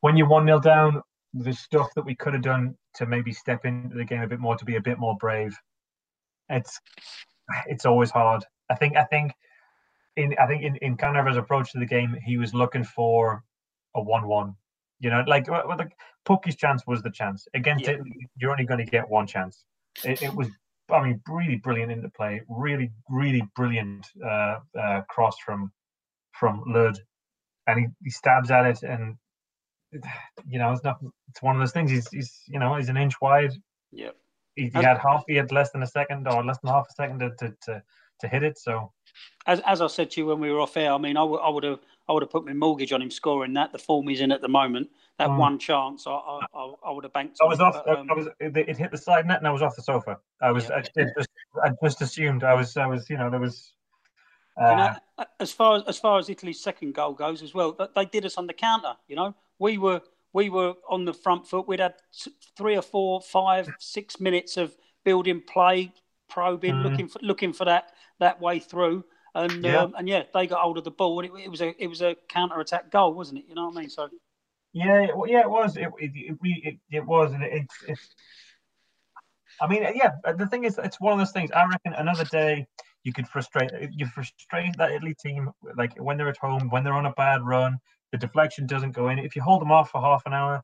when 0.00 0.16
you're 0.16 0.28
one 0.28 0.46
0 0.46 0.60
down, 0.60 1.02
the 1.34 1.52
stuff 1.52 1.88
that 1.94 2.04
we 2.04 2.14
could 2.14 2.32
have 2.32 2.42
done 2.42 2.74
to 2.94 3.06
maybe 3.06 3.32
step 3.32 3.64
into 3.64 3.96
the 3.96 4.04
game 4.04 4.22
a 4.22 4.28
bit 4.28 4.40
more, 4.40 4.56
to 4.56 4.64
be 4.64 4.76
a 4.76 4.80
bit 4.80 4.98
more 4.98 5.16
brave. 5.16 5.56
It's 6.48 6.80
it's 7.66 7.84
always 7.84 8.10
hard. 8.10 8.44
I 8.70 8.74
think 8.76 8.96
I 8.96 9.04
think 9.04 9.32
in 10.16 10.34
I 10.40 10.46
think 10.46 10.62
in, 10.62 10.76
in 10.76 10.96
Kanerva's 10.96 11.36
approach 11.36 11.72
to 11.72 11.78
the 11.78 11.86
game, 11.86 12.16
he 12.24 12.38
was 12.38 12.54
looking 12.54 12.84
for 12.84 13.44
a 13.94 14.02
one-one. 14.02 14.54
You 15.00 15.10
know, 15.10 15.22
like 15.26 15.48
well, 15.48 15.76
the 15.76 15.88
Pukki's 16.26 16.56
chance 16.56 16.82
was 16.86 17.02
the 17.02 17.10
chance 17.10 17.46
against 17.54 17.84
Yeah. 17.84 17.92
it. 17.92 18.00
You're 18.36 18.50
only 18.50 18.64
going 18.64 18.84
to 18.84 18.90
get 18.90 19.08
one 19.08 19.26
chance. 19.26 19.64
It, 20.04 20.22
it 20.22 20.34
was, 20.34 20.48
I 20.90 21.02
mean, 21.02 21.20
really 21.28 21.56
brilliant 21.56 21.92
into 21.92 22.08
play. 22.10 22.42
Really, 22.48 22.90
really 23.08 23.42
brilliant 23.56 24.06
uh, 24.24 24.58
uh, 24.78 25.02
cross 25.08 25.36
from 25.38 25.72
from 26.32 26.62
Lod, 26.66 26.98
and 27.66 27.80
he, 27.80 27.86
he 28.04 28.10
stabs 28.10 28.50
at 28.50 28.66
it, 28.66 28.82
and 28.82 29.16
you 30.48 30.58
know, 30.58 30.72
it's 30.72 30.84
not. 30.84 30.98
It's 31.28 31.42
one 31.42 31.56
of 31.56 31.60
those 31.60 31.72
things. 31.72 31.90
He's, 31.90 32.08
he's 32.08 32.42
you 32.46 32.58
know, 32.58 32.76
he's 32.76 32.88
an 32.88 32.96
inch 32.96 33.14
wide. 33.20 33.52
Yeah. 33.92 34.10
He, 34.56 34.70
he 34.74 34.82
had 34.82 34.98
half. 34.98 35.24
He 35.28 35.36
had 35.36 35.52
less 35.52 35.70
than 35.70 35.82
a 35.82 35.86
second, 35.86 36.26
or 36.26 36.44
less 36.44 36.58
than 36.58 36.70
half 36.72 36.86
a 36.88 36.92
second 36.92 37.20
to 37.20 37.30
to, 37.38 37.54
to, 37.62 37.82
to 38.20 38.28
hit 38.28 38.42
it. 38.42 38.58
So 38.58 38.92
As, 39.46 39.60
as 39.66 39.80
I 39.80 39.86
said 39.86 40.10
to 40.12 40.20
you 40.20 40.26
when 40.26 40.40
we 40.40 40.50
were 40.50 40.60
off 40.60 40.76
air, 40.76 40.92
I 40.92 40.98
mean, 40.98 41.16
I 41.16 41.22
would 41.22 41.38
I 41.40 41.48
would 41.48 41.64
have 41.64 41.80
I 42.08 42.12
would 42.12 42.22
have 42.22 42.30
put 42.30 42.46
my 42.46 42.52
mortgage 42.54 42.92
on 42.92 43.02
him 43.02 43.10
scoring 43.10 43.52
that. 43.54 43.72
The 43.72 43.78
form 43.78 44.08
he's 44.08 44.20
in 44.20 44.32
at 44.32 44.40
the 44.40 44.48
moment, 44.48 44.88
that 45.18 45.28
Mm. 45.28 45.36
one 45.38 45.58
chance, 45.58 46.06
I 46.06 46.12
I, 46.12 46.40
I, 46.54 46.72
I 46.86 46.90
would 46.90 47.04
have 47.04 47.12
banked. 47.12 47.38
I 47.42 47.44
was 47.46 47.58
it, 47.60 47.62
off. 47.62 47.82
but, 47.84 47.98
um, 47.98 48.10
I 48.10 48.14
was. 48.14 48.26
It, 48.40 48.56
it 48.56 48.76
hit 48.78 48.90
the 48.90 48.96
side 48.98 49.26
net, 49.26 49.38
and 49.38 49.46
I 49.46 49.50
was 49.50 49.62
off 49.62 49.76
the 49.76 49.82
sofa. 49.82 50.18
I 50.40 50.50
was. 50.50 50.68
Yeah. 50.68 50.76
I, 50.76 50.80
just. 50.80 51.28
I 51.64 51.70
just 51.82 52.02
assumed. 52.02 52.44
I 52.44 52.54
was. 52.54 52.76
I 52.76 52.86
was. 52.86 53.08
You 53.10 53.18
know. 53.18 53.28
There 53.30 53.40
was. 53.40 53.72
you 54.58 54.64
Uh, 54.64 54.96
know, 55.18 55.24
as 55.40 55.52
far 55.52 55.76
as 55.76 55.82
as 55.86 55.98
far 55.98 56.18
as 56.18 56.28
Italy's 56.30 56.60
second 56.60 56.94
goal 56.94 57.12
goes 57.12 57.42
as 57.42 57.52
well, 57.54 57.76
they 57.94 58.04
did 58.06 58.24
us 58.24 58.38
on 58.38 58.46
the 58.46 58.54
counter. 58.54 58.94
You 59.06 59.16
know, 59.16 59.34
we 59.58 59.76
were 59.76 60.00
we 60.32 60.48
were 60.48 60.74
on 60.88 61.04
the 61.04 61.12
front 61.14 61.46
foot. 61.46 61.68
We'd 61.68 61.80
had 61.80 61.94
three 62.56 62.76
or 62.76 62.82
four, 62.82 63.20
five, 63.20 63.68
six 63.78 64.18
minutes 64.20 64.56
of 64.56 64.74
building 65.04 65.42
play, 65.46 65.92
probing, 66.28 66.74
Mhm. 66.76 66.82
looking 66.84 67.08
for 67.08 67.18
looking 67.20 67.52
for 67.52 67.66
that 67.66 67.92
that 68.18 68.40
way 68.40 68.58
through. 68.60 69.04
And 69.44 69.64
Yeah. 69.64 69.82
um, 69.82 69.94
and 69.96 70.08
yeah, 70.08 70.24
they 70.34 70.46
got 70.46 70.60
hold 70.60 70.78
of 70.78 70.84
the 70.84 70.90
ball, 70.90 71.20
and 71.20 71.28
it, 71.28 71.44
it 71.44 71.50
was 71.50 71.60
a 71.60 71.74
it 71.82 71.86
was 71.86 72.02
a 72.02 72.16
counter 72.28 72.58
attack 72.60 72.90
goal, 72.90 73.14
wasn't 73.14 73.38
it? 73.38 73.44
You 73.48 73.54
know 73.54 73.66
what 73.68 73.76
I 73.76 73.80
mean? 73.82 73.90
So 73.90 74.08
Yeah, 74.72 75.02
it- 75.04 75.16
well, 75.16 75.28
yeah, 75.28 75.40
it 75.40 75.50
was. 75.50 75.76
It 75.76 75.88
it 75.98 76.10
it, 76.14 76.36
it, 76.42 76.78
it 76.90 77.06
was, 77.06 77.32
and 77.32 77.42
it, 77.42 77.52
it, 77.52 77.66
it. 77.88 77.98
I 79.60 79.66
mean, 79.68 79.82
yeah. 79.94 80.12
The 80.36 80.46
thing 80.46 80.64
is, 80.64 80.78
it's 80.78 81.00
one 81.00 81.12
of 81.12 81.18
those 81.18 81.32
things. 81.32 81.50
I 81.52 81.64
reckon 81.66 81.92
another 81.94 82.24
day 82.24 82.66
you 83.04 83.12
could 83.12 83.28
frustrate. 83.28 83.70
You 83.92 84.06
frustrate 84.06 84.76
that 84.76 84.92
Italy 84.92 85.14
team, 85.22 85.50
like 85.76 85.96
when 85.98 86.16
they're 86.16 86.28
at 86.28 86.36
home, 86.38 86.68
when 86.70 86.84
they're 86.84 86.92
on 86.92 87.06
a 87.06 87.12
bad 87.12 87.42
run, 87.42 87.78
the 88.12 88.18
deflection 88.18 88.66
doesn't 88.66 88.92
go 88.92 89.08
in. 89.08 89.18
If 89.18 89.36
you 89.36 89.42
hold 89.42 89.60
them 89.60 89.70
off 89.72 89.90
for 89.90 90.00
half 90.00 90.22
an 90.26 90.34
hour, 90.34 90.62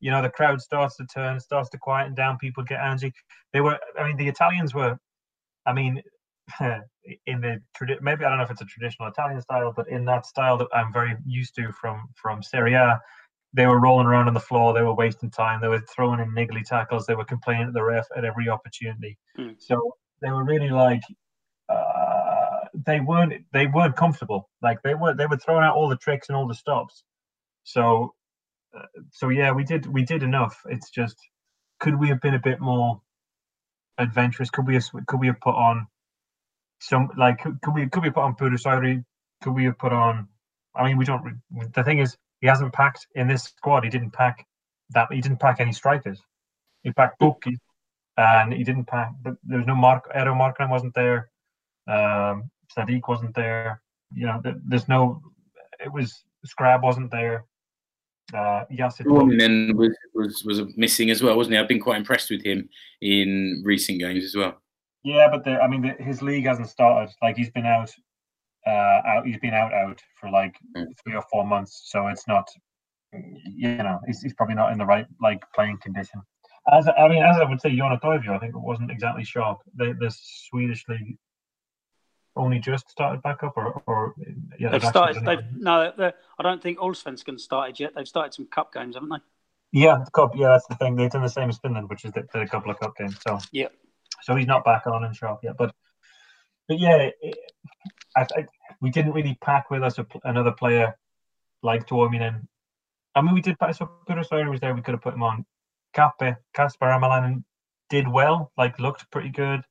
you 0.00 0.10
know 0.10 0.22
the 0.22 0.30
crowd 0.30 0.60
starts 0.60 0.96
to 0.96 1.06
turn, 1.06 1.40
starts 1.40 1.70
to 1.70 1.78
quieten 1.78 2.14
down. 2.14 2.38
People 2.38 2.64
get 2.64 2.80
antsy. 2.80 3.12
They 3.52 3.60
were. 3.60 3.78
I 3.98 4.06
mean, 4.06 4.16
the 4.16 4.28
Italians 4.28 4.74
were. 4.74 4.98
I 5.66 5.72
mean, 5.72 6.02
in 7.26 7.40
the 7.40 7.60
maybe 8.00 8.24
I 8.24 8.28
don't 8.28 8.38
know 8.38 8.44
if 8.44 8.50
it's 8.50 8.60
a 8.60 8.66
traditional 8.66 9.08
Italian 9.08 9.40
style, 9.40 9.72
but 9.74 9.88
in 9.88 10.04
that 10.06 10.26
style 10.26 10.56
that 10.58 10.68
I'm 10.72 10.92
very 10.92 11.16
used 11.26 11.54
to 11.56 11.72
from 11.72 12.08
from 12.14 12.42
Serie 12.42 12.74
A, 12.74 13.00
they 13.52 13.66
were 13.66 13.80
rolling 13.80 14.06
around 14.06 14.28
on 14.28 14.34
the 14.34 14.40
floor. 14.40 14.72
They 14.72 14.82
were 14.82 14.94
wasting 14.94 15.30
time. 15.30 15.60
They 15.60 15.68
were 15.68 15.82
throwing 15.94 16.20
in 16.20 16.30
niggly 16.30 16.64
tackles. 16.64 17.06
They 17.06 17.14
were 17.14 17.24
complaining 17.24 17.66
to 17.66 17.72
the 17.72 17.82
ref 17.82 18.06
at 18.16 18.24
every 18.24 18.48
opportunity. 18.48 19.18
Hmm. 19.36 19.50
So 19.58 19.96
they 20.20 20.30
were 20.30 20.44
really 20.44 20.70
like 20.70 21.02
uh, 21.68 22.66
they 22.74 23.00
weren't 23.00 23.44
they 23.52 23.66
weren't 23.66 23.96
comfortable. 23.96 24.48
Like 24.62 24.82
they 24.82 24.94
were 24.94 25.14
they 25.14 25.26
were 25.26 25.36
throwing 25.36 25.64
out 25.64 25.76
all 25.76 25.88
the 25.88 25.96
tricks 25.96 26.28
and 26.28 26.36
all 26.36 26.46
the 26.46 26.54
stops. 26.54 27.04
So 27.64 28.14
uh, 28.76 28.86
so 29.10 29.28
yeah, 29.28 29.52
we 29.52 29.64
did 29.64 29.86
we 29.86 30.04
did 30.04 30.22
enough. 30.22 30.60
It's 30.66 30.90
just 30.90 31.16
could 31.80 31.98
we 31.98 32.08
have 32.08 32.20
been 32.20 32.34
a 32.34 32.40
bit 32.40 32.60
more 32.60 33.00
adventurous? 33.98 34.50
Could 34.50 34.66
we 34.66 34.74
have 34.74 34.84
could 35.06 35.20
we 35.20 35.26
have 35.26 35.40
put 35.40 35.54
on 35.54 35.86
some 36.82 37.08
like 37.16 37.40
could, 37.40 37.74
we 37.74 37.88
could 37.88 38.02
we 38.02 38.10
put 38.10 38.22
on 38.22 38.34
Pudusari? 38.34 39.04
Could 39.42 39.52
we 39.52 39.64
have 39.64 39.78
put 39.78 39.92
on? 39.92 40.28
I 40.74 40.84
mean, 40.84 40.96
we 40.96 41.04
don't. 41.04 41.40
The 41.74 41.84
thing 41.84 41.98
is, 41.98 42.16
he 42.40 42.46
hasn't 42.46 42.72
packed 42.72 43.06
in 43.14 43.28
this 43.28 43.44
squad. 43.44 43.84
He 43.84 43.90
didn't 43.90 44.12
pack 44.12 44.46
that. 44.90 45.12
He 45.12 45.20
didn't 45.20 45.40
pack 45.40 45.60
any 45.60 45.72
strikers. 45.72 46.20
He 46.82 46.92
packed 46.92 47.20
Pukki, 47.20 47.56
and 48.16 48.52
he 48.52 48.64
didn't 48.64 48.86
pack. 48.86 49.12
But 49.22 49.34
there 49.44 49.58
was 49.58 49.66
no 49.66 49.76
Mark. 49.76 50.12
Eero 50.12 50.34
Markkanen 50.34 50.70
wasn't 50.70 50.94
there. 50.94 51.30
Um, 51.86 52.50
Sadik 52.70 53.06
wasn't 53.06 53.34
there. 53.34 53.80
You 54.14 54.26
know, 54.26 54.40
there, 54.42 54.56
there's 54.66 54.88
no. 54.88 55.22
It 55.84 55.92
was 55.92 56.24
Scrab 56.44 56.82
wasn't 56.82 57.10
there. 57.10 57.44
Uh, 58.34 58.64
Yassid. 58.72 59.06
Norman 59.06 59.76
was, 59.76 59.90
was 60.14 60.44
was 60.44 60.62
missing 60.76 61.10
as 61.10 61.22
well, 61.22 61.36
wasn't 61.36 61.54
he? 61.54 61.60
I've 61.60 61.68
been 61.68 61.80
quite 61.80 61.98
impressed 61.98 62.30
with 62.30 62.42
him 62.42 62.68
in 63.00 63.62
recent 63.64 64.00
games 64.00 64.24
as 64.24 64.34
well. 64.34 64.61
Yeah, 65.04 65.28
but 65.30 65.44
the, 65.44 65.60
I 65.60 65.66
mean, 65.68 65.82
the, 65.82 66.02
his 66.02 66.22
league 66.22 66.46
hasn't 66.46 66.68
started. 66.68 67.12
Like 67.22 67.36
he's 67.36 67.50
been 67.50 67.66
out, 67.66 67.90
uh, 68.66 68.70
out. 68.70 69.26
He's 69.26 69.38
been 69.38 69.54
out, 69.54 69.72
out 69.72 70.00
for 70.20 70.30
like 70.30 70.56
Mm. 70.76 70.86
three 71.02 71.14
or 71.14 71.22
four 71.30 71.44
months. 71.46 71.82
So 71.86 72.06
it's 72.06 72.26
not, 72.28 72.48
you 73.12 73.76
know, 73.76 74.00
he's, 74.06 74.22
he's 74.22 74.34
probably 74.34 74.54
not 74.54 74.72
in 74.72 74.78
the 74.78 74.86
right 74.86 75.06
like 75.20 75.42
playing 75.54 75.78
condition. 75.78 76.22
As 76.72 76.86
I 76.86 77.08
mean, 77.08 77.24
as 77.24 77.38
I 77.38 77.44
would 77.44 77.60
say, 77.60 77.70
Joona 77.70 78.00
Toivio, 78.00 78.30
I 78.30 78.38
think 78.38 78.54
it 78.54 78.60
wasn't 78.60 78.90
exactly 78.92 79.24
sharp. 79.24 79.58
The 79.74 79.94
the 79.98 80.10
Swedish 80.48 80.86
league 80.88 81.18
only 82.36 82.60
just 82.60 82.88
started 82.88 83.20
back 83.22 83.42
up, 83.42 83.56
or 83.56 83.82
or 83.86 84.14
yeah, 84.60 84.70
they've 84.70 84.84
started. 84.84 85.24
They've 85.24 85.40
no, 85.56 85.92
I 86.38 86.42
don't 86.42 86.62
think 86.62 86.78
Allsvenskan 86.78 87.40
started 87.40 87.80
yet. 87.80 87.94
They've 87.96 88.06
started 88.06 88.32
some 88.32 88.46
cup 88.46 88.72
games, 88.72 88.94
haven't 88.94 89.08
they? 89.10 89.80
Yeah, 89.80 90.02
the 90.04 90.10
cup. 90.12 90.36
Yeah, 90.36 90.48
that's 90.48 90.66
the 90.68 90.76
thing. 90.76 90.94
They've 90.94 91.10
done 91.10 91.22
the 91.22 91.28
same 91.28 91.48
as 91.48 91.58
Finland, 91.58 91.90
which 91.90 92.04
is 92.04 92.12
they 92.12 92.22
played 92.22 92.46
a 92.46 92.48
couple 92.48 92.70
of 92.70 92.78
cup 92.78 92.96
games. 92.96 93.18
So 93.26 93.38
Yeah. 93.50 93.68
So 94.22 94.34
he's 94.36 94.46
not 94.46 94.64
back 94.64 94.86
on 94.86 95.04
and 95.04 95.14
sharp 95.14 95.40
yet. 95.42 95.56
But 95.56 95.74
but 96.68 96.78
yeah, 96.78 97.10
it, 97.20 97.36
I, 98.16 98.22
I, 98.22 98.46
we 98.80 98.90
didn't 98.90 99.12
really 99.12 99.36
pack 99.42 99.70
with 99.70 99.82
us 99.82 99.98
a, 99.98 100.06
another 100.24 100.52
player 100.52 100.96
like 101.62 101.86
Tuominen. 101.86 102.46
I 103.14 103.20
mean, 103.22 103.34
we 103.34 103.40
did. 103.42 103.58
pack- 103.58 103.74
So 103.74 103.90
Purusari 104.08 104.48
was 104.50 104.60
there. 104.60 104.74
We 104.74 104.82
could 104.82 104.94
have 104.94 105.02
put 105.02 105.14
him 105.14 105.22
on. 105.22 105.44
Kappe, 105.94 106.36
Kasper 106.54 106.86
Hämäläinen 106.86 107.44
did 107.90 108.08
well. 108.08 108.52
Like 108.56 108.78
looked 108.78 109.10
pretty 109.10 109.28
good. 109.30 109.62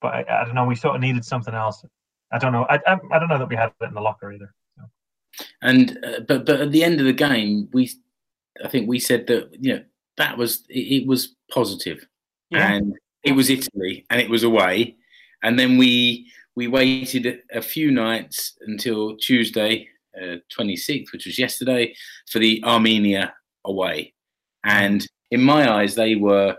But 0.00 0.14
I, 0.14 0.40
I 0.42 0.44
don't 0.44 0.54
know. 0.54 0.64
We 0.64 0.76
sort 0.76 0.94
of 0.94 1.00
needed 1.02 1.24
something 1.24 1.54
else. 1.54 1.84
I 2.32 2.38
don't 2.38 2.52
know. 2.52 2.64
I, 2.70 2.76
I 2.86 2.98
I 3.12 3.18
don't 3.18 3.28
know 3.28 3.38
that 3.38 3.48
we 3.48 3.56
had 3.56 3.72
it 3.80 3.84
in 3.84 3.94
the 3.94 4.00
locker 4.00 4.32
either. 4.32 4.54
So. 4.76 5.44
And 5.62 5.98
uh, 6.04 6.20
but 6.26 6.46
but 6.46 6.60
at 6.60 6.72
the 6.72 6.82
end 6.84 7.00
of 7.00 7.06
the 7.06 7.12
game, 7.12 7.68
we 7.72 7.90
I 8.64 8.68
think 8.68 8.88
we 8.88 8.98
said 8.98 9.26
that 9.26 9.50
you 9.60 9.74
know 9.74 9.84
that 10.16 10.38
was 10.38 10.64
it, 10.70 11.02
it 11.02 11.06
was 11.06 11.34
positive, 11.52 12.06
Yeah. 12.50 12.72
and 12.72 12.96
it 13.22 13.32
was 13.32 13.50
Italy, 13.50 14.06
and 14.10 14.20
it 14.20 14.30
was 14.30 14.42
away, 14.42 14.96
and 15.42 15.58
then 15.58 15.76
we 15.76 16.30
we 16.56 16.66
waited 16.68 17.40
a- 17.52 17.62
few 17.62 17.90
nights 17.90 18.58
until 18.66 19.16
Tuesday, 19.16 19.88
twenty 20.48 20.76
sixth, 20.76 21.12
which 21.12 21.26
was 21.26 21.38
yesterday, 21.38 21.94
for 22.30 22.38
the 22.38 22.62
Armenia 22.64 23.34
away, 23.64 24.12
and 24.64 25.06
in 25.30 25.42
my 25.42 25.70
eyes, 25.70 25.94
they 25.94 26.16
were 26.16 26.56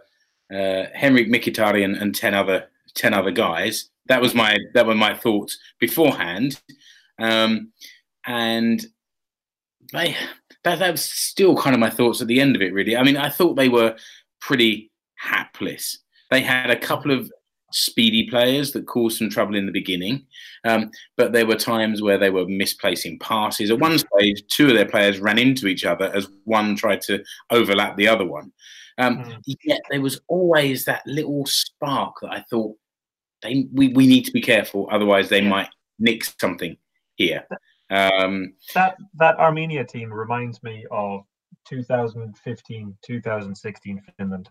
uh, 0.51 0.83
Henrikh 0.95 1.29
Mkhitaryan 1.29 2.01
and 2.01 2.15
ten 2.15 2.33
other 2.33 2.69
ten 2.95 3.13
other 3.13 3.31
guys. 3.31 3.89
That 4.07 4.21
was 4.21 4.33
my 4.35 4.57
that 4.73 4.85
were 4.85 4.95
my 4.95 5.13
thoughts 5.13 5.57
beforehand, 5.79 6.61
um, 7.19 7.71
and 8.25 8.85
they 9.93 10.15
that 10.63 10.79
that 10.79 10.91
was 10.91 11.03
still 11.03 11.55
kind 11.55 11.73
of 11.73 11.79
my 11.79 11.89
thoughts 11.89 12.21
at 12.21 12.27
the 12.27 12.39
end 12.39 12.55
of 12.55 12.61
it. 12.61 12.73
Really, 12.73 12.95
I 12.95 13.03
mean, 13.03 13.17
I 13.17 13.29
thought 13.29 13.55
they 13.55 13.69
were 13.69 13.95
pretty 14.39 14.91
hapless. 15.15 15.99
They 16.31 16.41
had 16.41 16.71
a 16.71 16.79
couple 16.79 17.11
of 17.11 17.31
speedy 17.73 18.29
players 18.29 18.71
that 18.71 18.87
caused 18.87 19.17
some 19.17 19.29
trouble 19.29 19.55
in 19.55 19.65
the 19.65 19.71
beginning. 19.71 20.25
Um, 20.65 20.91
but 21.17 21.33
there 21.33 21.45
were 21.45 21.55
times 21.55 22.01
where 22.01 22.17
they 22.17 22.29
were 22.29 22.45
misplacing 22.47 23.19
passes. 23.19 23.71
At 23.71 23.79
one 23.79 23.97
stage, 23.97 24.43
two 24.47 24.67
of 24.67 24.73
their 24.73 24.87
players 24.87 25.19
ran 25.19 25.37
into 25.37 25.67
each 25.67 25.85
other 25.85 26.11
as 26.13 26.27
one 26.45 26.75
tried 26.75 27.01
to 27.01 27.23
overlap 27.49 27.97
the 27.97 28.07
other 28.07 28.25
one. 28.25 28.51
Um, 28.97 29.23
mm. 29.23 29.55
Yet 29.63 29.81
there 29.89 30.01
was 30.01 30.19
always 30.27 30.85
that 30.85 31.03
little 31.05 31.45
spark 31.45 32.15
that 32.21 32.31
I 32.31 32.41
thought 32.49 32.75
they 33.41 33.67
we, 33.73 33.89
we 33.89 34.05
need 34.05 34.25
to 34.25 34.31
be 34.31 34.41
careful, 34.41 34.87
otherwise 34.91 35.29
they 35.29 35.41
yeah. 35.41 35.49
might 35.49 35.69
nick 35.97 36.23
something 36.23 36.77
here. 37.15 37.47
Um, 37.89 38.53
that 38.75 38.97
that 39.15 39.37
Armenia 39.37 39.85
team 39.85 40.13
reminds 40.13 40.61
me 40.61 40.85
of 40.91 41.21
2015 41.67 42.97
2016 43.01 44.01
Finland 44.17 44.49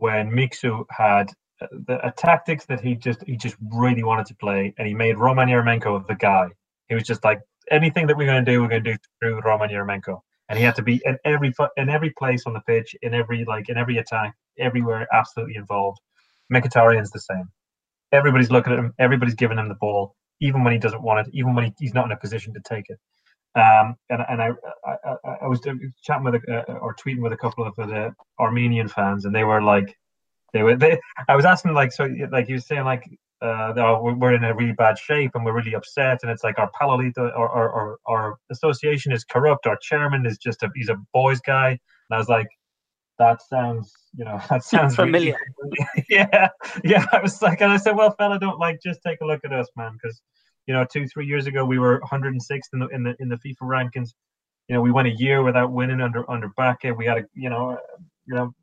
when 0.00 0.30
Mixu 0.30 0.84
had 0.90 1.30
uh, 1.62 1.66
the 1.86 2.06
a 2.06 2.12
tactics 2.12 2.66
that 2.66 2.80
he 2.80 2.94
just 2.94 3.22
he 3.26 3.36
just 3.36 3.56
really 3.72 4.02
wanted 4.02 4.26
to 4.26 4.34
play, 4.36 4.74
and 4.78 4.88
he 4.88 4.94
made 4.94 5.18
Roman 5.18 5.48
Eremenko 5.48 6.06
the 6.06 6.14
guy. 6.14 6.48
He 6.88 6.94
was 6.94 7.04
just 7.04 7.24
like 7.24 7.40
anything 7.70 8.06
that 8.08 8.16
we're 8.16 8.26
going 8.26 8.44
to 8.44 8.50
do, 8.50 8.60
we're 8.60 8.68
going 8.68 8.84
to 8.84 8.92
do 8.92 8.98
through 9.20 9.40
Roman 9.42 9.70
Eremenko, 9.70 10.20
and 10.48 10.58
he 10.58 10.64
had 10.64 10.76
to 10.76 10.82
be 10.82 11.00
in 11.04 11.18
every 11.24 11.52
in 11.76 11.88
every 11.88 12.10
place 12.18 12.44
on 12.46 12.54
the 12.54 12.60
pitch, 12.60 12.96
in 13.02 13.14
every 13.14 13.44
like 13.44 13.68
in 13.68 13.76
every 13.76 13.98
attack, 13.98 14.34
everywhere, 14.58 15.06
absolutely 15.12 15.56
involved. 15.56 16.00
Mkhitaryan's 16.52 17.10
the 17.10 17.20
same. 17.20 17.48
Everybody's 18.12 18.50
looking 18.50 18.72
at 18.72 18.78
him. 18.78 18.92
Everybody's 18.98 19.36
giving 19.36 19.58
him 19.58 19.68
the 19.68 19.74
ball, 19.76 20.16
even 20.40 20.64
when 20.64 20.72
he 20.72 20.78
doesn't 20.78 21.02
want 21.02 21.26
it, 21.26 21.32
even 21.34 21.54
when 21.54 21.66
he, 21.66 21.74
he's 21.78 21.94
not 21.94 22.06
in 22.06 22.12
a 22.12 22.16
position 22.16 22.52
to 22.54 22.60
take 22.60 22.86
it. 22.88 22.98
Um, 23.56 23.96
and 24.10 24.24
and 24.28 24.42
I, 24.42 24.50
I 24.86 25.16
I 25.42 25.48
was 25.48 25.60
chatting 26.02 26.24
with 26.24 26.36
a, 26.36 26.64
uh, 26.68 26.74
or 26.74 26.94
tweeting 26.94 27.20
with 27.20 27.32
a 27.32 27.36
couple 27.36 27.66
of 27.66 27.74
the 27.76 28.14
Armenian 28.38 28.88
fans, 28.88 29.24
and 29.24 29.34
they 29.34 29.44
were 29.44 29.60
like, 29.60 29.96
they 30.52 30.62
were. 30.62 30.76
They, 30.76 31.00
I 31.28 31.34
was 31.34 31.44
asking 31.44 31.74
like 31.74 31.92
so 31.92 32.08
like 32.30 32.48
you 32.48 32.56
were 32.56 32.60
saying 32.60 32.84
like 32.84 33.04
uh, 33.42 33.72
oh, 33.76 34.14
we're 34.18 34.34
in 34.34 34.44
a 34.44 34.54
really 34.54 34.72
bad 34.72 34.98
shape 34.98 35.30
and 35.34 35.44
we're 35.44 35.54
really 35.54 35.74
upset 35.74 36.18
and 36.22 36.30
it's 36.30 36.44
like 36.44 36.58
our 36.58 36.70
Palalita 36.78 37.18
or 37.36 37.48
our, 37.48 37.96
our 38.06 38.36
association 38.50 39.12
is 39.12 39.24
corrupt. 39.24 39.66
Our 39.66 39.78
chairman 39.80 40.26
is 40.26 40.36
just 40.36 40.62
a 40.62 40.70
he's 40.74 40.90
a 40.90 40.96
boys 41.14 41.40
guy. 41.40 41.70
And 41.70 41.78
I 42.12 42.18
was 42.18 42.28
like, 42.28 42.48
that 43.18 43.40
sounds 43.42 43.92
you 44.14 44.24
know 44.24 44.40
that 44.50 44.62
sounds 44.62 44.94
familiar. 44.94 45.36
Really, 45.62 46.04
yeah, 46.10 46.48
yeah. 46.84 47.06
I 47.12 47.20
was 47.20 47.40
like, 47.40 47.62
and 47.62 47.72
I 47.72 47.78
said, 47.78 47.96
well, 47.96 48.14
fella, 48.18 48.38
don't 48.38 48.58
like 48.58 48.80
just 48.82 49.00
take 49.04 49.20
a 49.22 49.26
look 49.26 49.40
at 49.44 49.52
us, 49.52 49.68
man, 49.76 49.92
because 49.94 50.20
you 50.70 50.76
know 50.76 50.86
two 50.88 51.08
three 51.08 51.26
years 51.26 51.48
ago 51.48 51.64
we 51.64 51.80
were 51.80 52.00
106th 52.12 52.60
in 52.72 52.78
the 52.78 52.86
in 52.94 53.02
the 53.02 53.16
in 53.18 53.28
the 53.28 53.34
FIFA 53.34 53.62
rankings. 53.62 54.10
You 54.68 54.76
know, 54.76 54.80
we 54.80 54.92
went 54.92 55.08
a 55.08 55.16
year 55.24 55.42
without 55.42 55.72
winning 55.72 56.00
under 56.00 56.30
under 56.30 56.48
Backe. 56.56 56.96
We 56.96 57.06
had 57.06 57.18
a 57.18 57.24
you 57.34 57.50
know 57.50 57.76
you 58.24 58.34
know 58.36 58.54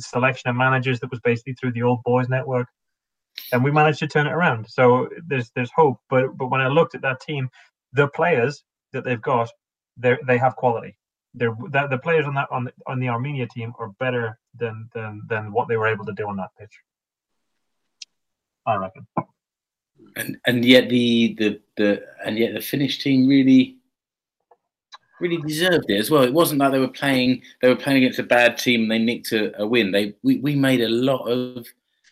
selection 0.00 0.50
of 0.50 0.56
managers 0.56 0.98
that 0.98 1.12
was 1.12 1.20
basically 1.20 1.54
through 1.54 1.74
the 1.74 1.84
old 1.84 2.02
boys 2.02 2.28
network, 2.28 2.66
and 3.52 3.62
we 3.62 3.70
managed 3.70 4.00
to 4.00 4.08
turn 4.08 4.26
it 4.26 4.32
around. 4.32 4.66
So 4.68 5.08
there's 5.24 5.52
there's 5.54 5.70
hope. 5.76 5.98
But 6.10 6.36
but 6.36 6.48
when 6.48 6.60
I 6.60 6.66
looked 6.66 6.96
at 6.96 7.02
that 7.02 7.20
team, 7.20 7.50
the 7.92 8.08
players 8.08 8.64
that 8.92 9.04
they've 9.04 9.22
got, 9.22 9.48
they 9.96 10.18
they 10.26 10.38
have 10.38 10.56
quality. 10.56 10.98
They're 11.34 11.54
the, 11.70 11.86
the 11.88 11.98
players 11.98 12.26
on 12.26 12.34
that 12.34 12.48
on 12.50 12.68
on 12.88 12.98
the 12.98 13.10
Armenia 13.10 13.46
team 13.46 13.74
are 13.78 13.90
better 14.00 14.40
than 14.58 14.88
than 14.92 15.22
than 15.28 15.52
what 15.52 15.68
they 15.68 15.76
were 15.76 15.86
able 15.86 16.06
to 16.06 16.14
do 16.14 16.26
on 16.26 16.38
that 16.38 16.50
pitch. 16.58 16.80
I 18.66 18.74
reckon. 18.74 19.06
And 20.16 20.36
and 20.46 20.64
yet 20.64 20.88
the 20.88 21.34
the 21.38 21.60
the 21.76 22.02
and 22.24 22.38
yet 22.38 22.54
the 22.54 22.60
Finnish 22.60 22.98
team 23.02 23.26
really 23.26 23.76
really 25.20 25.40
deserved 25.42 25.86
it 25.88 25.98
as 25.98 26.10
well. 26.10 26.22
It 26.22 26.32
wasn't 26.32 26.60
like 26.60 26.72
they 26.72 26.78
were 26.78 26.88
playing 26.88 27.42
they 27.62 27.68
were 27.68 27.76
playing 27.76 27.98
against 27.98 28.18
a 28.18 28.24
bad 28.24 28.58
team 28.58 28.82
and 28.82 28.90
they 28.90 28.98
nicked 28.98 29.32
a, 29.32 29.58
a 29.60 29.66
win. 29.66 29.92
They 29.92 30.14
we, 30.22 30.38
we 30.38 30.54
made 30.54 30.82
a 30.82 30.88
lot 30.88 31.24
of 31.28 31.66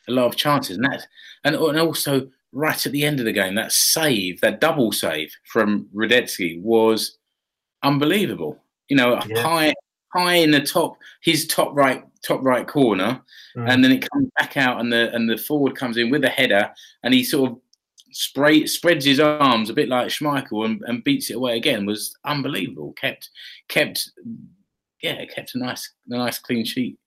a 0.08 0.12
lot 0.12 0.26
of 0.26 0.36
chances 0.36 0.76
and 0.76 0.84
that 0.86 1.06
and, 1.44 1.56
and 1.56 1.78
also 1.78 2.30
right 2.52 2.86
at 2.86 2.92
the 2.92 3.04
end 3.04 3.20
of 3.20 3.26
the 3.26 3.32
game 3.32 3.54
that 3.54 3.72
save 3.72 4.40
that 4.40 4.60
double 4.60 4.92
save 4.92 5.34
from 5.44 5.88
Hradecky 5.94 6.60
was 6.62 7.18
unbelievable. 7.82 8.58
You 8.88 8.96
know, 8.96 9.20
yeah. 9.26 9.42
high 9.42 9.74
high 10.14 10.36
in 10.36 10.50
the 10.50 10.60
top 10.60 10.96
his 11.20 11.46
top 11.46 11.74
right 11.74 12.04
top 12.22 12.42
right 12.42 12.66
corner, 12.66 13.20
mm. 13.56 13.70
and 13.70 13.84
then 13.84 13.92
it 13.92 14.08
comes 14.10 14.28
back 14.38 14.56
out 14.56 14.80
and 14.80 14.92
the 14.92 15.12
and 15.14 15.28
the 15.28 15.36
forward 15.36 15.76
comes 15.76 15.96
in 15.96 16.10
with 16.10 16.24
a 16.24 16.28
header 16.28 16.70
and 17.02 17.14
he 17.14 17.24
sort 17.24 17.50
of 17.50 17.58
spray, 18.12 18.66
spreads 18.66 19.04
his 19.04 19.20
arms 19.20 19.70
a 19.70 19.74
bit 19.74 19.88
like 19.88 20.08
Schmeichel 20.08 20.64
and, 20.64 20.82
and 20.86 21.04
beats 21.04 21.30
it 21.30 21.36
away 21.36 21.56
again 21.56 21.86
was 21.86 22.16
unbelievable. 22.24 22.92
Kept, 22.94 23.30
kept, 23.68 24.10
yeah, 25.02 25.24
kept 25.26 25.54
a 25.54 25.58
nice, 25.58 25.90
a 26.08 26.16
nice 26.16 26.38
clean 26.38 26.64
sheet. 26.64 26.98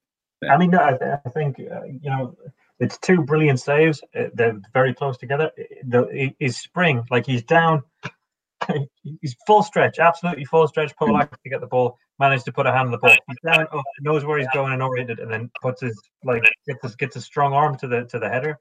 I 0.49 0.58
mean, 0.58 0.76
I, 0.76 0.97
I 1.26 1.30
think 1.30 1.60
uh, 1.60 1.84
you 1.86 2.10
know 2.10 2.36
it's 2.80 2.97
two 2.97 3.22
brilliant 3.22 3.60
saves. 3.60 4.01
Uh, 4.18 4.26
they're 4.34 4.60
very 4.74 4.93
close 4.93 5.18
together. 5.18 5.51
The, 5.88 6.34
his 6.39 6.58
spring, 6.58 7.04
like 7.10 7.26
he's 7.26 7.43
down, 7.43 7.84
he's 9.22 9.36
full 9.47 9.64
stretch, 9.64 9.99
absolutely 9.99 10.45
full 10.45 10.68
stretch. 10.68 10.95
Polak 10.95 11.30
to 11.32 11.49
get 11.49 11.62
the 11.62 11.68
ball, 11.68 11.97
managed 12.20 12.45
to 12.45 12.51
put 12.51 12.66
a 12.66 12.72
hand 12.72 12.88
on 12.88 12.91
the 12.91 12.97
ball. 12.97 13.16
He's 13.28 13.38
down, 13.45 13.68
oh, 13.72 13.84
knows 14.01 14.26
where 14.26 14.38
he's 14.38 14.47
going 14.54 14.74
and 14.74 14.84
oriented, 14.84 15.20
and 15.20 15.32
then 15.32 15.49
puts 15.62 15.82
his 15.82 15.99
like 16.24 16.43
gets 16.68 16.95
gets 16.95 17.16
a 17.16 17.22
strong 17.22 17.54
arm 17.54 17.78
to 17.78 17.88
the 17.88 18.06
to 18.06 18.20
the 18.20 18.30
header 18.30 18.60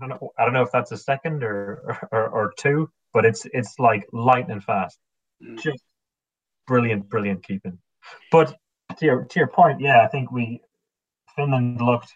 don't 0.00 0.08
know. 0.08 0.30
I 0.38 0.44
don't 0.44 0.54
know 0.54 0.62
if 0.62 0.72
that's 0.72 0.92
a 0.92 0.96
second 0.96 1.42
or 1.42 1.98
or, 2.12 2.28
or 2.28 2.52
two, 2.58 2.90
but 3.12 3.24
it's 3.24 3.46
it's 3.52 3.78
like 3.78 4.06
lightning 4.12 4.60
fast. 4.60 4.98
Mm. 5.42 5.58
Just 5.58 5.82
brilliant, 6.66 7.08
brilliant 7.08 7.42
keeping. 7.44 7.78
But 8.32 8.54
to 8.98 9.04
your 9.04 9.24
to 9.24 9.38
your 9.38 9.48
point, 9.48 9.80
yeah, 9.80 10.02
I 10.02 10.08
think 10.08 10.32
we 10.32 10.60
Finland 11.36 11.80
looked 11.80 12.12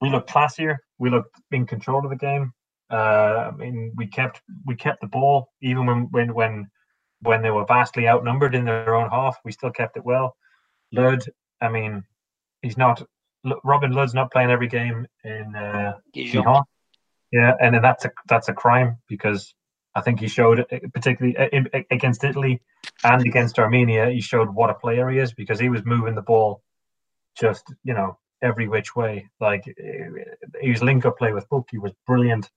we 0.00 0.10
looked 0.10 0.30
classier. 0.30 0.78
We 0.98 1.10
looked 1.10 1.40
in 1.50 1.66
control 1.66 2.04
of 2.04 2.10
the 2.10 2.16
game. 2.16 2.52
Uh, 2.90 3.50
I 3.52 3.56
mean, 3.56 3.92
we 3.96 4.06
kept 4.06 4.40
we 4.64 4.76
kept 4.76 5.00
the 5.00 5.08
ball 5.08 5.48
even 5.60 5.86
when 5.86 6.08
when 6.10 6.34
when 6.34 6.70
when 7.20 7.42
they 7.42 7.50
were 7.50 7.64
vastly 7.66 8.08
outnumbered 8.08 8.54
in 8.54 8.64
their 8.64 8.94
own 8.94 9.10
half. 9.10 9.38
We 9.44 9.52
still 9.52 9.70
kept 9.70 9.96
it 9.96 10.04
well. 10.04 10.36
Lod, 10.92 11.24
I 11.60 11.68
mean, 11.68 12.04
he's 12.62 12.76
not. 12.76 13.02
Robin 13.64 13.92
Lod's 13.92 14.14
not 14.14 14.32
playing 14.32 14.50
every 14.50 14.68
game 14.68 15.06
in 15.24 15.54
uh, 15.54 15.94
Dijon. 16.12 16.64
Yeah, 17.32 17.54
and 17.60 17.74
then 17.74 17.82
that's 17.82 18.04
a 18.04 18.12
that's 18.28 18.48
a 18.48 18.52
crime 18.52 18.98
because 19.08 19.54
I 19.94 20.00
think 20.00 20.20
he 20.20 20.28
showed, 20.28 20.60
uh, 20.60 20.78
particularly 20.92 21.36
uh, 21.36 21.80
against 21.90 22.22
Italy 22.22 22.60
and 23.02 23.26
against 23.26 23.58
Armenia, 23.58 24.10
he 24.10 24.20
showed 24.20 24.54
what 24.54 24.70
a 24.70 24.74
player 24.74 25.08
he 25.08 25.18
is 25.18 25.32
because 25.32 25.58
he 25.58 25.68
was 25.68 25.84
moving 25.84 26.14
the 26.14 26.22
ball 26.22 26.62
just 27.38 27.72
you 27.82 27.94
know 27.94 28.18
every 28.42 28.68
which 28.68 28.94
way. 28.94 29.28
Like 29.40 29.64
uh, 29.68 30.20
his 30.60 30.82
link 30.82 31.04
up 31.04 31.18
play 31.18 31.32
with 31.32 31.48
Book, 31.48 31.68
he 31.70 31.78
was 31.78 31.92
brilliant. 32.06 32.50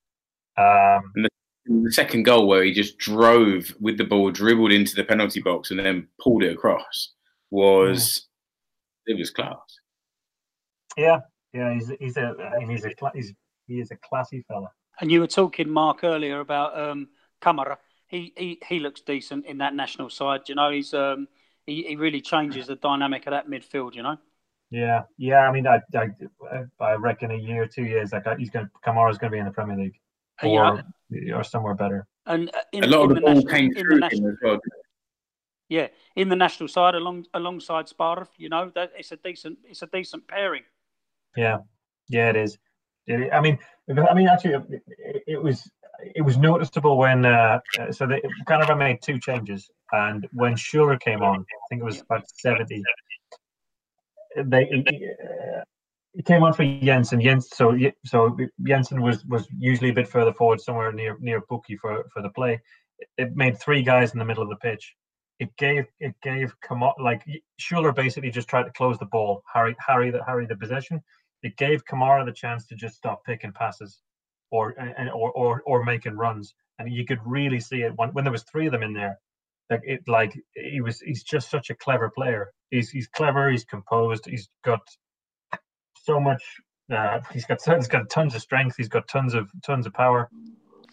Um, 0.57 1.13
the, 1.15 1.29
the, 1.65 1.91
second 1.91 2.23
goal 2.23 2.47
where 2.47 2.63
he 2.63 2.73
just 2.73 2.97
drove 2.97 3.73
with 3.79 3.97
the 3.97 4.03
ball, 4.03 4.31
dribbled 4.31 4.73
into 4.73 4.95
the 4.95 5.03
penalty 5.03 5.41
box, 5.41 5.71
and 5.71 5.79
then 5.79 6.07
pulled 6.21 6.43
it 6.43 6.53
across 6.53 7.13
was 7.51 8.27
yeah. 9.07 9.15
it 9.15 9.17
was 9.17 9.31
class. 9.31 9.57
Yeah, 10.97 11.19
yeah, 11.53 11.73
he's 11.73 11.91
he's 11.99 12.17
a 12.17 12.33
I 12.55 12.59
mean, 12.59 12.69
he's 12.69 12.85
a 12.85 12.91
he's 13.13 13.33
he 13.69 13.79
is 13.79 13.91
a 13.91 13.95
classy 13.97 14.43
fella. 14.47 14.71
And 14.99 15.09
you 15.11 15.21
were 15.21 15.27
talking, 15.27 15.69
Mark, 15.69 16.03
earlier 16.03 16.41
about 16.41 16.77
um, 16.77 17.07
Kamara. 17.41 17.77
He, 18.07 18.33
he 18.35 18.59
he 18.67 18.79
looks 18.79 19.01
decent 19.01 19.45
in 19.45 19.59
that 19.59 19.75
national 19.75 20.09
side. 20.09 20.49
You 20.49 20.55
know, 20.55 20.71
he's 20.71 20.93
um, 20.93 21.27
he, 21.65 21.83
he 21.83 21.95
really 21.95 22.21
changes 22.21 22.67
the 22.67 22.75
dynamic 22.75 23.27
of 23.27 23.31
that 23.31 23.47
midfield. 23.47 23.93
You 23.93 24.03
know. 24.03 24.17
Yeah, 24.71 25.03
yeah. 25.17 25.47
I 25.47 25.51
mean, 25.51 25.67
I 25.67 25.79
I, 25.95 26.63
I 26.79 26.93
reckon 26.95 27.31
a 27.31 27.37
year, 27.37 27.67
two 27.67 27.85
years, 27.85 28.11
like 28.11 28.25
he's 28.37 28.49
going 28.49 28.67
Kamara's 28.85 29.19
going 29.19 29.31
to 29.31 29.35
be 29.35 29.39
in 29.39 29.45
the 29.45 29.51
Premier 29.51 29.77
League 29.77 29.99
or 30.43 30.83
yeah. 31.11 31.35
or 31.35 31.43
somewhere 31.43 31.75
better. 31.75 32.07
And 32.25 32.49
uh, 32.49 32.61
in, 32.73 32.83
a 32.83 32.87
lot 32.87 33.03
of 33.03 33.09
the, 33.09 33.15
the 33.15 33.21
ball 33.21 33.35
national, 33.35 33.53
came 33.53 33.73
through 33.73 33.99
national, 33.99 34.31
as 34.31 34.37
well. 34.43 34.59
Yeah, 35.69 35.87
in 36.15 36.29
the 36.29 36.35
national 36.35 36.67
side, 36.67 36.95
along 36.95 37.25
alongside 37.35 37.85
Sparv, 37.85 38.27
you 38.37 38.49
know 38.49 38.71
that 38.73 38.91
it's 38.97 39.11
a 39.11 39.17
decent 39.17 39.59
it's 39.63 39.83
a 39.83 39.87
decent 39.87 40.27
pairing. 40.27 40.63
Yeah, 41.37 41.59
yeah, 42.07 42.29
it 42.29 42.35
is. 42.35 42.57
I 43.09 43.41
mean, 43.41 43.57
I 43.89 44.13
mean, 44.13 44.27
actually, 44.27 44.53
it, 44.53 45.23
it 45.27 45.41
was 45.41 45.69
it 46.15 46.21
was 46.21 46.37
noticeable 46.37 46.97
when 46.97 47.25
uh, 47.25 47.59
so 47.91 48.05
they 48.05 48.21
kind 48.45 48.63
of 48.63 48.77
made 48.77 49.01
two 49.01 49.19
changes, 49.19 49.69
and 49.91 50.27
when 50.33 50.53
Schüller 50.53 50.99
came 50.99 51.21
on, 51.21 51.39
I 51.39 51.67
think 51.69 51.81
it 51.81 51.85
was 51.85 52.01
about 52.01 52.23
seventy. 52.35 52.83
They 54.35 54.85
uh, 54.85 56.21
came 56.25 56.43
on 56.43 56.53
for 56.53 56.63
Jensen. 56.63 57.21
Jens, 57.21 57.49
so 57.51 57.77
so 58.05 58.37
Jensen 58.63 59.01
was 59.01 59.25
was 59.25 59.47
usually 59.57 59.89
a 59.89 59.93
bit 59.93 60.07
further 60.07 60.33
forward, 60.33 60.61
somewhere 60.61 60.91
near 60.91 61.17
near 61.19 61.41
Pukki 61.41 61.77
for 61.79 62.05
for 62.13 62.21
the 62.21 62.29
play. 62.29 62.61
It 63.17 63.35
made 63.35 63.59
three 63.59 63.81
guys 63.81 64.13
in 64.13 64.19
the 64.19 64.25
middle 64.25 64.43
of 64.43 64.49
the 64.49 64.55
pitch. 64.57 64.95
It 65.39 65.55
gave 65.57 65.85
it 65.99 66.13
gave 66.21 66.53
like 66.99 67.23
Schüller 67.59 67.95
basically 67.95 68.29
just 68.29 68.49
tried 68.49 68.63
to 68.63 68.71
close 68.71 68.99
the 68.99 69.05
ball, 69.05 69.41
Harry 69.51 69.75
Harry 69.85 70.11
the 70.11 70.23
Harry 70.25 70.45
the 70.45 70.55
possession 70.55 71.01
it 71.43 71.57
gave 71.57 71.85
Kamara 71.85 72.25
the 72.25 72.31
chance 72.31 72.65
to 72.67 72.75
just 72.75 72.95
stop 72.95 73.23
picking 73.25 73.51
passes, 73.51 74.01
or 74.51 74.75
and 74.77 75.09
or 75.09 75.31
or, 75.31 75.61
or 75.65 75.83
making 75.83 76.15
runs, 76.15 76.53
and 76.79 76.91
you 76.91 77.05
could 77.05 77.19
really 77.25 77.59
see 77.59 77.81
it 77.81 77.93
when 77.95 78.09
when 78.09 78.23
there 78.23 78.31
was 78.31 78.43
three 78.43 78.65
of 78.65 78.71
them 78.71 78.83
in 78.83 78.93
there. 78.93 79.19
Like 79.69 79.81
it, 79.83 80.01
like 80.07 80.33
he 80.55 80.81
was, 80.81 80.99
he's 81.01 81.23
just 81.23 81.51
such 81.51 81.69
a 81.69 81.75
clever 81.75 82.09
player. 82.09 82.51
He's 82.71 82.89
he's 82.89 83.07
clever. 83.07 83.51
He's 83.51 83.63
composed. 83.63 84.25
He's 84.25 84.49
got 84.63 84.81
so 86.03 86.19
much. 86.19 86.43
Uh, 86.91 87.19
he's 87.31 87.45
got 87.45 87.61
he's 87.63 87.87
got 87.87 88.09
tons 88.09 88.33
of 88.33 88.41
strength. 88.41 88.75
He's 88.77 88.89
got 88.89 89.07
tons 89.07 89.33
of 89.33 89.49
tons 89.63 89.85
of 89.85 89.93
power. 89.93 90.29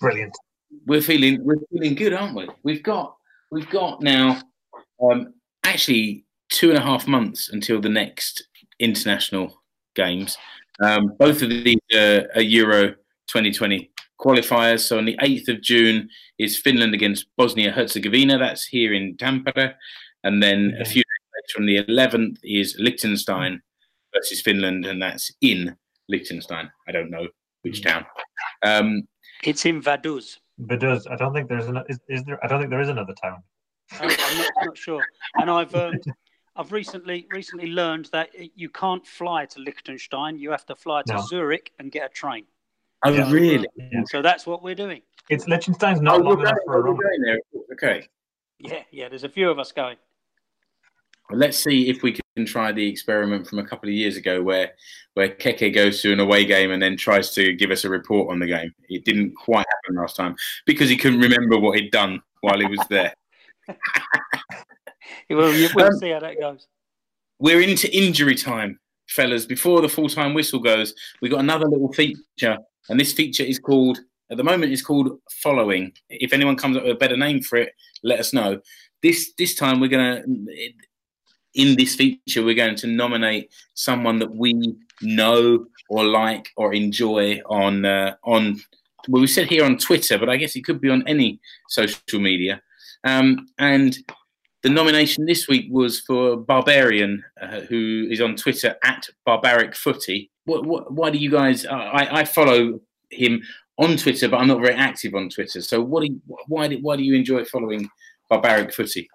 Brilliant. 0.00 0.36
We're 0.86 1.00
feeling 1.00 1.42
we're 1.44 1.56
feeling 1.72 1.94
good, 1.94 2.12
aren't 2.12 2.36
we? 2.36 2.48
We've 2.62 2.82
got 2.82 3.16
we've 3.50 3.70
got 3.70 4.02
now 4.02 4.40
um, 5.02 5.32
actually 5.64 6.24
two 6.50 6.68
and 6.70 6.78
a 6.78 6.82
half 6.82 7.08
months 7.08 7.48
until 7.48 7.80
the 7.80 7.88
next 7.88 8.46
international 8.78 9.62
games. 9.96 10.38
Um, 10.80 11.14
both 11.18 11.42
of 11.42 11.48
these 11.48 11.80
uh, 11.94 12.22
are 12.36 12.42
Euro 12.42 12.90
2020 13.28 13.90
qualifiers. 14.20 14.80
So 14.80 14.98
on 14.98 15.04
the 15.04 15.18
8th 15.22 15.48
of 15.48 15.62
June 15.62 16.08
is 16.38 16.56
Finland 16.58 16.94
against 16.94 17.26
Bosnia 17.36 17.72
Herzegovina. 17.72 18.38
That's 18.38 18.66
here 18.66 18.92
in 18.92 19.16
Tampere. 19.16 19.74
And 20.24 20.42
then 20.42 20.76
a 20.80 20.84
few 20.84 21.02
days 21.02 21.26
later 21.36 21.60
on 21.60 21.66
the 21.66 21.92
11th 21.92 22.38
is 22.42 22.76
Liechtenstein 22.78 23.62
versus 24.14 24.40
Finland, 24.40 24.86
and 24.86 25.00
that's 25.00 25.30
in 25.40 25.76
Liechtenstein. 26.08 26.70
I 26.88 26.92
don't 26.92 27.10
know 27.10 27.28
which 27.62 27.82
town. 27.82 28.06
Um, 28.64 29.02
It's 29.44 29.66
in 29.66 29.82
Vaduz. 29.82 30.38
Vaduz. 30.60 31.10
I 31.10 31.16
don't 31.16 31.34
think 31.34 31.48
there's 31.48 31.66
an 31.66 31.82
is, 31.88 32.00
is 32.08 32.24
there 32.24 32.42
I 32.42 32.48
don't 32.48 32.58
think 32.60 32.70
there 32.70 32.80
is 32.80 32.88
another 32.88 33.14
town. 33.22 33.42
I'm 33.92 34.10
I'm 34.10 34.38
not, 34.38 34.52
not 34.64 34.78
sure. 34.78 35.04
And 35.34 35.50
I've 35.50 35.74
um, 35.74 35.92
I've 36.56 36.72
recently 36.72 37.26
recently 37.30 37.68
learned 37.68 38.06
that 38.12 38.30
you 38.56 38.68
can't 38.70 39.06
fly 39.06 39.44
to 39.46 39.60
Liechtenstein. 39.60 40.38
You 40.38 40.50
have 40.50 40.64
to 40.66 40.74
fly 40.74 41.02
to 41.06 41.14
No. 41.14 41.20
Zurich 41.26 41.72
and 41.78 41.92
get 41.92 42.06
a 42.06 42.08
train. 42.08 42.44
oh, 43.04 43.10
Yeah. 43.12 43.30
really? 43.30 43.68
Yeah. 43.76 44.02
So 44.06 44.22
that's 44.22 44.46
what 44.46 44.62
we're 44.62 44.74
doing. 44.74 45.02
It's 45.28 45.46
Liechtenstein's 45.48 45.98
Oh, 45.98 46.02
not 46.02 46.18
we're 46.20 46.24
long 46.24 46.34
going, 46.36 46.46
enough 46.48 46.58
for 46.64 46.76
a 46.78 46.80
run. 46.82 46.96
going 46.96 47.20
there. 47.22 47.38
Okay. 47.72 48.08
Yeah, 48.58 48.82
yeah. 48.90 49.08
There's 49.08 49.24
a 49.24 49.28
few 49.28 49.50
of 49.50 49.58
us 49.58 49.70
going. 49.72 49.96
Well, 51.28 51.38
let's 51.40 51.58
see 51.58 51.90
if 51.90 52.02
we 52.02 52.12
can 52.36 52.46
try 52.46 52.70
the 52.72 52.88
experiment 52.88 53.46
from 53.48 53.58
a 53.58 53.66
couple 53.66 53.88
of 53.88 53.94
years 53.94 54.16
ago 54.16 54.40
where 54.42 54.72
where 55.14 55.28
Keke 55.28 55.74
goes 55.74 56.00
to 56.02 56.12
an 56.12 56.20
away 56.20 56.44
game 56.44 56.70
and 56.70 56.80
then 56.80 56.96
tries 56.96 57.32
to 57.34 57.52
give 57.52 57.70
us 57.70 57.84
a 57.84 57.90
report 57.90 58.30
on 58.30 58.38
the 58.38 58.46
game. 58.46 58.72
It 58.88 59.04
didn't 59.04 59.34
quite 59.34 59.66
happen 59.68 59.96
last 60.00 60.14
time 60.16 60.36
because 60.66 60.88
he 60.88 60.96
couldn't 60.96 61.20
remember 61.20 61.58
what 61.58 61.78
he'd 61.78 61.90
done 61.90 62.22
while 62.42 62.58
he 62.60 62.66
was 62.66 62.78
there. 62.88 63.12
Well, 65.30 65.50
we'll 65.74 65.86
Um, 65.86 65.92
see 65.98 66.10
how 66.10 66.20
that 66.20 66.38
goes. 66.38 66.66
We're 67.38 67.60
into 67.60 67.94
injury 67.96 68.34
time, 68.34 68.78
fellas. 69.08 69.44
Before 69.44 69.80
the 69.82 69.88
full 69.88 70.08
time 70.08 70.34
whistle 70.34 70.60
goes, 70.60 70.94
we've 71.20 71.30
got 71.32 71.40
another 71.40 71.66
little 71.66 71.92
feature, 71.92 72.58
and 72.88 72.98
this 72.98 73.12
feature 73.12 73.42
is 73.42 73.58
called 73.58 73.98
at 74.30 74.36
the 74.36 74.44
moment 74.44 74.72
is 74.72 74.82
called 74.82 75.20
following. 75.30 75.92
If 76.08 76.32
anyone 76.32 76.56
comes 76.56 76.76
up 76.76 76.82
with 76.84 76.92
a 76.92 76.98
better 76.98 77.16
name 77.16 77.42
for 77.42 77.56
it, 77.56 77.72
let 78.02 78.20
us 78.20 78.32
know. 78.32 78.60
This 79.02 79.32
this 79.38 79.54
time 79.54 79.80
we're 79.80 79.88
gonna 79.88 80.22
in 81.54 81.76
this 81.76 81.94
feature 81.94 82.44
we're 82.44 82.54
going 82.54 82.76
to 82.76 82.86
nominate 82.86 83.50
someone 83.74 84.18
that 84.18 84.34
we 84.34 84.74
know 85.02 85.66
or 85.88 86.04
like 86.04 86.48
or 86.56 86.74
enjoy 86.74 87.40
on 87.46 87.84
uh, 87.84 88.14
on 88.24 88.60
well 89.08 89.20
we 89.20 89.26
said 89.26 89.48
here 89.48 89.64
on 89.64 89.78
Twitter, 89.78 90.18
but 90.18 90.28
I 90.28 90.36
guess 90.36 90.56
it 90.56 90.64
could 90.64 90.80
be 90.80 90.90
on 90.90 91.06
any 91.06 91.40
social 91.68 92.20
media. 92.20 92.60
Um, 93.04 93.48
and 93.58 93.96
the 94.66 94.72
nomination 94.72 95.26
this 95.26 95.46
week 95.46 95.68
was 95.70 96.00
for 96.00 96.36
Barbarian, 96.36 97.24
uh, 97.40 97.60
who 97.60 98.08
is 98.10 98.20
on 98.20 98.34
Twitter 98.34 98.74
at 98.82 99.06
Barbaric 99.24 99.76
Footy. 99.76 100.28
What, 100.44 100.66
what, 100.66 100.92
why 100.92 101.10
do 101.10 101.18
you 101.18 101.30
guys? 101.30 101.64
I, 101.64 102.08
I 102.10 102.24
follow 102.24 102.80
him 103.08 103.42
on 103.78 103.96
Twitter, 103.96 104.28
but 104.28 104.38
I'm 104.38 104.48
not 104.48 104.60
very 104.60 104.74
active 104.74 105.14
on 105.14 105.28
Twitter. 105.28 105.62
So, 105.62 105.80
what 105.80 106.00
do 106.00 106.08
you, 106.08 106.20
why 106.48 106.66
do 106.66 106.78
why 106.82 106.96
do 106.96 107.04
you 107.04 107.14
enjoy 107.14 107.44
following 107.44 107.88
Barbaric 108.28 108.74
Footy? 108.74 109.08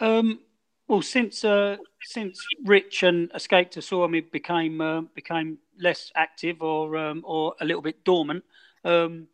Um, 0.00 0.40
well, 0.86 1.00
since 1.00 1.42
uh, 1.42 1.78
since 2.02 2.44
Rich 2.66 3.02
and 3.04 3.30
Escape 3.34 3.70
to 3.70 3.80
Suomi 3.80 4.20
became 4.20 4.82
uh, 4.82 5.00
became 5.14 5.56
less 5.78 6.12
active 6.14 6.60
or 6.60 6.94
um, 6.98 7.22
or 7.24 7.54
a 7.62 7.64
little 7.64 7.80
bit 7.80 8.04
dormant, 8.04 8.44
um, 8.84 9.28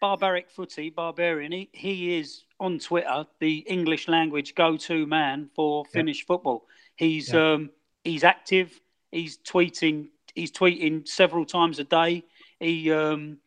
Barbaric 0.00 0.50
Footy, 0.50 0.90
Barbarian, 0.90 1.52
he, 1.52 1.68
he 1.72 2.18
is 2.18 2.44
on 2.60 2.78
Twitter 2.78 3.26
the 3.40 3.58
English 3.58 4.08
language 4.08 4.54
go-to 4.54 5.06
man 5.06 5.48
for 5.54 5.84
Finnish 5.86 6.24
football. 6.26 6.66
He's 6.96 7.32
Yeah. 7.32 7.52
um, 7.52 7.70
he's 8.04 8.24
active. 8.24 8.80
He's 9.12 9.38
tweeting. 9.38 10.08
He's 10.34 10.52
tweeting 10.52 11.06
several 11.08 11.44
times 11.46 11.78
a 11.78 11.84
day. 11.84 12.24
He 12.60 12.90
um, 12.92 13.38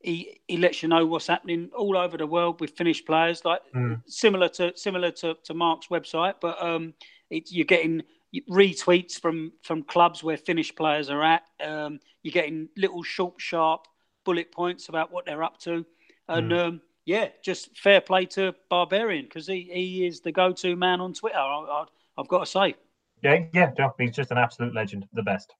he 0.00 0.40
he 0.48 0.56
lets 0.56 0.82
you 0.82 0.88
know 0.88 1.04
what's 1.06 1.26
happening 1.26 1.70
all 1.76 1.96
over 1.96 2.16
the 2.16 2.26
world 2.26 2.60
with 2.60 2.70
Finnish 2.76 3.04
players. 3.04 3.44
Like 3.44 3.60
Mm. 3.74 4.02
similar 4.06 4.48
to 4.50 4.76
similar 4.76 5.10
to, 5.12 5.34
to 5.44 5.54
Mark's 5.54 5.88
website, 5.88 6.34
but 6.40 6.62
um, 6.62 6.94
it, 7.30 7.50
you're 7.50 7.64
getting 7.64 8.02
retweets 8.50 9.20
from 9.20 9.52
from 9.62 9.82
clubs 9.82 10.22
where 10.22 10.36
Finnish 10.36 10.74
players 10.74 11.10
are 11.10 11.22
at. 11.22 11.42
Um, 11.60 12.00
you're 12.22 12.32
getting 12.32 12.68
little 12.76 13.02
short, 13.02 13.34
sharp 13.40 13.86
bullet 14.24 14.52
points 14.52 14.88
about 14.90 15.10
what 15.10 15.24
they're 15.24 15.42
up 15.42 15.58
to, 15.58 15.86
and 16.28 16.52
um, 16.52 16.80
yeah, 17.04 17.28
just 17.42 17.76
fair 17.76 18.00
play 18.00 18.26
to 18.26 18.54
Barbarian 18.68 19.24
because 19.24 19.46
he, 19.46 19.70
he 19.72 20.06
is 20.06 20.20
the 20.20 20.32
go-to 20.32 20.76
man 20.76 21.00
on 21.00 21.14
Twitter. 21.14 21.38
I, 21.38 21.40
I, 21.40 21.84
I've 22.18 22.28
got 22.28 22.40
to 22.40 22.46
say. 22.46 22.74
Yeah, 23.22 23.44
yeah, 23.52 23.72
he's 23.98 24.14
just 24.14 24.30
an 24.30 24.38
absolute 24.38 24.74
legend, 24.74 25.08
the 25.12 25.22
best. 25.22 25.54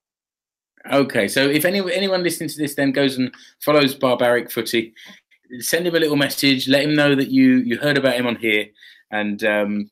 Okay, 0.92 1.26
so 1.26 1.48
if 1.48 1.64
any, 1.64 1.80
anyone 1.92 2.22
listening 2.22 2.48
to 2.50 2.58
this 2.58 2.74
then 2.74 2.92
goes 2.92 3.18
and 3.18 3.34
follows 3.60 3.94
Barbaric 3.94 4.50
Footy, 4.50 4.94
send 5.58 5.86
him 5.86 5.94
a 5.94 5.98
little 5.98 6.16
message. 6.16 6.68
Let 6.68 6.84
him 6.84 6.94
know 6.94 7.14
that 7.14 7.28
you 7.28 7.56
you 7.56 7.78
heard 7.78 7.98
about 7.98 8.14
him 8.14 8.26
on 8.26 8.36
here, 8.36 8.66
and 9.10 9.42
um, 9.42 9.90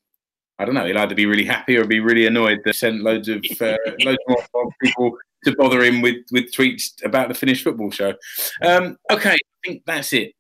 I 0.59 0.65
don't 0.65 0.75
know, 0.75 0.87
he'll 0.87 0.99
either 0.99 1.15
be 1.15 1.27
really 1.27 1.45
happy 1.45 1.77
or 1.77 1.85
be 1.85 2.01
really 2.01 2.27
annoyed 2.27 2.61
that 2.65 2.77
sent 2.77 3.03
loads 3.03 3.29
of 3.29 3.45
uh, 3.61 3.77
loads 4.05 4.19
more 4.29 4.71
people 4.81 5.17
to 5.45 5.57
bother 5.57 5.83
him 5.83 6.03
with 6.03 6.25
with 6.31 6.53
tweets 6.53 7.05
about 7.05 7.29
the 7.29 7.35
Finnish 7.35 7.65
football 7.65 7.91
show. 7.91 8.15
Um, 8.63 8.97
okay, 9.11 9.33
I 9.35 9.39
think 9.65 9.83
that's 9.87 10.13
it. 10.13 10.36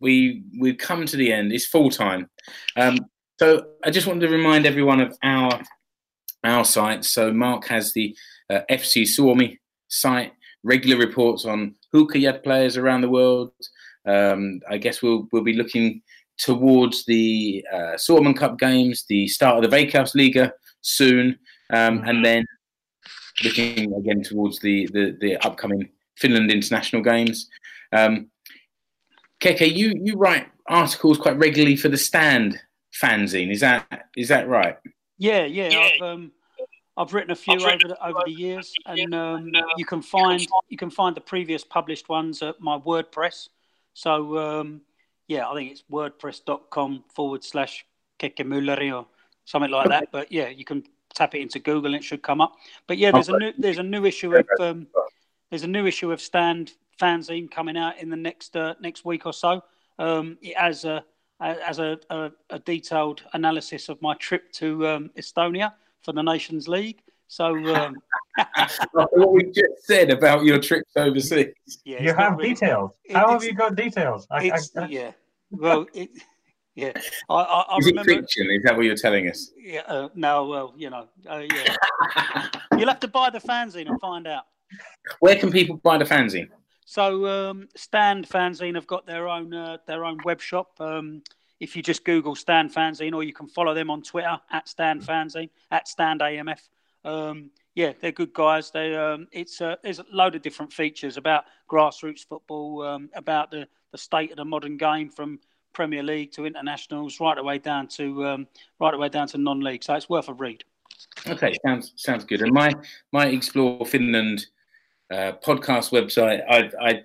We 0.00 0.44
we've 0.58 0.78
come 0.78 1.06
to 1.06 1.16
the 1.16 1.32
end. 1.32 1.52
It's 1.52 1.66
full 1.66 1.90
time. 1.90 2.28
Um, 2.76 2.98
so 3.38 3.66
I 3.84 3.90
just 3.90 4.06
wanted 4.06 4.26
to 4.26 4.32
remind 4.32 4.66
everyone 4.66 5.00
of 5.00 5.16
our 5.22 5.60
our 6.44 6.64
site. 6.64 7.04
So 7.04 7.32
Mark 7.32 7.66
has 7.66 7.92
the 7.92 8.16
uh, 8.50 8.60
FC 8.70 9.06
Suomi 9.06 9.58
site, 9.88 10.32
regular 10.62 10.96
reports 10.96 11.44
on 11.44 11.74
Huuhkajat 11.94 12.42
players 12.42 12.76
around 12.76 13.00
the 13.00 13.10
world. 13.10 13.52
Um, 14.06 14.60
I 14.68 14.78
guess 14.78 15.02
we'll 15.02 15.28
we'll 15.32 15.42
be 15.42 15.54
looking 15.54 16.02
towards 16.38 17.04
the 17.06 17.64
uh, 17.72 17.96
Suomen 17.96 18.36
Cup 18.36 18.58
games, 18.58 19.04
the 19.08 19.26
start 19.28 19.62
of 19.62 19.70
the 19.70 19.76
Veikkausliiga 19.76 20.52
soon, 20.82 21.38
um, 21.70 22.02
and 22.06 22.24
then 22.24 22.44
looking 23.44 23.92
again 23.94 24.22
towards 24.22 24.58
the, 24.60 24.86
the, 24.92 25.16
the 25.20 25.36
upcoming 25.38 25.88
Finland 26.16 26.50
international 26.50 27.02
games. 27.02 27.48
Um, 27.92 28.28
Keke, 29.46 29.76
you, 29.76 29.92
you 29.94 30.16
write 30.16 30.48
articles 30.66 31.18
quite 31.18 31.38
regularly 31.38 31.76
for 31.76 31.88
the 31.88 31.96
Stand 31.96 32.58
fanzine. 32.92 33.52
Is 33.52 33.60
that 33.60 34.08
is 34.16 34.28
that 34.28 34.48
right? 34.48 34.76
Yeah, 35.18 35.44
yeah. 35.44 35.78
I've 35.78 36.02
um, 36.02 36.32
I've 36.96 37.14
written 37.14 37.30
a 37.30 37.36
few 37.36 37.54
over 37.54 37.88
the, 37.88 38.04
over 38.04 38.20
the 38.24 38.32
years, 38.32 38.74
and 38.86 39.14
um, 39.14 39.52
you 39.76 39.84
can 39.84 40.02
find 40.02 40.44
you 40.68 40.76
can 40.76 40.90
find 40.90 41.14
the 41.16 41.20
previous 41.20 41.62
published 41.62 42.08
ones 42.08 42.42
at 42.42 42.60
my 42.60 42.76
WordPress. 42.76 43.48
So 43.94 44.36
um, 44.36 44.80
yeah, 45.28 45.48
I 45.48 45.54
think 45.54 45.70
it's 45.70 45.84
wordpress.com 45.92 47.04
forward 47.14 47.44
slash 47.44 47.86
Kekemyllari 48.18 48.92
or 48.92 49.06
something 49.44 49.70
like 49.70 49.88
that. 49.90 50.08
But 50.10 50.32
yeah, 50.32 50.48
you 50.48 50.64
can 50.64 50.82
tap 51.14 51.36
it 51.36 51.40
into 51.40 51.60
Google 51.60 51.86
and 51.86 51.94
it 51.94 52.02
should 52.02 52.22
come 52.22 52.40
up. 52.40 52.56
But 52.88 52.98
yeah, 52.98 53.12
there's 53.12 53.28
a 53.28 53.38
new 53.38 53.52
there's 53.56 53.78
a 53.78 53.84
new 53.84 54.06
issue 54.06 54.34
of 54.34 54.46
um, 54.58 54.88
there's 55.50 55.62
a 55.62 55.68
new 55.68 55.86
issue 55.86 56.10
of 56.10 56.20
Stand 56.20 56.72
fanzine 57.00 57.50
coming 57.50 57.76
out 57.76 57.98
in 57.98 58.08
the 58.10 58.16
next 58.16 58.56
uh, 58.56 58.74
next 58.80 59.04
week 59.04 59.26
or 59.26 59.32
so. 59.32 59.62
Um, 59.98 60.38
it 60.42 60.56
has 60.56 60.84
a 60.84 61.04
as 61.40 61.78
a, 61.78 61.98
a, 62.10 62.30
a 62.50 62.58
detailed 62.60 63.22
analysis 63.34 63.88
of 63.90 64.00
my 64.00 64.14
trip 64.14 64.50
to 64.52 64.86
um, 64.86 65.10
Estonia 65.18 65.72
for 66.02 66.12
the 66.12 66.22
Nations 66.22 66.66
League. 66.66 67.00
So 67.28 67.54
um, 67.74 67.96
what 68.92 69.32
we 69.32 69.44
just 69.44 69.84
said 69.84 70.10
about 70.10 70.44
your 70.44 70.58
trips 70.58 70.92
overseas. 70.96 71.52
yeah, 71.84 72.02
you 72.02 72.14
have 72.14 72.36
really- 72.38 72.50
details. 72.50 72.92
it- 73.04 73.16
How 73.16 73.32
have 73.32 73.44
you 73.44 73.52
got 73.52 73.74
details? 73.76 74.26
I, 74.30 74.44
It's, 74.44 74.74
I, 74.76 74.86
yeah, 74.86 75.10
well, 75.50 75.86
it, 75.92 76.08
yeah. 76.74 76.92
I, 77.28 77.34
I, 77.34 77.60
I 77.74 77.76
Is 77.78 77.86
it 77.88 78.04
fiction? 78.04 78.50
Is 78.50 78.62
that 78.64 78.76
what 78.76 78.84
you're 78.86 78.96
telling 78.96 79.28
us? 79.28 79.50
Yeah, 79.58 79.80
uh, 79.88 80.08
no, 80.14 80.46
well, 80.46 80.72
you 80.76 80.88
know, 80.90 81.08
uh, 81.28 81.42
yeah. 81.54 82.46
You'll 82.78 82.88
have 82.88 83.00
to 83.00 83.08
buy 83.08 83.30
the 83.30 83.40
fanzine 83.40 83.88
and 83.90 84.00
find 84.00 84.26
out. 84.26 84.44
Where 85.20 85.36
can 85.36 85.50
people 85.50 85.76
buy 85.76 85.98
the 85.98 86.04
fanzine? 86.04 86.48
So 86.86 87.26
um, 87.26 87.68
Stand 87.74 88.28
Fanzine 88.28 88.76
have 88.76 88.86
got 88.86 89.06
their 89.06 89.28
own 89.28 89.52
uh, 89.52 89.78
their 89.86 90.04
own 90.04 90.18
web 90.24 90.40
shop. 90.40 90.70
Um, 90.80 91.22
if 91.58 91.74
you 91.74 91.82
just 91.82 92.04
Google 92.04 92.36
Stand 92.36 92.72
Fanzine, 92.72 93.12
or 93.12 93.24
you 93.24 93.32
can 93.32 93.48
follow 93.48 93.74
them 93.74 93.90
on 93.90 94.02
Twitter 94.02 94.38
at 94.50 94.68
Stand 94.68 95.02
Fanzine 95.02 95.50
at 95.72 95.88
Stand 95.88 96.20
AMF. 96.20 96.60
Um, 97.04 97.50
yeah, 97.74 97.92
they're 98.00 98.12
good 98.12 98.32
guys. 98.32 98.70
They 98.70 98.94
um, 98.94 99.26
it's 99.32 99.60
uh, 99.60 99.76
there's 99.82 99.98
a 99.98 100.06
load 100.12 100.36
of 100.36 100.42
different 100.42 100.72
features 100.72 101.16
about 101.16 101.44
grassroots 101.68 102.24
football, 102.24 102.82
um, 102.82 103.10
about 103.16 103.50
the, 103.50 103.66
the 103.90 103.98
state 103.98 104.30
of 104.30 104.36
the 104.36 104.44
modern 104.44 104.76
game 104.76 105.10
from 105.10 105.40
Premier 105.72 106.04
League 106.04 106.30
to 106.32 106.46
internationals, 106.46 107.18
right 107.18 107.36
away 107.36 107.58
down 107.58 107.88
to 107.88 108.24
um, 108.24 108.46
right 108.78 108.94
away 108.94 109.08
down 109.08 109.26
to 109.28 109.38
non-league. 109.38 109.82
So 109.82 109.94
it's 109.94 110.08
worth 110.08 110.28
a 110.28 110.34
read. 110.34 110.62
Okay, 111.26 111.52
sounds 111.66 111.92
sounds 111.96 112.24
good. 112.24 112.42
And 112.42 112.52
my 112.52 112.72
my 113.10 113.26
Explore 113.26 113.84
Finland 113.86 114.46
uh, 115.12 115.32
podcast 115.44 115.92
website, 115.92 116.42
I, 116.48 116.70
I 116.80 117.02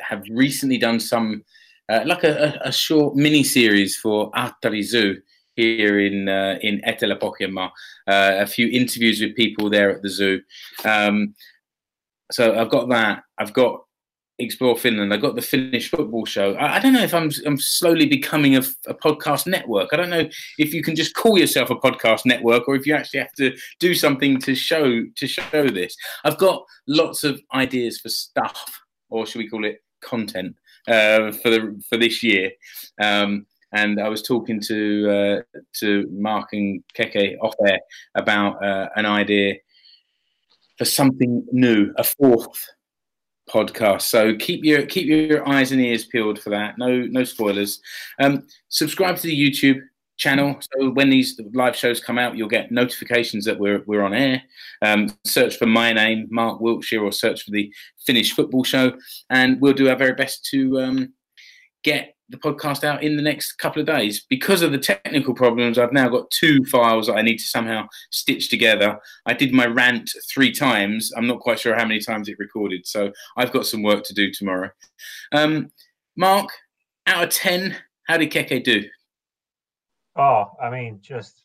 have 0.00 0.24
recently 0.30 0.78
done 0.78 1.00
some 1.00 1.44
uh, 1.88 2.02
like 2.06 2.24
a, 2.24 2.58
a, 2.64 2.72
short 2.72 3.14
mini 3.14 3.44
series 3.44 3.96
for 3.96 4.30
Ähtäri 4.32 4.82
Zoo 4.82 5.16
here 5.54 6.00
in 6.00 6.28
uh, 6.28 6.58
in 6.62 6.80
Etelä 6.86 7.18
Pohjanmaa. 7.18 7.70
Uh, 8.08 8.40
a 8.40 8.46
few 8.46 8.68
interviews 8.68 9.20
with 9.20 9.36
people 9.36 9.70
there 9.70 9.90
at 9.90 10.02
the 10.02 10.08
zoo. 10.08 10.40
Um, 10.84 11.34
so 12.32 12.58
I've 12.58 12.70
got 12.70 12.88
that. 12.88 13.22
I've 13.38 13.52
got 13.52 13.84
Explore 14.38 14.76
Finland. 14.76 15.14
I 15.14 15.16
got 15.16 15.36
the 15.36 15.42
Finnish 15.42 15.90
football 15.90 16.24
show. 16.26 16.54
I, 16.54 16.76
I 16.76 16.78
don't 16.80 16.92
know 16.92 17.02
if 17.02 17.14
I'm 17.14 17.30
I'm 17.46 17.56
slowly 17.56 18.06
becoming 18.06 18.56
a, 18.56 18.62
a, 18.86 18.94
podcast 18.94 19.46
network. 19.46 19.90
I 19.92 19.96
don't 19.96 20.10
know 20.10 20.28
if 20.58 20.74
you 20.74 20.82
can 20.82 20.96
just 20.96 21.14
call 21.14 21.38
yourself 21.38 21.70
a 21.70 21.76
podcast 21.76 22.26
network 22.26 22.66
or 22.66 22.74
if 22.74 22.84
you 22.84 22.94
actually 22.94 23.20
have 23.20 23.32
to 23.34 23.56
do 23.78 23.94
something 23.94 24.38
to 24.40 24.56
show 24.56 25.04
to 25.04 25.26
show 25.28 25.68
this. 25.68 25.96
I've 26.24 26.38
got 26.38 26.64
lots 26.88 27.22
of 27.22 27.40
ideas 27.54 28.00
for 28.00 28.08
stuff, 28.08 28.82
or 29.08 29.24
should 29.24 29.38
we 29.38 29.48
call 29.48 29.64
it 29.64 29.82
content 30.00 30.56
uh, 30.88 31.30
for 31.30 31.50
the 31.50 31.80
for 31.88 31.96
this 31.96 32.22
year. 32.22 32.50
Um, 33.00 33.46
and 33.72 34.00
I 34.00 34.08
was 34.08 34.22
talking 34.22 34.60
to 34.62 35.10
uh, 35.10 35.58
to 35.80 36.08
Mark 36.10 36.52
and 36.52 36.82
Keke 36.98 37.36
off 37.40 37.54
air 37.66 37.78
about 38.16 38.62
uh, 38.64 38.88
an 38.96 39.06
idea 39.06 39.54
for 40.76 40.84
something 40.84 41.46
new, 41.52 41.92
a 41.96 42.04
fourth 42.04 42.68
podcast. 43.48 44.02
So 44.02 44.34
keep 44.36 44.64
your 44.64 44.86
keep 44.86 45.06
your 45.06 45.46
eyes 45.48 45.72
and 45.72 45.80
ears 45.80 46.04
peeled 46.04 46.38
for 46.38 46.50
that. 46.50 46.78
No 46.78 47.02
no 47.02 47.24
spoilers. 47.24 47.80
Um, 48.20 48.46
subscribe 48.68 49.16
to 49.16 49.22
the 49.26 49.50
YouTube 49.50 49.80
channel. 50.16 50.56
So 50.60 50.90
when 50.90 51.10
these 51.10 51.40
live 51.52 51.76
shows 51.76 52.00
come 52.00 52.18
out, 52.18 52.36
you'll 52.36 52.48
get 52.48 52.70
notifications 52.70 53.44
that 53.44 53.58
we're 53.58 53.82
we're 53.86 54.02
on 54.02 54.14
air. 54.14 54.42
Um, 54.82 55.08
search 55.24 55.56
for 55.56 55.66
my 55.66 55.92
name, 55.92 56.26
Mark 56.30 56.60
Wiltshire, 56.60 57.02
or 57.02 57.12
search 57.12 57.42
for 57.42 57.50
the 57.50 57.72
Finnish 58.06 58.32
Football 58.32 58.64
Show, 58.64 58.92
and 59.30 59.60
we'll 59.60 59.72
do 59.72 59.88
our 59.88 59.96
very 59.96 60.14
best 60.14 60.44
to 60.46 60.80
um, 60.80 61.12
get 61.82 62.13
the 62.28 62.38
podcast 62.38 62.84
out 62.84 63.02
in 63.02 63.16
the 63.16 63.22
next 63.22 63.54
couple 63.54 63.80
of 63.80 63.86
days. 63.86 64.24
Because 64.28 64.62
of 64.62 64.72
the 64.72 64.78
technical 64.78 65.34
problems, 65.34 65.78
I've 65.78 65.92
now 65.92 66.08
got 66.08 66.30
two 66.30 66.64
files 66.64 67.06
that 67.06 67.16
I 67.16 67.22
need 67.22 67.38
to 67.38 67.44
somehow 67.44 67.86
stitch 68.10 68.48
together. 68.48 68.98
I 69.26 69.34
did 69.34 69.52
my 69.52 69.66
rant 69.66 70.10
three 70.32 70.52
times. 70.52 71.12
I'm 71.16 71.26
not 71.26 71.40
quite 71.40 71.58
sure 71.58 71.74
how 71.74 71.84
many 71.84 72.00
times 72.00 72.28
it 72.28 72.38
recorded, 72.38 72.86
so 72.86 73.12
I've 73.36 73.52
got 73.52 73.66
some 73.66 73.82
work 73.82 74.04
to 74.04 74.14
do 74.14 74.30
tomorrow. 74.30 74.70
Um, 75.32 75.70
Mark, 76.16 76.50
out 77.06 77.24
of 77.24 77.30
10, 77.30 77.76
how 78.04 78.16
did 78.16 78.30
Keke 78.30 78.64
do? 78.64 78.84
Oh, 80.16 80.46
I 80.62 80.70
mean, 80.70 81.00
just 81.02 81.42